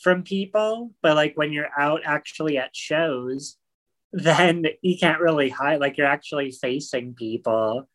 from 0.00 0.22
people, 0.22 0.92
but 1.02 1.14
like 1.14 1.36
when 1.36 1.52
you're 1.52 1.70
out 1.78 2.00
actually 2.06 2.56
at 2.56 2.74
shows, 2.74 3.58
then 4.14 4.64
you 4.80 4.96
can't 4.96 5.20
really 5.20 5.50
hide. 5.50 5.80
Like 5.80 5.98
you're 5.98 6.06
actually 6.06 6.52
facing 6.52 7.14
people 7.14 7.86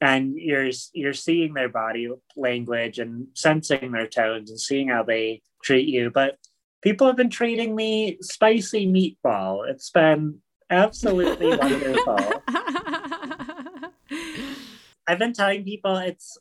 and 0.00 0.36
you're 0.36 0.70
you're 0.92 1.14
seeing 1.14 1.54
their 1.54 1.68
body 1.68 2.08
language 2.36 2.98
and 2.98 3.26
sensing 3.34 3.92
their 3.92 4.06
tones 4.06 4.50
and 4.50 4.60
seeing 4.60 4.88
how 4.88 5.02
they 5.02 5.42
treat 5.62 5.88
you. 5.88 6.10
But 6.10 6.38
people 6.82 7.06
have 7.06 7.16
been 7.16 7.30
treating 7.30 7.74
me 7.74 8.18
spicy 8.20 8.86
meatball. 8.86 9.68
It's 9.68 9.90
been 9.90 10.40
absolutely 10.70 11.56
wonderful. 11.56 12.18
I've 15.06 15.18
been 15.18 15.32
telling 15.32 15.64
people 15.64 15.96
it's 15.96 16.38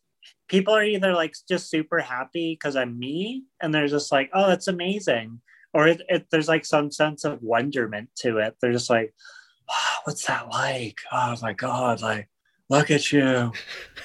people 0.47 0.73
are 0.73 0.83
either 0.83 1.13
like 1.13 1.33
just 1.47 1.69
super 1.69 1.99
happy 1.99 2.53
because 2.53 2.75
I'm 2.75 2.97
me, 2.97 3.43
and 3.61 3.73
they're 3.73 3.87
just 3.87 4.11
like, 4.11 4.29
"Oh, 4.33 4.47
that's 4.47 4.67
amazing," 4.67 5.41
or 5.73 5.87
it, 5.87 6.01
it, 6.09 6.27
there's 6.31 6.47
like 6.47 6.65
some 6.65 6.91
sense 6.91 7.23
of 7.23 7.41
wonderment 7.41 8.09
to 8.17 8.37
it. 8.39 8.55
They're 8.61 8.73
just 8.73 8.89
like, 8.89 9.13
oh, 9.69 9.95
"What's 10.03 10.25
that 10.27 10.49
like? 10.49 10.99
Oh 11.11 11.35
my 11.41 11.53
god! 11.53 12.01
Like, 12.01 12.29
look 12.69 12.91
at 12.91 13.11
you, 13.11 13.51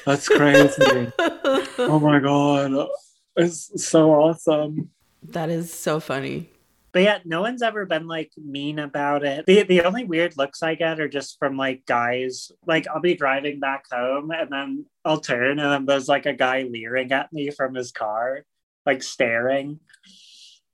that's 0.04 0.28
crazy! 0.28 1.12
oh 1.18 2.00
my 2.02 2.18
god, 2.20 2.88
it's 3.36 3.84
so 3.84 4.10
awesome." 4.10 4.90
That 5.24 5.50
is 5.50 5.72
so 5.72 6.00
funny. 6.00 6.50
But 6.92 7.02
yeah, 7.02 7.18
no 7.24 7.40
one's 7.40 7.62
ever 7.62 7.86
been 7.86 8.06
like 8.06 8.32
mean 8.36 8.78
about 8.78 9.24
it. 9.24 9.46
The 9.46 9.62
the 9.62 9.82
only 9.82 10.04
weird 10.04 10.36
looks 10.36 10.62
I 10.62 10.74
get 10.74 11.00
are 11.00 11.08
just 11.08 11.38
from 11.38 11.56
like 11.56 11.86
guys. 11.86 12.52
Like 12.66 12.86
I'll 12.86 13.00
be 13.00 13.14
driving 13.14 13.60
back 13.60 13.86
home 13.90 14.30
and 14.30 14.50
then 14.50 14.84
I'll 15.04 15.20
turn 15.20 15.58
and 15.58 15.72
then 15.72 15.86
there's 15.86 16.08
like 16.08 16.26
a 16.26 16.34
guy 16.34 16.62
leering 16.62 17.10
at 17.12 17.32
me 17.32 17.50
from 17.50 17.74
his 17.74 17.92
car, 17.92 18.44
like 18.84 19.02
staring. 19.02 19.80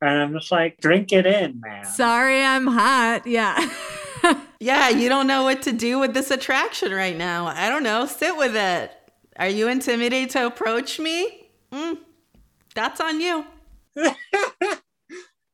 And 0.00 0.10
I'm 0.10 0.32
just 0.32 0.52
like, 0.52 0.78
drink 0.78 1.12
it 1.12 1.26
in, 1.26 1.60
man. 1.60 1.84
Sorry, 1.84 2.42
I'm 2.42 2.66
hot. 2.66 3.26
Yeah. 3.26 3.68
yeah, 4.60 4.88
you 4.88 5.08
don't 5.08 5.26
know 5.26 5.44
what 5.44 5.62
to 5.62 5.72
do 5.72 5.98
with 5.98 6.14
this 6.14 6.30
attraction 6.30 6.92
right 6.92 7.16
now. 7.16 7.46
I 7.46 7.68
don't 7.68 7.82
know. 7.82 8.06
Sit 8.06 8.36
with 8.36 8.56
it. 8.56 8.92
Are 9.36 9.48
you 9.48 9.68
intimidated 9.68 10.30
to 10.30 10.46
approach 10.46 10.98
me? 10.98 11.48
Mm, 11.72 11.98
that's 12.74 13.00
on 13.00 13.20
you. 13.20 13.44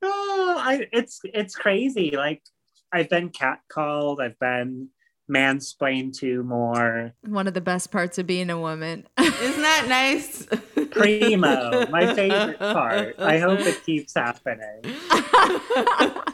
oh, 0.03 0.57
I, 0.59 0.89
it's 0.93 1.21
it's 1.25 1.55
crazy. 1.55 2.13
Like 2.17 2.43
I've 2.93 3.11
been 3.11 3.31
catcalled. 3.31 4.21
I've 4.21 4.39
been 4.39 4.89
mansplained 5.31 6.17
to 6.19 6.43
more. 6.43 7.13
One 7.27 7.47
of 7.47 7.55
the 7.55 7.61
best 7.61 7.91
parts 7.91 8.19
of 8.19 8.27
being 8.27 8.51
a 8.51 8.59
woman. 8.59 9.07
Isn't 9.19 9.63
that 9.63 9.87
nice? 9.89 10.47
Primo, 10.91 11.87
my 11.91 12.15
favorite 12.15 12.59
part. 12.59 13.17
I 13.19 13.39
hope 13.39 13.61
it 13.61 13.85
keeps 13.85 14.15
happening. 14.15 14.83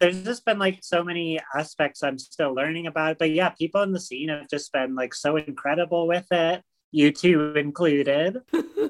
There's 0.00 0.22
just 0.22 0.44
been 0.44 0.58
like 0.58 0.78
so 0.82 1.02
many 1.02 1.40
aspects 1.54 2.02
I'm 2.02 2.18
still 2.18 2.54
learning 2.54 2.86
about. 2.86 3.18
But 3.18 3.32
yeah, 3.32 3.50
people 3.50 3.82
in 3.82 3.92
the 3.92 4.00
scene 4.00 4.28
have 4.28 4.48
just 4.48 4.72
been 4.72 4.94
like 4.94 5.14
so 5.14 5.36
incredible 5.36 6.06
with 6.06 6.26
it, 6.30 6.62
you 6.92 7.12
two 7.12 7.54
included. 7.54 8.38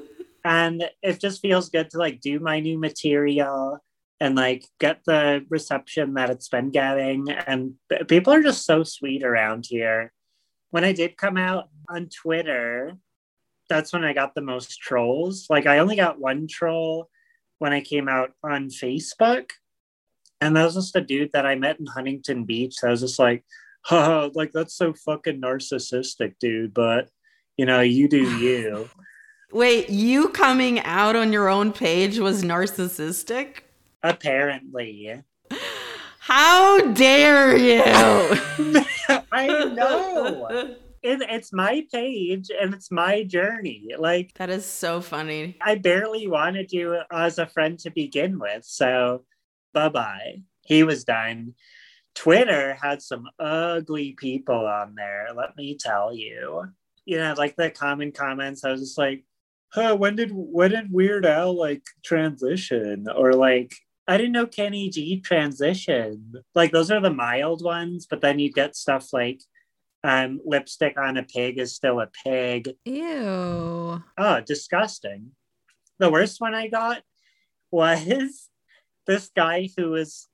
and 0.45 0.89
it 1.03 1.21
just 1.21 1.41
feels 1.41 1.71
good 1.71 1.91
to 1.91 1.99
like 1.99 2.21
do 2.21 2.41
my 2.41 2.61
new 2.61 2.79
material 2.79 3.79
and 4.21 4.35
like 4.35 4.65
get 4.81 5.01
the 5.07 5.45
reception 5.49 6.15
that 6.15 6.31
it's 6.31 6.49
been 6.49 6.71
getting. 6.71 7.31
And 7.31 7.75
people 8.09 8.33
are 8.33 8.43
just 8.43 8.65
so 8.65 8.83
sweet 8.83 9.23
around 9.23 9.67
here. 9.69 10.13
When 10.71 10.85
I 10.85 10.93
did 10.93 11.17
come 11.17 11.37
out 11.37 11.69
on 11.89 12.09
Twitter, 12.09 12.97
that's 13.69 13.93
when 13.93 14.05
I 14.05 14.13
got 14.13 14.35
the 14.35 14.41
most 14.41 14.81
trolls. 14.81 15.47
Like 15.49 15.67
I 15.67 15.79
only 15.79 15.97
got 15.97 16.21
one 16.21 16.47
troll 16.49 17.09
when 17.59 17.73
I 17.73 17.81
came 17.81 18.09
out 18.09 18.33
on 18.43 18.69
Facebook. 18.69 19.51
And 20.41 20.57
that 20.57 20.65
was 20.65 20.75
just 20.75 20.97
a 20.97 21.01
dude 21.01 21.33
that 21.33 21.47
I 21.47 21.55
met 21.57 21.81
in 21.81 21.87
Huntington 21.87 22.45
Beach. 22.45 22.77
I 22.85 22.91
was 22.91 23.01
just 23.01 23.19
like, 23.19 23.45
oh, 23.91 24.31
like 24.35 24.53
that's 24.53 24.75
so 24.75 24.93
fucking 24.93 25.41
narcissistic, 25.41 26.35
dude. 26.41 26.75
But 26.75 27.09
you 27.57 27.67
know, 27.67 27.81
you 27.81 28.09
do 28.09 28.23
you. 28.39 28.89
Wait, 29.51 29.89
you 29.89 30.29
coming 30.29 30.81
out 30.81 31.17
on 31.17 31.33
your 31.33 31.49
own 31.49 31.73
page 31.73 32.19
was 32.19 32.43
narcissistic? 32.43 33.61
Apparently. 34.03 35.23
How 36.19 36.93
dare 36.93 37.57
you? 37.57 37.83
I 39.33 39.47
know. 39.73 40.77
It, 41.03 41.23
it's 41.23 41.53
my 41.53 41.87
page 41.91 42.51
and 42.51 42.75
it's 42.75 42.91
my 42.91 43.23
journey. 43.25 43.95
Like 43.99 44.35
that 44.35 44.51
is 44.51 44.67
so 44.67 45.01
funny. 45.01 45.57
I 45.63 45.77
barely 45.77 46.27
wanted 46.27 46.71
you 46.71 46.99
as 47.11 47.39
a 47.39 47.47
friend 47.47 47.79
to 47.79 47.91
begin 47.91 48.39
with, 48.39 48.67
so 48.67 49.25
bye 49.73 49.89
bye. 49.89 50.43
He 50.65 50.83
was 50.83 51.05
done. 51.05 51.55
Twitter 52.15 52.75
had 52.75 53.01
some 53.01 53.29
ugly 53.39 54.13
people 54.13 54.67
on 54.67 54.95
there. 54.97 55.29
Let 55.37 55.57
me 55.57 55.77
tell 55.79 56.15
you. 56.15 56.65
You 57.05 57.19
know, 57.19 57.35
like 57.39 57.57
the 57.57 57.71
common 57.71 58.13
comments. 58.13 58.65
I 58.65 58.73
was 58.73 58.81
just 58.81 58.99
like, 58.99 59.25
"Huh? 59.73 59.97
When 59.97 60.17
did 60.17 60.31
when 60.33 60.73
did 60.73 60.93
Weird 60.93 61.25
Al 61.25 61.57
like 61.57 61.83
transition?" 62.05 63.07
Or 63.09 63.33
like, 63.33 63.75
I 64.07 64.17
didn't 64.17 64.33
know 64.33 64.47
Kenny 64.47 64.91
G 64.91 65.23
transitioned. 65.25 66.35
Like 66.55 66.73
those 66.73 66.91
are 66.91 67.01
the 67.01 67.11
mild 67.11 67.63
ones, 67.63 68.07
but 68.09 68.21
then 68.21 68.39
you 68.39 68.53
get 68.53 68.77
stuff 68.77 69.13
like 69.13 69.43
um, 70.05 70.41
lipstick 70.45 70.99
on 70.99 71.17
a 71.17 71.23
pig 71.23 71.59
is 71.59 71.75
still 71.75 72.01
a 72.01 72.09
pig. 72.25 72.71
Ew. 72.85 74.03
Oh, 74.19 74.41
disgusting. 74.45 75.33
The 75.99 76.11
worst 76.11 76.41
one 76.41 76.55
I 76.55 76.69
got 76.69 77.03
was 77.71 78.48
this 79.09 79.31
guy 79.35 79.69
who 79.77 79.91
was 79.91 80.29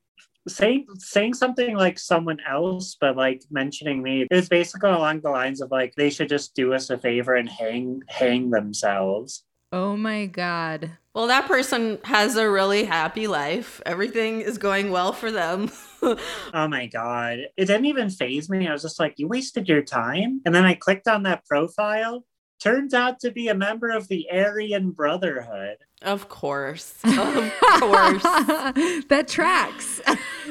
saying 0.46 0.86
saying 0.98 1.34
something 1.34 1.76
like 1.76 1.98
someone 1.98 2.38
else, 2.46 2.96
but 3.00 3.16
like 3.16 3.42
mentioning 3.50 4.02
me. 4.02 4.26
It 4.30 4.34
was 4.34 4.48
basically 4.48 4.90
along 4.90 5.20
the 5.20 5.30
lines 5.30 5.62
of 5.62 5.70
like 5.70 5.94
they 5.94 6.10
should 6.10 6.28
just 6.28 6.54
do 6.54 6.74
us 6.74 6.90
a 6.90 6.98
favor 6.98 7.34
and 7.34 7.48
hang 7.48 8.02
hang 8.08 8.50
themselves. 8.50 9.44
Oh 9.72 9.96
my 9.96 10.26
god. 10.26 10.98
Well, 11.14 11.28
that 11.28 11.46
person 11.46 11.98
has 12.04 12.36
a 12.36 12.50
really 12.50 12.84
happy 12.84 13.26
life. 13.26 13.80
Everything 13.86 14.40
is 14.40 14.58
going 14.58 14.90
well 14.90 15.12
for 15.12 15.30
them. 15.30 15.70
oh 16.02 16.68
my 16.68 16.86
God. 16.86 17.38
It 17.56 17.66
didn't 17.66 17.86
even 17.86 18.10
faze 18.10 18.50
me. 18.50 18.68
I 18.68 18.72
was 18.72 18.82
just 18.82 19.00
like, 19.00 19.14
you 19.18 19.28
wasted 19.28 19.68
your 19.68 19.82
time. 19.82 20.40
And 20.44 20.54
then 20.54 20.64
I 20.64 20.74
clicked 20.74 21.08
on 21.08 21.22
that 21.22 21.44
profile. 21.46 22.24
Turns 22.60 22.94
out 22.94 23.20
to 23.20 23.30
be 23.30 23.48
a 23.48 23.54
member 23.54 23.90
of 23.90 24.08
the 24.08 24.28
Aryan 24.32 24.90
Brotherhood. 24.90 25.78
Of 26.04 26.28
course. 26.28 26.94
Of 27.04 27.80
course. 27.80 28.22
that 29.08 29.24
tracks. 29.26 30.00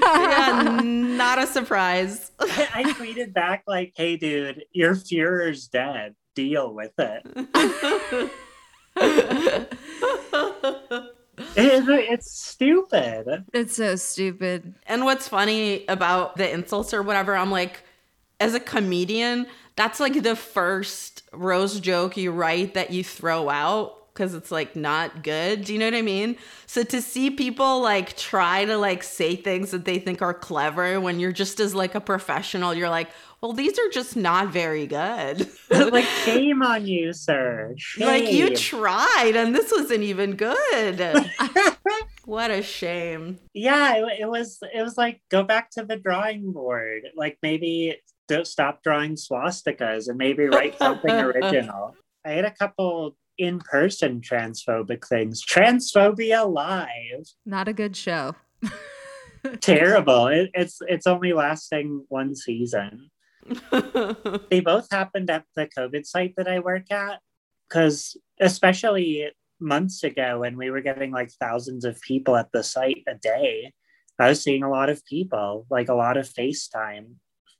yeah, 0.02 0.82
not 0.84 1.40
a 1.40 1.48
surprise. 1.48 2.32
I 2.40 2.94
tweeted 2.98 3.34
back, 3.34 3.64
like, 3.68 3.94
hey, 3.96 4.18
dude, 4.18 4.66
your 4.72 4.96
Fuhrer's 4.96 5.68
dead. 5.68 6.16
Deal 6.36 6.74
with 6.74 6.92
it. 6.98 7.26
It's, 11.56 11.88
it's 11.88 12.32
stupid. 12.32 13.46
It's 13.54 13.76
so 13.76 13.96
stupid. 13.96 14.74
And 14.88 15.06
what's 15.06 15.28
funny 15.28 15.86
about 15.88 16.38
the 16.38 16.52
insults 16.52 16.94
or 16.94 17.04
whatever, 17.04 17.36
I'm 17.36 17.52
like, 17.52 17.84
as 18.40 18.54
a 18.54 18.60
comedian, 18.60 19.48
that's 19.76 20.00
like 20.00 20.22
the 20.22 20.36
first 20.36 21.24
rose 21.32 21.80
joke 21.80 22.18
you 22.18 22.32
write 22.32 22.74
that 22.74 22.92
you 22.92 23.04
throw 23.04 23.50
out 23.50 24.03
because 24.14 24.34
it's 24.36 24.52
like 24.52 24.76
not 24.76 25.24
good. 25.24 25.66
Do 25.66 25.74
you 25.74 25.80
know 25.80 25.86
what 25.86 25.96
I 25.96 26.02
mean? 26.02 26.38
So 26.68 26.84
to 26.84 27.02
see 27.02 27.32
people 27.32 27.82
like 27.82 28.16
try 28.16 28.66
to 28.66 28.78
like 28.78 29.04
say 29.04 29.36
things 29.36 29.72
that 29.72 29.86
they 29.86 30.00
think 30.00 30.22
are 30.22 30.34
clever 30.34 31.00
when 31.02 31.20
you're 31.20 31.32
just 31.32 31.60
as 31.60 31.74
like 31.74 31.96
a 31.96 32.02
professional, 32.02 32.74
you're 32.74 32.90
like, 32.90 33.10
well, 33.42 33.52
these 33.52 33.78
are 33.78 33.90
just 33.92 34.16
not 34.16 34.54
very 34.54 34.88
good. 34.88 35.50
like, 35.70 36.06
shame 36.24 36.64
on 36.64 36.88
you, 36.88 37.12
sir. 37.12 37.74
Shame. 37.78 38.08
Like, 38.08 38.32
you 38.32 38.56
tried 38.56 39.34
and 39.36 39.54
this 39.54 39.70
wasn't 39.70 40.04
even 40.04 40.38
good. 40.38 41.30
what 42.26 42.52
a 42.52 42.64
shame. 42.64 43.40
Yeah, 43.54 43.96
it, 43.98 44.22
it, 44.22 44.30
was, 44.30 44.60
it 44.74 44.82
was 44.82 44.98
like, 44.98 45.22
go 45.30 45.44
back 45.44 45.72
to 45.72 45.84
the 45.84 45.98
drawing 45.98 46.54
board. 46.54 47.02
Like, 47.18 47.38
maybe 47.44 47.98
don't 48.30 48.48
stop 48.48 48.82
drawing 48.82 49.16
swastikas 49.16 50.08
and 50.08 50.18
maybe 50.18 50.46
write 50.46 50.78
something 50.78 51.12
original. 51.14 51.96
I 52.26 52.30
had 52.30 52.46
a 52.46 52.52
couple 52.52 53.18
in 53.38 53.60
person 53.60 54.22
transphobic 54.22 55.08
things. 55.08 55.44
Transphobia 55.46 56.52
Live. 56.52 57.28
Not 57.46 57.68
a 57.68 57.74
good 57.74 57.96
show. 57.96 58.36
Terrible. 59.60 60.28
It, 60.28 60.52
it's 60.54 60.80
it's 60.88 61.08
only 61.08 61.34
lasting 61.34 62.06
one 62.10 62.36
season. 62.36 63.10
they 64.50 64.62
both 64.62 64.88
happened 64.90 65.30
at 65.30 65.44
the 65.56 65.68
COVID 65.78 66.06
site 66.06 66.34
that 66.38 66.48
I 66.48 66.60
work 66.60 66.92
at. 66.92 67.20
Because, 67.68 68.18
especially 68.40 69.32
months 69.60 70.04
ago, 70.04 70.40
when 70.40 70.58
we 70.58 70.70
were 70.70 70.82
getting 70.82 71.12
like 71.12 71.32
thousands 71.32 71.86
of 71.86 72.00
people 72.02 72.36
at 72.36 72.52
the 72.52 72.64
site 72.64 73.04
a 73.08 73.16
day, 73.16 73.74
I 74.20 74.30
was 74.30 74.42
seeing 74.42 74.64
a 74.64 74.70
lot 74.70 74.90
of 74.90 75.04
people, 75.06 75.66
like 75.70 75.90
a 75.90 75.96
lot 75.96 76.18
of 76.18 76.30
FaceTime. 76.30 77.16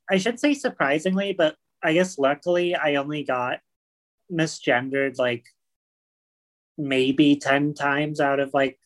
I 0.10 0.18
should 0.18 0.40
say 0.40 0.54
surprisingly, 0.54 1.34
but 1.34 1.56
I 1.84 1.94
guess 1.94 2.18
luckily 2.18 2.76
I 2.76 2.96
only 2.96 3.24
got 3.24 3.60
misgendered 4.32 5.18
like 5.18 5.46
maybe 6.78 7.36
10 7.36 7.74
times 7.74 8.20
out 8.20 8.40
of 8.40 8.54
like 8.54 8.80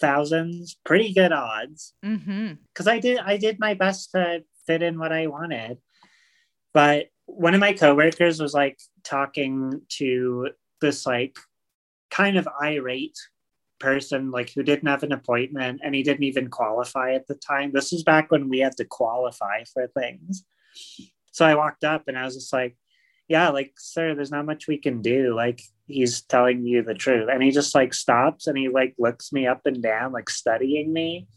thousands. 0.00 0.78
Pretty 0.84 1.12
good 1.12 1.32
odds. 1.32 1.94
Mm-hmm. 2.04 2.54
Because 2.68 2.88
I 2.88 2.98
did 2.98 3.18
I 3.18 3.36
did 3.36 3.60
my 3.60 3.74
best 3.74 4.12
to 4.12 4.44
fit 4.66 4.82
in 4.82 4.98
what 4.98 5.12
I 5.12 5.26
wanted. 5.26 5.78
But 6.72 7.06
one 7.26 7.54
of 7.54 7.60
my 7.60 7.72
coworkers 7.72 8.40
was 8.40 8.54
like 8.54 8.78
talking 9.04 9.82
to 9.98 10.50
this 10.80 11.06
like 11.06 11.36
kind 12.10 12.36
of 12.36 12.48
irate 12.60 13.18
person 13.78 14.30
like 14.30 14.52
who 14.52 14.62
didn't 14.62 14.88
have 14.88 15.02
an 15.02 15.12
appointment 15.12 15.80
and 15.82 15.94
he 15.94 16.02
didn't 16.02 16.24
even 16.24 16.48
qualify 16.48 17.14
at 17.14 17.26
the 17.26 17.34
time. 17.34 17.72
This 17.72 17.92
was 17.92 18.02
back 18.02 18.30
when 18.30 18.48
we 18.48 18.58
had 18.58 18.76
to 18.76 18.84
qualify 18.84 19.64
for 19.64 19.86
things. 19.88 20.44
So 21.32 21.46
I 21.46 21.54
walked 21.54 21.84
up 21.84 22.04
and 22.06 22.18
I 22.18 22.24
was 22.24 22.34
just 22.34 22.52
like, 22.52 22.76
yeah, 23.30 23.50
like, 23.50 23.74
sir, 23.78 24.16
there's 24.16 24.32
not 24.32 24.44
much 24.44 24.66
we 24.66 24.76
can 24.76 25.02
do. 25.02 25.36
Like, 25.36 25.62
he's 25.86 26.22
telling 26.22 26.66
you 26.66 26.82
the 26.82 26.94
truth. 26.94 27.28
And 27.32 27.40
he 27.40 27.52
just 27.52 27.76
like 27.76 27.94
stops 27.94 28.48
and 28.48 28.58
he 28.58 28.68
like 28.68 28.96
looks 28.98 29.32
me 29.32 29.46
up 29.46 29.66
and 29.66 29.80
down, 29.80 30.10
like 30.10 30.28
studying 30.28 30.92
me. 30.92 31.28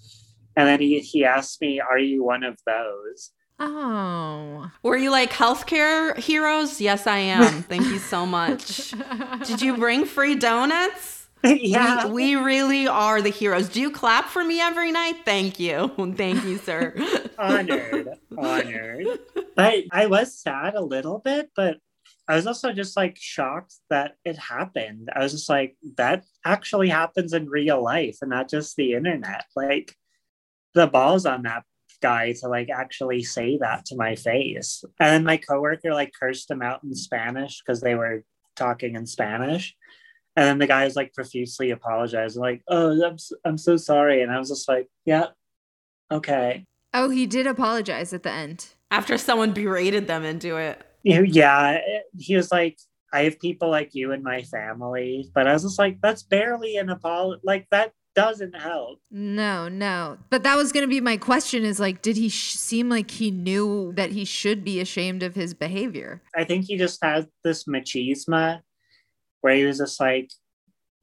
And 0.57 0.67
then 0.67 0.79
he, 0.79 0.99
he 1.01 1.23
asks 1.23 1.61
me, 1.61 1.79
Are 1.79 1.99
you 1.99 2.23
one 2.23 2.43
of 2.43 2.57
those? 2.65 3.29
Oh. 3.59 4.71
Were 4.81 4.97
you 4.97 5.11
like 5.11 5.31
healthcare 5.31 6.17
heroes? 6.17 6.81
Yes, 6.81 7.05
I 7.05 7.17
am. 7.17 7.61
Thank 7.61 7.85
you 7.85 7.99
so 7.99 8.25
much. 8.39 8.95
Did 9.45 9.61
you 9.61 9.77
bring 9.77 10.05
free 10.05 10.33
donuts? 10.33 11.22
yeah. 11.61 12.07
We, 12.07 12.35
we 12.37 12.43
really 12.43 12.87
are 12.87 13.21
the 13.21 13.29
heroes. 13.29 13.67
Do 13.67 13.81
you 13.81 13.91
clap 13.91 14.29
for 14.29 14.43
me 14.43 14.61
every 14.61 14.91
night? 14.91 15.25
Thank 15.25 15.59
you. 15.59 15.91
Thank 16.15 16.43
you, 16.45 16.57
sir. 16.57 16.95
honored. 17.37 18.09
Honored. 18.37 19.07
But 19.55 19.83
I 19.91 20.07
was 20.07 20.37
sad 20.39 20.75
a 20.75 20.81
little 20.81 21.19
bit, 21.19 21.51
but 21.55 21.77
I 22.29 22.35
was 22.35 22.47
also 22.47 22.71
just 22.71 22.95
like 22.95 23.17
shocked 23.19 23.75
that 23.89 24.15
it 24.23 24.37
happened. 24.37 25.09
I 25.13 25.19
was 25.19 25.33
just 25.33 25.49
like, 25.49 25.75
that 25.97 26.23
actually 26.45 26.87
happens 26.87 27.33
in 27.33 27.49
real 27.49 27.83
life 27.83 28.19
and 28.21 28.29
not 28.29 28.49
just 28.49 28.77
the 28.77 28.93
internet. 28.93 29.45
Like 29.55 29.95
the 30.73 30.87
balls 30.87 31.25
on 31.25 31.43
that 31.43 31.63
guy 32.01 32.33
to 32.33 32.47
like 32.47 32.69
actually 32.69 33.23
say 33.23 33.57
that 33.57 33.85
to 33.87 33.97
my 33.97 34.15
face. 34.15 34.83
And 34.99 35.09
then 35.09 35.23
my 35.25 35.37
coworker 35.37 35.93
like 35.93 36.13
cursed 36.17 36.49
him 36.49 36.61
out 36.61 36.83
in 36.83 36.95
Spanish 36.95 37.61
because 37.61 37.81
they 37.81 37.95
were 37.95 38.23
talking 38.55 38.95
in 38.95 39.05
Spanish. 39.05 39.75
And 40.35 40.45
then 40.47 40.57
the 40.57 40.67
guy 40.67 40.85
was 40.85 40.95
like 40.95 41.13
profusely 41.13 41.71
apologizing, 41.71 42.41
like, 42.41 42.63
oh, 42.67 43.03
I'm, 43.03 43.17
I'm 43.45 43.57
so 43.57 43.77
sorry. 43.77 44.21
And 44.21 44.31
I 44.31 44.39
was 44.39 44.49
just 44.49 44.67
like, 44.67 44.87
yeah, 45.05 45.27
okay. 46.11 46.65
Oh, 46.93 47.09
he 47.09 47.25
did 47.25 47.47
apologize 47.47 48.13
at 48.13 48.23
the 48.23 48.31
end. 48.31 48.67
After 48.91 49.17
someone 49.17 49.53
berated 49.53 50.07
them 50.07 50.23
into 50.23 50.57
it. 50.57 50.81
Yeah, 51.03 51.79
he 52.17 52.35
was 52.35 52.51
like, 52.51 52.77
I 53.11 53.23
have 53.23 53.39
people 53.39 53.69
like 53.69 53.93
you 53.93 54.11
in 54.11 54.23
my 54.23 54.41
family, 54.43 55.29
but 55.35 55.47
I 55.47 55.53
was 55.53 55.63
just 55.63 55.77
like, 55.77 55.99
that's 56.01 56.23
barely 56.23 56.77
an 56.77 56.89
apology. 56.89 57.41
Like 57.43 57.67
that 57.69 57.91
doesn't 58.15 58.55
help. 58.55 58.99
No, 59.11 59.67
no. 59.67 60.17
But 60.29 60.43
that 60.43 60.55
was 60.55 60.71
going 60.71 60.83
to 60.83 60.87
be 60.87 61.01
my 61.01 61.17
question 61.17 61.63
is 61.63 61.79
like, 61.79 62.01
did 62.01 62.17
he 62.17 62.29
sh- 62.29 62.53
seem 62.53 62.89
like 62.89 63.11
he 63.11 63.31
knew 63.31 63.93
that 63.95 64.11
he 64.11 64.25
should 64.25 64.63
be 64.63 64.79
ashamed 64.79 65.23
of 65.23 65.35
his 65.35 65.53
behavior? 65.53 66.21
I 66.35 66.43
think 66.43 66.65
he 66.65 66.77
just 66.77 67.03
had 67.03 67.27
this 67.43 67.65
machismo 67.65 68.61
where 69.43 69.55
he 69.55 69.65
was 69.65 69.77
just 69.77 69.99
like, 69.99 70.31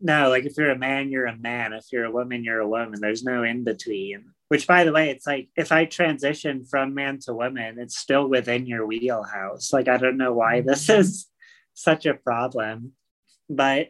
no, 0.00 0.30
like 0.30 0.46
if 0.46 0.56
you're 0.56 0.70
a 0.70 0.78
man, 0.78 1.10
you're 1.10 1.26
a 1.26 1.36
man. 1.36 1.74
If 1.74 1.84
you're 1.92 2.06
a 2.06 2.10
woman, 2.10 2.42
you're 2.42 2.60
a 2.60 2.66
woman. 2.68 2.98
There's 3.00 3.22
no 3.22 3.42
in 3.44 3.64
between. 3.64 4.24
Which, 4.48 4.66
by 4.66 4.84
the 4.84 4.92
way, 4.92 5.10
it's 5.10 5.26
like 5.26 5.50
if 5.56 5.70
I 5.70 5.84
transition 5.84 6.64
from 6.64 6.94
man 6.94 7.18
to 7.26 7.34
woman, 7.34 7.78
it's 7.78 7.98
still 7.98 8.26
within 8.26 8.66
your 8.66 8.86
wheelhouse. 8.86 9.74
Like, 9.74 9.88
I 9.88 9.98
don't 9.98 10.16
know 10.16 10.32
why 10.32 10.62
this 10.62 10.88
is 10.88 11.26
such 11.74 12.06
a 12.06 12.14
problem. 12.14 12.92
But 13.50 13.88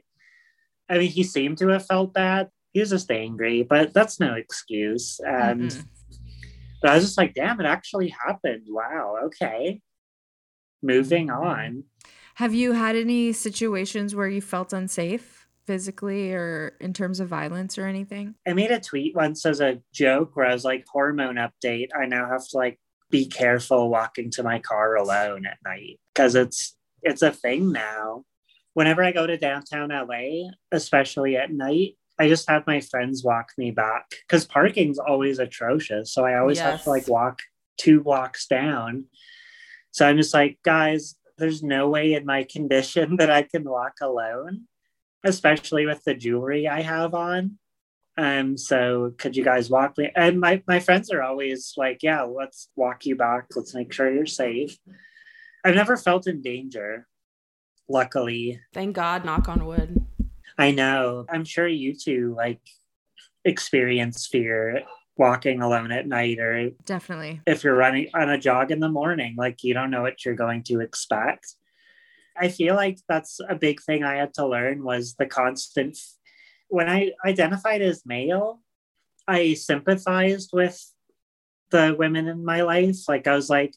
I 0.88 0.98
mean, 0.98 1.11
he 1.11 1.22
seemed 1.22 1.59
to 1.59 1.68
have 1.68 1.86
felt 1.86 2.12
bad. 2.12 2.48
He 2.72 2.80
was 2.80 2.90
just 2.90 3.11
angry, 3.12 3.62
but 3.62 3.94
that's 3.94 4.18
no 4.18 4.34
excuse. 4.34 5.20
And 5.24 5.70
Mhm. 5.70 5.84
but 6.82 6.90
I 6.90 6.94
was 6.96 7.05
just 7.05 7.18
like, 7.18 7.34
damn, 7.34 7.61
it 7.61 7.66
actually 7.66 8.09
happened. 8.09 8.64
Wow. 8.68 9.16
Okay. 9.26 9.80
Moving 10.82 11.30
on. 11.30 11.84
Have 12.41 12.55
you 12.55 12.72
had 12.72 12.97
any 12.97 13.34
situations 13.34 14.14
where 14.14 14.26
you 14.26 14.41
felt 14.41 14.72
unsafe 14.72 15.47
physically 15.66 16.32
or 16.32 16.74
in 16.80 16.95
terms 16.95 17.20
of 17.20 17.28
violence 17.28 17.76
or 17.76 17.84
anything? 17.84 18.34
I 18.49 18.55
made 18.55 18.70
a 18.70 18.80
tweet 18.80 19.14
once 19.14 19.45
as 19.45 19.61
a 19.61 19.82
joke 19.93 20.34
where 20.36 20.47
I 20.47 20.55
was 20.55 20.64
like, 20.64 20.86
hormone 20.91 21.34
update. 21.34 21.88
I 21.95 22.07
now 22.07 22.26
have 22.30 22.49
to 22.49 22.57
like 22.57 22.80
be 23.11 23.26
careful 23.26 23.91
walking 23.91 24.30
to 24.30 24.43
my 24.43 24.59
car 24.59 24.97
alone 24.97 25.45
at 25.45 25.59
night 25.66 26.01
because 26.14 26.34
it's 26.34 26.78
it's 27.03 27.20
a 27.20 27.30
thing 27.30 27.72
now. 27.72 28.24
Whenever 28.72 29.05
I 29.05 29.12
go 29.12 29.26
to 29.26 29.36
downtown 29.36 29.91
LA, 29.91 30.49
especially 30.72 31.36
at 31.36 31.53
night, 31.53 31.99
I 32.18 32.28
just 32.28 32.49
have 32.49 32.66
my 32.66 32.80
friends 32.80 33.22
walk 33.22 33.51
me 33.59 33.70
back 33.70 34.07
because 34.26 34.47
parking's 34.47 34.99
always 34.99 35.41
atrocious. 35.41 36.14
So 36.14 36.24
I 36.24 36.38
always 36.38 36.59
have 36.59 36.84
to 36.84 36.88
like 36.88 37.07
walk 37.07 37.41
two 37.76 38.01
blocks 38.01 38.47
down. 38.47 39.09
So 39.91 40.07
I'm 40.07 40.16
just 40.16 40.32
like, 40.32 40.59
guys, 40.62 41.16
there's 41.41 41.62
no 41.62 41.88
way 41.88 42.12
in 42.14 42.24
my 42.24 42.45
condition 42.45 43.16
that 43.18 43.30
I 43.30 43.43
can 43.43 43.64
walk 43.64 43.95
alone, 44.01 44.66
especially 45.24 45.86
with 45.86 46.05
the 46.05 46.14
jewelry 46.14 46.68
I 46.68 46.82
have 46.82 47.14
on. 47.14 47.59
Um, 48.16 48.57
so 48.59 49.14
could 49.18 49.36
you 49.36 49.43
guys 49.43 49.70
walk 49.70 49.97
me? 49.97 50.11
And 50.14 50.38
my, 50.41 50.62
my 50.68 50.78
friends 50.78 51.11
are 51.11 51.22
always 51.22 51.72
like, 51.76 52.03
yeah, 52.03 52.22
let's 52.22 52.68
walk 52.76 53.07
you 53.07 53.16
back. 53.16 53.47
Let's 53.57 53.74
make 53.74 53.93
sure 53.93 54.12
you're 54.12 54.26
safe. 54.26 54.76
I've 55.64 55.74
never 55.74 55.97
felt 55.97 56.26
in 56.26 56.43
danger, 56.43 57.07
luckily. 57.88 58.61
Thank 58.74 58.95
God, 58.97 59.24
knock 59.24 59.49
on 59.49 59.64
wood. 59.64 60.05
I 60.59 60.70
know. 60.70 61.24
I'm 61.30 61.45
sure 61.45 61.66
you 61.66 61.95
two 61.95 62.34
like 62.36 62.61
experience 63.45 64.26
fear 64.26 64.82
walking 65.21 65.61
alone 65.61 65.93
at 65.93 66.09
night 66.09 66.39
or 66.39 66.71
Definitely. 66.87 67.43
if 67.47 67.62
you're 67.62 67.77
running 67.77 68.09
on 68.14 68.31
a 68.31 68.39
jog 68.39 68.71
in 68.71 68.81
the 68.81 68.89
morning, 68.89 69.35
like 69.37 69.62
you 69.62 69.75
don't 69.75 69.91
know 69.91 70.01
what 70.01 70.25
you're 70.25 70.35
going 70.35 70.62
to 70.64 70.81
expect. 70.81 71.57
I 72.35 72.49
feel 72.49 72.75
like 72.75 72.99
that's 73.07 73.39
a 73.47 73.55
big 73.55 73.83
thing 73.83 74.03
I 74.03 74.16
had 74.16 74.33
to 74.35 74.47
learn 74.47 74.83
was 74.83 75.14
the 75.16 75.27
constant 75.27 75.99
when 76.68 76.89
I 76.89 77.12
identified 77.27 77.83
as 77.83 78.07
male, 78.07 78.61
I 79.29 79.55
sympathized 79.55 80.51
with 80.55 80.81
the 81.71 81.95
women 81.99 82.27
in 82.27 82.43
my 82.43 82.62
life. 82.62 82.97
Like 83.07 83.27
I 83.27 83.35
was 83.35 83.51
like, 83.51 83.75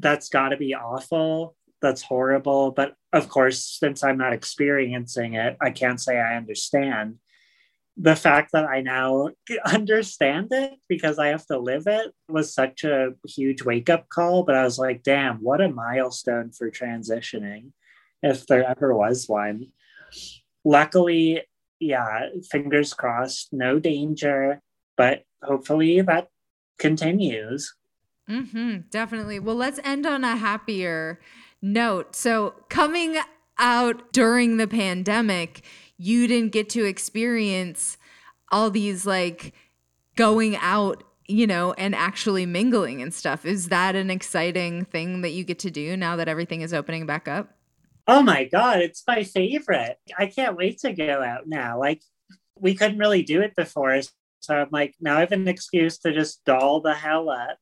that's 0.00 0.28
gotta 0.28 0.58
be 0.58 0.74
awful. 0.74 1.56
That's 1.80 2.02
horrible. 2.02 2.72
But 2.72 2.94
of 3.12 3.30
course, 3.30 3.64
since 3.64 4.04
I'm 4.04 4.18
not 4.18 4.34
experiencing 4.34 5.34
it, 5.34 5.56
I 5.62 5.70
can't 5.70 6.00
say 6.00 6.18
I 6.18 6.36
understand 6.36 7.20
the 8.00 8.14
fact 8.14 8.52
that 8.52 8.64
I 8.64 8.80
now 8.80 9.30
understand 9.64 10.48
it 10.52 10.74
because 10.88 11.18
I 11.18 11.28
have 11.28 11.46
to 11.46 11.58
live 11.58 11.86
it 11.86 12.12
was 12.28 12.54
such 12.54 12.84
a 12.84 13.10
huge 13.26 13.62
wake 13.62 13.90
up 13.90 14.08
call. 14.08 14.44
But 14.44 14.54
I 14.54 14.62
was 14.62 14.78
like, 14.78 15.02
damn, 15.02 15.38
what 15.38 15.60
a 15.60 15.68
milestone 15.68 16.52
for 16.52 16.70
transitioning, 16.70 17.72
if 18.22 18.46
there 18.46 18.64
ever 18.64 18.94
was 18.94 19.28
one. 19.28 19.72
Luckily, 20.64 21.42
yeah, 21.80 22.28
fingers 22.50 22.94
crossed, 22.94 23.52
no 23.52 23.78
danger, 23.78 24.60
but 24.96 25.24
hopefully 25.42 26.00
that 26.00 26.28
continues. 26.78 27.74
Mm-hmm, 28.28 28.80
definitely. 28.90 29.38
Well, 29.38 29.56
let's 29.56 29.80
end 29.82 30.06
on 30.06 30.22
a 30.22 30.36
happier 30.36 31.18
note. 31.62 32.14
So, 32.14 32.54
coming 32.68 33.16
out 33.58 34.12
during 34.12 34.56
the 34.56 34.68
pandemic, 34.68 35.64
you 35.98 36.26
didn't 36.26 36.52
get 36.52 36.68
to 36.70 36.84
experience 36.84 37.98
all 38.50 38.70
these 38.70 39.04
like 39.04 39.52
going 40.16 40.56
out, 40.56 41.04
you 41.26 41.46
know, 41.46 41.72
and 41.74 41.94
actually 41.94 42.46
mingling 42.46 43.02
and 43.02 43.12
stuff. 43.12 43.44
Is 43.44 43.68
that 43.68 43.94
an 43.94 44.10
exciting 44.10 44.84
thing 44.86 45.20
that 45.22 45.30
you 45.30 45.44
get 45.44 45.58
to 45.60 45.70
do 45.70 45.96
now 45.96 46.16
that 46.16 46.28
everything 46.28 46.62
is 46.62 46.72
opening 46.72 47.04
back 47.04 47.28
up? 47.28 47.50
Oh 48.06 48.22
my 48.22 48.44
God, 48.44 48.78
it's 48.78 49.04
my 49.06 49.22
favorite. 49.22 49.98
I 50.18 50.26
can't 50.26 50.56
wait 50.56 50.78
to 50.78 50.94
go 50.94 51.22
out 51.22 51.46
now. 51.46 51.78
Like, 51.78 52.00
we 52.58 52.74
couldn't 52.74 52.98
really 52.98 53.22
do 53.22 53.42
it 53.42 53.54
before. 53.54 54.00
So 54.40 54.56
I'm 54.56 54.68
like, 54.72 54.94
now 55.00 55.18
I 55.18 55.20
have 55.20 55.32
an 55.32 55.46
excuse 55.46 55.98
to 55.98 56.12
just 56.12 56.42
doll 56.44 56.80
the 56.80 56.94
hell 56.94 57.28
up. 57.28 57.58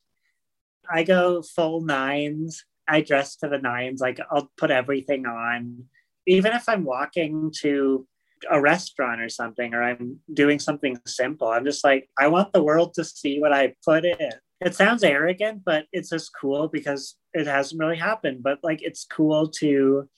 I 0.88 1.02
go 1.02 1.42
full 1.42 1.80
nines. 1.80 2.64
I 2.86 3.00
dress 3.00 3.36
to 3.38 3.48
the 3.48 3.58
nines. 3.58 4.00
Like, 4.00 4.20
I'll 4.30 4.50
put 4.56 4.70
everything 4.70 5.26
on. 5.26 5.86
Even 6.26 6.52
if 6.52 6.68
I'm 6.68 6.84
walking 6.84 7.52
to 7.62 8.06
a 8.50 8.60
restaurant 8.60 9.20
or 9.20 9.28
something, 9.28 9.74
or 9.74 9.82
I'm 9.82 10.20
doing 10.32 10.58
something 10.58 10.98
simple, 11.06 11.48
I'm 11.48 11.64
just 11.64 11.84
like, 11.84 12.08
I 12.18 12.28
want 12.28 12.52
the 12.52 12.62
world 12.62 12.94
to 12.94 13.04
see 13.04 13.40
what 13.40 13.52
I 13.52 13.74
put 13.84 14.04
in. 14.04 14.30
It 14.60 14.74
sounds 14.74 15.04
arrogant, 15.04 15.62
but 15.64 15.86
it's 15.92 16.10
just 16.10 16.30
cool 16.40 16.68
because 16.68 17.16
it 17.34 17.46
hasn't 17.46 17.78
really 17.78 17.98
happened. 17.98 18.42
But 18.42 18.58
like, 18.62 18.80
it's 18.82 19.04
cool 19.04 19.48
to 19.60 20.08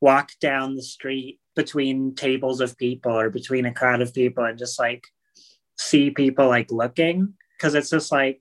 walk 0.00 0.30
down 0.40 0.74
the 0.74 0.82
street 0.82 1.38
between 1.54 2.14
tables 2.14 2.60
of 2.60 2.76
people 2.78 3.12
or 3.12 3.30
between 3.30 3.66
a 3.66 3.74
crowd 3.74 4.00
of 4.00 4.14
people 4.14 4.44
and 4.44 4.58
just 4.58 4.78
like 4.78 5.04
see 5.78 6.10
people 6.10 6.48
like 6.48 6.70
looking 6.72 7.34
because 7.56 7.74
it's 7.74 7.90
just 7.90 8.10
like 8.10 8.40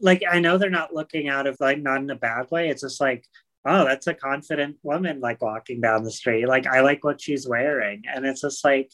like 0.00 0.22
I 0.30 0.40
know 0.40 0.58
they're 0.58 0.70
not 0.70 0.94
looking 0.94 1.28
out 1.28 1.46
of 1.46 1.56
like 1.60 1.80
not 1.80 2.00
in 2.00 2.10
a 2.10 2.16
bad 2.16 2.50
way. 2.50 2.68
It's 2.68 2.82
just 2.82 3.00
like, 3.00 3.24
oh, 3.64 3.84
that's 3.84 4.06
a 4.06 4.14
confident 4.14 4.76
woman 4.82 5.20
like 5.20 5.42
walking 5.42 5.80
down 5.80 6.04
the 6.04 6.10
street. 6.10 6.46
Like 6.46 6.66
I 6.66 6.80
like 6.80 7.04
what 7.04 7.20
she's 7.20 7.46
wearing. 7.46 8.02
And 8.12 8.26
it's 8.26 8.40
just 8.40 8.64
like 8.64 8.90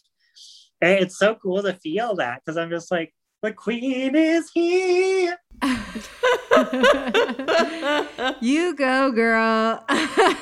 eh, 0.82 0.98
it's 1.00 1.18
so 1.18 1.36
cool 1.36 1.62
to 1.62 1.74
feel 1.74 2.16
that 2.16 2.42
because 2.44 2.56
I'm 2.56 2.70
just 2.70 2.90
like, 2.90 3.14
the 3.42 3.52
queen 3.52 4.16
is 4.16 4.50
here. 4.52 5.38
you 8.40 8.74
go, 8.74 9.12
girl. 9.12 9.84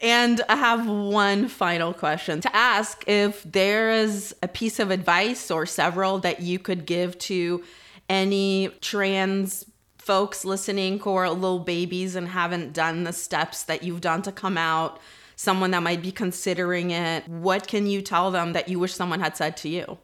And 0.00 0.42
I 0.48 0.56
have 0.56 0.86
one 0.86 1.48
final 1.48 1.94
question 1.94 2.40
to 2.42 2.54
ask 2.54 3.02
if 3.06 3.42
there 3.44 3.90
is 3.90 4.34
a 4.42 4.48
piece 4.48 4.78
of 4.78 4.90
advice 4.90 5.50
or 5.50 5.64
several 5.64 6.18
that 6.18 6.40
you 6.40 6.58
could 6.58 6.84
give 6.84 7.18
to 7.20 7.64
any 8.08 8.68
trans 8.80 9.64
folks 10.06 10.44
listening 10.44 11.00
who 11.00 11.12
are 11.16 11.28
little 11.28 11.58
babies 11.58 12.14
and 12.14 12.28
haven't 12.28 12.72
done 12.72 13.02
the 13.02 13.12
steps 13.12 13.64
that 13.64 13.82
you've 13.82 14.00
done 14.00 14.22
to 14.22 14.30
come 14.30 14.56
out, 14.56 15.00
someone 15.34 15.72
that 15.72 15.82
might 15.82 16.00
be 16.00 16.12
considering 16.12 16.92
it, 16.92 17.26
what 17.26 17.66
can 17.66 17.88
you 17.88 18.00
tell 18.00 18.30
them 18.30 18.52
that 18.52 18.68
you 18.68 18.78
wish 18.78 18.94
someone 18.94 19.18
had 19.18 19.36
said 19.36 19.56
to 19.56 19.68
you? 19.68 19.98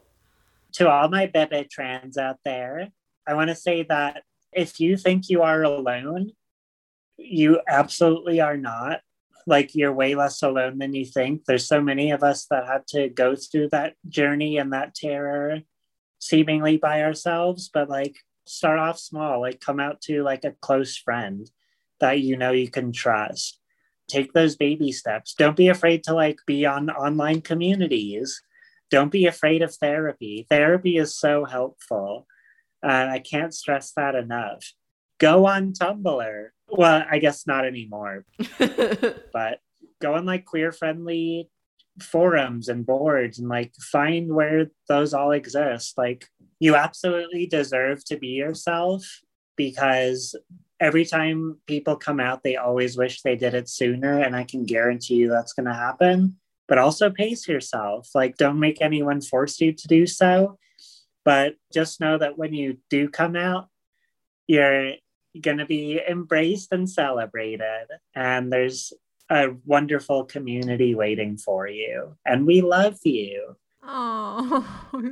To 0.73 0.91
all 0.91 1.09
my 1.09 1.27
bebe 1.27 1.69
trans 1.71 2.19
out 2.19 2.39
there, 2.45 2.89
I 3.29 3.35
want 3.35 3.51
to 3.51 3.55
say 3.55 3.85
that 3.85 4.25
if 4.53 4.81
you 4.81 4.97
think 4.97 5.29
you 5.29 5.43
are 5.43 5.63
alone, 5.63 6.33
you 7.17 7.61
absolutely 7.69 8.41
are 8.41 8.57
not 8.57 9.03
like 9.47 9.77
you're 9.77 9.93
way 9.93 10.17
less 10.17 10.43
alone 10.43 10.79
than 10.79 10.95
you 10.95 11.05
think. 11.05 11.45
There's 11.45 11.69
so 11.69 11.81
many 11.81 12.11
of 12.11 12.25
us 12.25 12.47
that 12.47 12.67
had 12.67 12.89
to 12.89 13.09
go 13.09 13.37
through 13.37 13.69
that 13.69 13.95
journey 14.09 14.59
and 14.59 14.73
that 14.73 14.97
terror 14.97 15.61
seemingly 16.19 16.77
by 16.77 17.03
ourselves, 17.03 17.71
but 17.73 17.89
like 17.89 18.17
start 18.47 18.79
off 18.79 18.99
small, 18.99 19.41
like 19.41 19.61
come 19.61 19.81
out 19.81 20.01
to 20.03 20.23
like 20.23 20.45
a 20.45 20.53
close 20.61 20.97
friend 20.97 21.51
that 22.01 22.21
you 22.21 22.37
know 22.37 22.53
you 22.53 22.69
can 22.69 22.93
trust. 22.93 23.59
Take 24.09 24.33
those 24.33 24.57
baby 24.57 24.93
steps. 24.93 25.35
Don't 25.35 25.57
be 25.57 25.69
afraid 25.69 26.05
to 26.05 26.15
like 26.15 26.41
be 26.47 26.67
on 26.67 26.91
online 26.91 27.41
communities. 27.41 28.43
Don't 28.91 29.13
be 29.13 29.27
afraid 29.27 29.63
of 29.63 29.75
therapy. 29.75 30.47
Therapy 30.51 30.97
is 30.97 31.17
so 31.17 31.45
helpful. 31.45 32.27
And 32.83 33.11
I 33.11 33.21
can't 33.21 33.55
stress 33.55 33.93
that 33.97 34.15
enough. 34.15 34.73
Go 35.19 35.47
on 35.47 35.73
Tumblr 35.73 36.51
well, 36.73 37.05
I 37.09 37.19
guess 37.19 37.47
not 37.47 37.67
anymore. 37.67 38.25
but 38.59 39.61
go 40.01 40.15
on 40.15 40.25
like 40.25 40.45
queer 40.45 40.73
friendly 40.73 41.49
forums 42.01 42.69
and 42.69 42.87
boards 42.87 43.39
and 43.39 43.49
like 43.49 43.73
find 43.81 44.33
where 44.33 44.67
those 44.89 45.13
all 45.13 45.33
exist. 45.33 45.99
Like 45.99 46.29
you 46.59 46.75
absolutely 46.75 47.47
deserve 47.47 48.05
to 48.07 48.17
be 48.17 48.29
yourself 48.29 49.05
because 49.57 50.35
every 50.81 51.05
time 51.05 51.59
people 51.67 51.97
come 51.97 52.21
out, 52.21 52.43
they 52.43 52.57
always 52.57 52.97
wish 52.97 53.23
they 53.23 53.37
did 53.37 53.55
it 53.55 53.69
sooner. 53.69 54.21
And 54.21 54.35
I 54.35 54.45
can 54.45 54.65
guarantee 54.65 55.15
you 55.15 55.29
that's 55.29 55.53
going 55.53 55.67
to 55.67 55.75
happen. 55.75 56.37
But 56.69 56.79
also 56.79 57.11
pace 57.11 57.47
yourself. 57.47 58.09
Like, 58.15 58.37
don't 58.37 58.59
make 58.59 58.81
anyone 58.81 59.21
force 59.21 59.61
you 59.61 59.73
to 59.73 59.89
do 59.89 60.07
so. 60.07 60.59
But 61.25 61.55
just 61.73 62.01
know 62.01 62.19
that 62.19 62.39
when 62.39 62.55
you 62.55 62.79
do 62.89 63.09
come 63.09 63.37
out, 63.37 63.69
you're 64.47 64.95
going 65.41 65.59
to 65.59 65.67
be 65.67 66.01
embraced 66.09 66.73
and 66.73 66.89
celebrated. 66.89 67.87
And 68.15 68.53
there's 68.53 68.93
a 69.33 69.57
wonderful 69.65 70.25
community 70.25 70.95
waiting 70.95 71.37
for 71.37 71.67
you. 71.67 72.17
And 72.27 72.47
we 72.47 72.61
love 72.61 72.99
you. 73.05 73.57
Oh, 73.85 74.65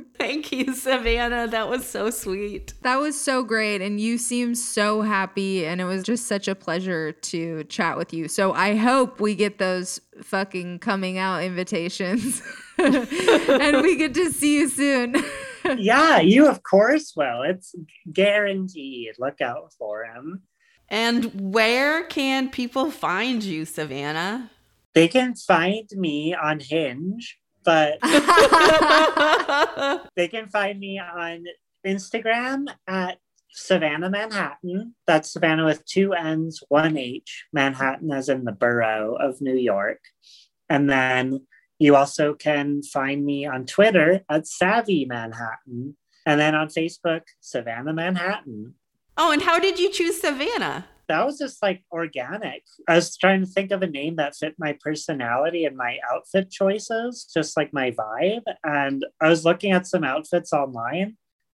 thank 0.17 0.51
you, 0.51 0.73
Savannah. 0.73 1.47
That 1.47 1.69
was 1.69 1.85
so 1.85 2.09
sweet. 2.09 2.73
That 2.83 2.97
was 2.97 3.19
so 3.19 3.43
great. 3.43 3.81
And 3.81 3.99
you 3.99 4.17
seem 4.17 4.55
so 4.55 5.01
happy. 5.01 5.65
And 5.65 5.81
it 5.81 5.85
was 5.85 6.03
just 6.03 6.27
such 6.27 6.47
a 6.47 6.55
pleasure 6.55 7.11
to 7.11 7.65
chat 7.65 7.97
with 7.97 8.13
you. 8.13 8.29
So 8.29 8.53
I 8.53 8.75
hope 8.75 9.19
we 9.19 9.35
get 9.35 9.57
those 9.57 9.99
fucking 10.23 10.79
coming 10.79 11.17
out 11.17 11.43
invitations 11.43 12.41
and 12.77 13.81
we 13.81 13.97
get 13.97 14.13
to 14.13 14.31
see 14.31 14.59
you 14.59 14.69
soon. 14.69 15.21
yeah, 15.77 16.19
you 16.19 16.47
of 16.47 16.63
course 16.63 17.13
will. 17.15 17.41
It's 17.41 17.75
guaranteed. 18.11 19.15
Look 19.19 19.41
out 19.41 19.73
for 19.77 20.05
him. 20.05 20.43
And 20.91 21.53
where 21.53 22.03
can 22.03 22.49
people 22.49 22.91
find 22.91 23.41
you, 23.41 23.63
Savannah? 23.63 24.51
They 24.93 25.07
can 25.07 25.35
find 25.35 25.89
me 25.95 26.35
on 26.35 26.59
Hinge, 26.59 27.39
but 27.63 27.97
they 30.17 30.27
can 30.27 30.49
find 30.49 30.77
me 30.77 30.99
on 30.99 31.45
Instagram 31.87 32.65
at 32.87 33.19
Savannah 33.53 34.09
Manhattan. 34.09 34.93
That's 35.07 35.31
Savannah 35.31 35.63
with 35.63 35.85
two 35.85 36.11
N's, 36.11 36.61
one 36.67 36.97
H, 36.97 37.45
Manhattan 37.53 38.11
as 38.11 38.27
in 38.27 38.43
the 38.43 38.51
borough 38.51 39.15
of 39.15 39.39
New 39.39 39.55
York. 39.55 40.01
And 40.69 40.89
then 40.89 41.47
you 41.79 41.95
also 41.95 42.33
can 42.33 42.83
find 42.83 43.23
me 43.25 43.45
on 43.45 43.65
Twitter 43.65 44.25
at 44.29 44.45
Savvy 44.45 45.05
Manhattan 45.05 45.95
and 46.25 46.39
then 46.39 46.53
on 46.53 46.67
Facebook, 46.67 47.21
Savannah 47.39 47.93
Manhattan. 47.93 48.75
Oh, 49.23 49.31
and 49.31 49.43
how 49.43 49.59
did 49.59 49.77
you 49.77 49.91
choose 49.91 50.19
Savannah? 50.19 50.87
That 51.07 51.27
was 51.27 51.37
just 51.37 51.61
like 51.61 51.83
organic. 51.91 52.63
I 52.87 52.95
was 52.95 53.15
trying 53.15 53.41
to 53.41 53.45
think 53.45 53.69
of 53.69 53.83
a 53.83 53.87
name 53.87 54.15
that 54.15 54.35
fit 54.35 54.55
my 54.57 54.75
personality 54.81 55.63
and 55.63 55.77
my 55.77 55.99
outfit 56.11 56.49
choices, 56.49 57.29
just 57.31 57.55
like 57.55 57.71
my 57.71 57.91
vibe. 57.91 58.41
And 58.63 59.05
I 59.21 59.29
was 59.29 59.45
looking 59.45 59.73
at 59.73 59.85
some 59.85 60.03
outfits 60.03 60.51
online 60.53 61.17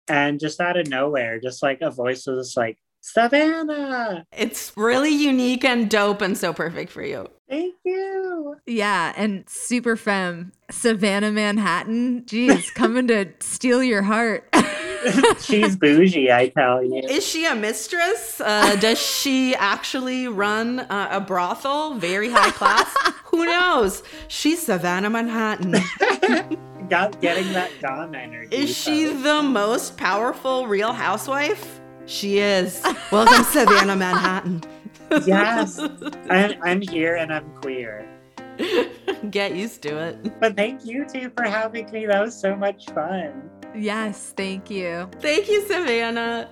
and 0.08 0.40
just 0.40 0.60
out 0.60 0.76
of 0.76 0.88
nowhere, 0.88 1.38
just 1.38 1.62
like 1.62 1.82
a 1.82 1.92
voice 1.92 2.26
was 2.26 2.54
like, 2.56 2.78
Savannah. 3.00 4.26
It's 4.36 4.76
really 4.76 5.14
unique 5.14 5.64
and 5.64 5.88
dope 5.88 6.20
and 6.20 6.36
so 6.36 6.52
perfect 6.52 6.90
for 6.90 7.04
you. 7.04 7.28
Thank 7.48 7.76
you. 7.84 8.56
Yeah, 8.66 9.12
and 9.16 9.48
super 9.48 9.94
femme, 9.96 10.50
Savannah 10.68 11.30
Manhattan. 11.30 12.22
Jeez, 12.22 12.74
coming 12.74 13.06
to 13.06 13.28
steal 13.38 13.84
your 13.84 14.02
heart. 14.02 14.52
She's 15.40 15.76
bougie, 15.76 16.30
I 16.30 16.48
tell 16.48 16.82
you. 16.82 17.02
Is 17.08 17.26
she 17.26 17.46
a 17.46 17.54
mistress? 17.54 18.40
Uh, 18.40 18.76
does 18.76 18.98
she 19.00 19.54
actually 19.54 20.28
run 20.28 20.80
uh, 20.80 21.08
a 21.10 21.20
brothel? 21.20 21.94
Very 21.94 22.30
high 22.30 22.50
class? 22.50 22.92
Who 23.26 23.44
knows? 23.44 24.02
She's 24.28 24.62
Savannah 24.62 25.10
Manhattan. 25.10 25.72
Got 26.88 27.20
getting 27.20 27.52
that 27.52 27.70
Dom 27.80 28.14
energy. 28.14 28.54
Is 28.54 28.76
she 28.76 29.06
the 29.06 29.42
most 29.42 29.96
powerful 29.96 30.66
real 30.66 30.92
housewife? 30.92 31.80
She 32.06 32.38
is. 32.38 32.82
Welcome, 33.10 33.44
Savannah 33.44 33.96
Manhattan. 33.96 34.62
yes, 35.24 35.78
I'm, 36.28 36.62
I'm 36.62 36.80
here 36.80 37.16
and 37.16 37.32
I'm 37.32 37.48
queer. 37.60 38.08
Get 39.30 39.54
used 39.54 39.82
to 39.82 39.96
it. 39.96 40.40
But 40.40 40.56
thank 40.56 40.84
you 40.84 41.06
too 41.06 41.30
for 41.36 41.44
having 41.44 41.90
me. 41.90 42.06
That 42.06 42.20
was 42.20 42.38
so 42.38 42.54
much 42.54 42.86
fun. 42.90 43.50
Yes, 43.74 44.34
thank 44.36 44.70
you. 44.70 45.08
Thank 45.20 45.48
you, 45.48 45.66
Savannah. 45.66 46.48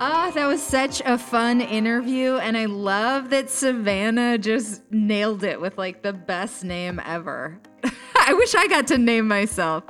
Ah, 0.00 0.30
that 0.34 0.46
was 0.46 0.62
such 0.62 1.00
a 1.06 1.16
fun 1.16 1.62
interview. 1.62 2.36
And 2.36 2.56
I 2.56 2.66
love 2.66 3.30
that 3.30 3.48
Savannah 3.48 4.36
just 4.36 4.82
nailed 4.90 5.42
it 5.42 5.60
with 5.60 5.78
like 5.78 6.02
the 6.02 6.12
best 6.12 6.64
name 6.64 7.00
ever. 7.04 7.58
I 8.26 8.32
wish 8.32 8.54
I 8.54 8.66
got 8.68 8.86
to 8.86 8.96
name 8.96 9.28
myself. 9.28 9.84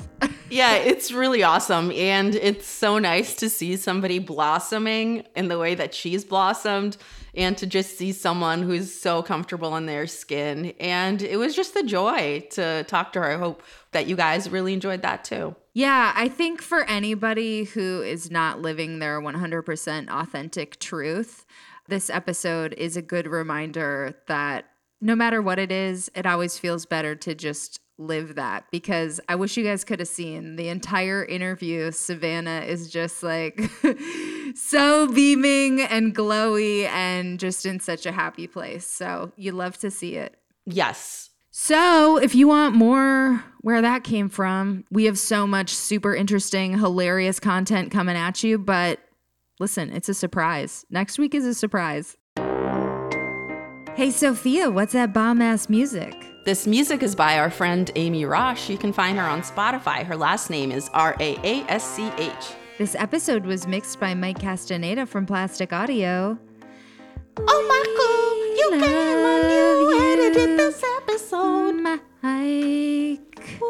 yeah, 0.50 0.74
it's 0.74 1.12
really 1.12 1.44
awesome. 1.44 1.92
And 1.92 2.34
it's 2.34 2.66
so 2.66 2.98
nice 2.98 3.36
to 3.36 3.48
see 3.48 3.76
somebody 3.76 4.18
blossoming 4.18 5.24
in 5.36 5.46
the 5.46 5.56
way 5.56 5.76
that 5.76 5.94
she's 5.94 6.24
blossomed 6.24 6.96
and 7.36 7.56
to 7.58 7.66
just 7.66 7.96
see 7.96 8.10
someone 8.10 8.62
who's 8.62 8.92
so 8.92 9.22
comfortable 9.22 9.76
in 9.76 9.86
their 9.86 10.08
skin. 10.08 10.74
And 10.80 11.22
it 11.22 11.36
was 11.36 11.54
just 11.54 11.76
a 11.76 11.84
joy 11.84 12.44
to 12.50 12.82
talk 12.84 13.12
to 13.12 13.20
her. 13.20 13.30
I 13.30 13.36
hope 13.36 13.62
that 13.92 14.08
you 14.08 14.16
guys 14.16 14.50
really 14.50 14.72
enjoyed 14.72 15.02
that 15.02 15.22
too. 15.22 15.54
Yeah, 15.72 16.12
I 16.16 16.28
think 16.28 16.60
for 16.60 16.82
anybody 16.84 17.64
who 17.64 18.02
is 18.02 18.32
not 18.32 18.60
living 18.60 18.98
their 18.98 19.20
100% 19.20 20.08
authentic 20.08 20.80
truth, 20.80 21.46
this 21.86 22.10
episode 22.10 22.72
is 22.74 22.96
a 22.96 23.02
good 23.02 23.28
reminder 23.28 24.14
that 24.26 24.64
no 25.00 25.14
matter 25.14 25.40
what 25.42 25.58
it 25.58 25.70
is, 25.70 26.10
it 26.14 26.26
always 26.26 26.58
feels 26.58 26.86
better 26.86 27.14
to 27.14 27.34
just 27.34 27.80
live 27.98 28.34
that 28.34 28.64
because 28.70 29.20
I 29.28 29.36
wish 29.36 29.56
you 29.56 29.64
guys 29.64 29.84
could 29.84 30.00
have 30.00 30.08
seen 30.08 30.56
the 30.56 30.68
entire 30.68 31.24
interview. 31.24 31.90
Savannah 31.90 32.60
is 32.60 32.90
just 32.90 33.22
like 33.22 33.60
so 34.54 35.08
beaming 35.12 35.80
and 35.80 36.14
glowy 36.14 36.86
and 36.88 37.38
just 37.38 37.66
in 37.66 37.80
such 37.80 38.06
a 38.06 38.12
happy 38.12 38.46
place. 38.46 38.86
So 38.86 39.32
you 39.36 39.52
love 39.52 39.78
to 39.78 39.90
see 39.90 40.16
it. 40.16 40.36
Yes. 40.66 41.30
So, 41.56 42.16
if 42.16 42.34
you 42.34 42.48
want 42.48 42.74
more 42.74 43.44
where 43.60 43.80
that 43.80 44.02
came 44.02 44.28
from, 44.28 44.84
we 44.90 45.04
have 45.04 45.16
so 45.16 45.46
much 45.46 45.70
super 45.70 46.12
interesting, 46.12 46.76
hilarious 46.76 47.38
content 47.38 47.92
coming 47.92 48.16
at 48.16 48.42
you. 48.42 48.58
But 48.58 48.98
listen, 49.60 49.92
it's 49.92 50.08
a 50.08 50.14
surprise. 50.14 50.84
Next 50.90 51.16
week 51.16 51.32
is 51.32 51.46
a 51.46 51.54
surprise. 51.54 52.16
Hey, 53.94 54.08
Sofiya, 54.08 54.72
what's 54.72 54.94
that 54.94 55.12
bomb 55.12 55.40
ass 55.40 55.68
music? 55.68 56.33
This 56.44 56.66
music 56.66 57.02
is 57.02 57.14
by 57.14 57.38
our 57.38 57.48
friend 57.48 57.90
Amy 57.96 58.24
Raasch. 58.24 58.68
You 58.68 58.76
can 58.76 58.92
find 58.92 59.16
her 59.16 59.24
on 59.24 59.40
Spotify. 59.40 60.04
Her 60.04 60.14
last 60.14 60.50
name 60.50 60.70
is 60.72 60.90
R 60.92 61.16
A 61.18 61.38
A 61.42 61.64
S 61.70 61.82
C 61.82 62.10
H. 62.18 62.32
This 62.76 62.94
episode 62.96 63.46
was 63.46 63.66
mixed 63.66 63.98
by 63.98 64.12
Mike 64.12 64.40
Castaneda 64.40 65.06
from 65.06 65.24
Plastic 65.24 65.72
Audio. 65.72 66.38
Oh, 67.38 68.68
Marco, 68.68 68.78
you 68.78 68.84
came 68.84 69.24
on 69.24 70.02
edited 70.02 70.58
this 70.58 70.84
episode. 70.98 72.00
Mike. 72.22 73.60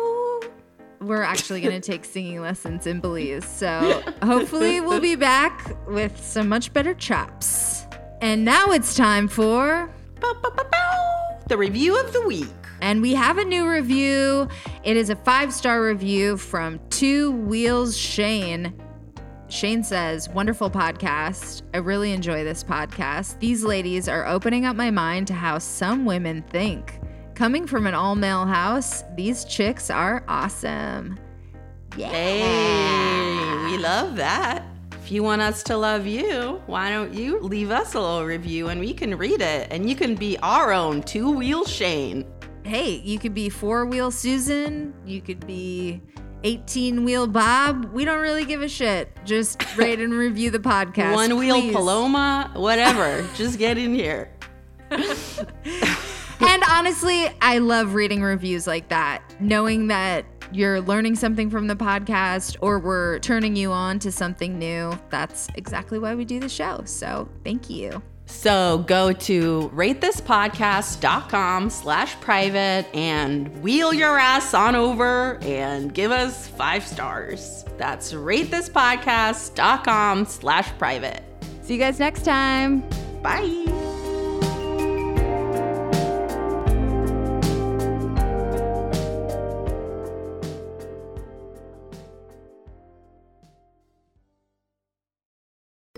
We're 1.00 1.22
actually 1.22 1.60
going 1.60 1.74
to 1.80 1.92
take 1.92 2.04
singing 2.04 2.40
lessons 2.40 2.88
in 2.88 2.98
Belize. 2.98 3.44
So 3.44 4.02
hopefully 4.24 4.80
we'll 4.80 5.00
be 5.00 5.14
back 5.14 5.76
with 5.86 6.18
some 6.20 6.48
much 6.48 6.72
better 6.72 6.94
chops. 6.94 7.86
And 8.20 8.44
now 8.44 8.72
it's 8.72 8.96
time 8.96 9.28
for. 9.28 9.88
Bow, 10.20 10.34
bow, 10.42 10.50
bow, 10.50 10.64
bow. 10.72 11.38
The 11.46 11.56
review 11.56 12.00
of 12.00 12.12
the 12.12 12.22
week. 12.22 12.48
And 12.84 13.00
we 13.00 13.14
have 13.14 13.38
a 13.38 13.44
new 13.46 13.66
review. 13.66 14.46
It 14.82 14.98
is 14.98 15.08
a 15.08 15.16
five 15.16 15.54
star 15.54 15.82
review 15.82 16.36
from 16.36 16.78
Two 16.90 17.32
Wheels 17.32 17.96
Shane. 17.96 18.78
Shane 19.48 19.82
says, 19.82 20.28
Wonderful 20.28 20.68
podcast. 20.68 21.62
I 21.72 21.78
really 21.78 22.12
enjoy 22.12 22.44
this 22.44 22.62
podcast. 22.62 23.40
These 23.40 23.64
ladies 23.64 24.06
are 24.06 24.26
opening 24.26 24.66
up 24.66 24.76
my 24.76 24.90
mind 24.90 25.28
to 25.28 25.32
how 25.32 25.56
some 25.56 26.04
women 26.04 26.42
think. 26.50 27.00
Coming 27.34 27.66
from 27.66 27.86
an 27.86 27.94
all 27.94 28.16
male 28.16 28.44
house, 28.44 29.02
these 29.16 29.46
chicks 29.46 29.88
are 29.88 30.22
awesome. 30.28 31.18
Yeah. 31.96 32.10
Hey, 32.10 33.64
we 33.64 33.78
love 33.78 34.14
that. 34.16 34.62
If 35.02 35.10
you 35.10 35.22
want 35.22 35.40
us 35.40 35.62
to 35.64 35.76
love 35.78 36.06
you, 36.06 36.62
why 36.66 36.90
don't 36.90 37.14
you 37.14 37.40
leave 37.40 37.70
us 37.70 37.94
a 37.94 38.00
little 38.00 38.26
review 38.26 38.68
and 38.68 38.78
we 38.78 38.92
can 38.92 39.16
read 39.16 39.40
it 39.40 39.68
and 39.70 39.88
you 39.88 39.96
can 39.96 40.16
be 40.16 40.36
our 40.40 40.70
own 40.70 41.02
two 41.02 41.30
wheel 41.30 41.64
Shane. 41.64 42.26
Hey, 42.64 43.00
you 43.04 43.18
could 43.18 43.34
be 43.34 43.48
four 43.48 43.86
wheel 43.86 44.10
Susan. 44.10 44.94
You 45.04 45.20
could 45.20 45.46
be 45.46 46.00
18 46.44 47.04
wheel 47.04 47.26
Bob. 47.26 47.86
We 47.92 48.04
don't 48.04 48.20
really 48.20 48.44
give 48.44 48.62
a 48.62 48.68
shit. 48.68 49.08
Just 49.24 49.76
rate 49.76 50.00
and 50.00 50.12
review 50.12 50.50
the 50.50 50.58
podcast. 50.58 51.14
One 51.14 51.36
wheel 51.36 51.60
please. 51.60 51.72
Paloma, 51.74 52.50
whatever. 52.54 53.26
Just 53.34 53.58
get 53.58 53.78
in 53.78 53.94
here. 53.94 54.30
And 56.40 56.62
honestly, 56.68 57.28
I 57.40 57.58
love 57.58 57.94
reading 57.94 58.22
reviews 58.22 58.66
like 58.66 58.88
that, 58.88 59.22
knowing 59.40 59.86
that 59.86 60.26
you're 60.52 60.80
learning 60.80 61.16
something 61.16 61.48
from 61.48 61.68
the 61.68 61.74
podcast 61.76 62.56
or 62.60 62.78
we're 62.78 63.18
turning 63.20 63.56
you 63.56 63.72
on 63.72 63.98
to 64.00 64.12
something 64.12 64.58
new. 64.58 64.92
That's 65.10 65.48
exactly 65.54 65.98
why 65.98 66.14
we 66.14 66.24
do 66.24 66.40
the 66.40 66.48
show. 66.48 66.82
So 66.84 67.28
thank 67.44 67.70
you. 67.70 68.02
So 68.26 68.84
go 68.86 69.12
to 69.12 69.70
ratethispodcast.com 69.74 71.70
slash 71.70 72.20
private 72.20 72.86
and 72.94 73.62
wheel 73.62 73.94
your 73.94 74.18
ass 74.18 74.54
on 74.54 74.74
over 74.74 75.38
and 75.42 75.94
give 75.94 76.10
us 76.10 76.48
five 76.48 76.84
stars. 76.86 77.64
That's 77.76 78.12
ratethispodcast.com 78.12 80.24
slash 80.26 80.68
private. 80.78 81.22
See 81.62 81.74
you 81.74 81.80
guys 81.80 81.98
next 81.98 82.24
time. 82.24 82.82
Bye. 83.22 83.73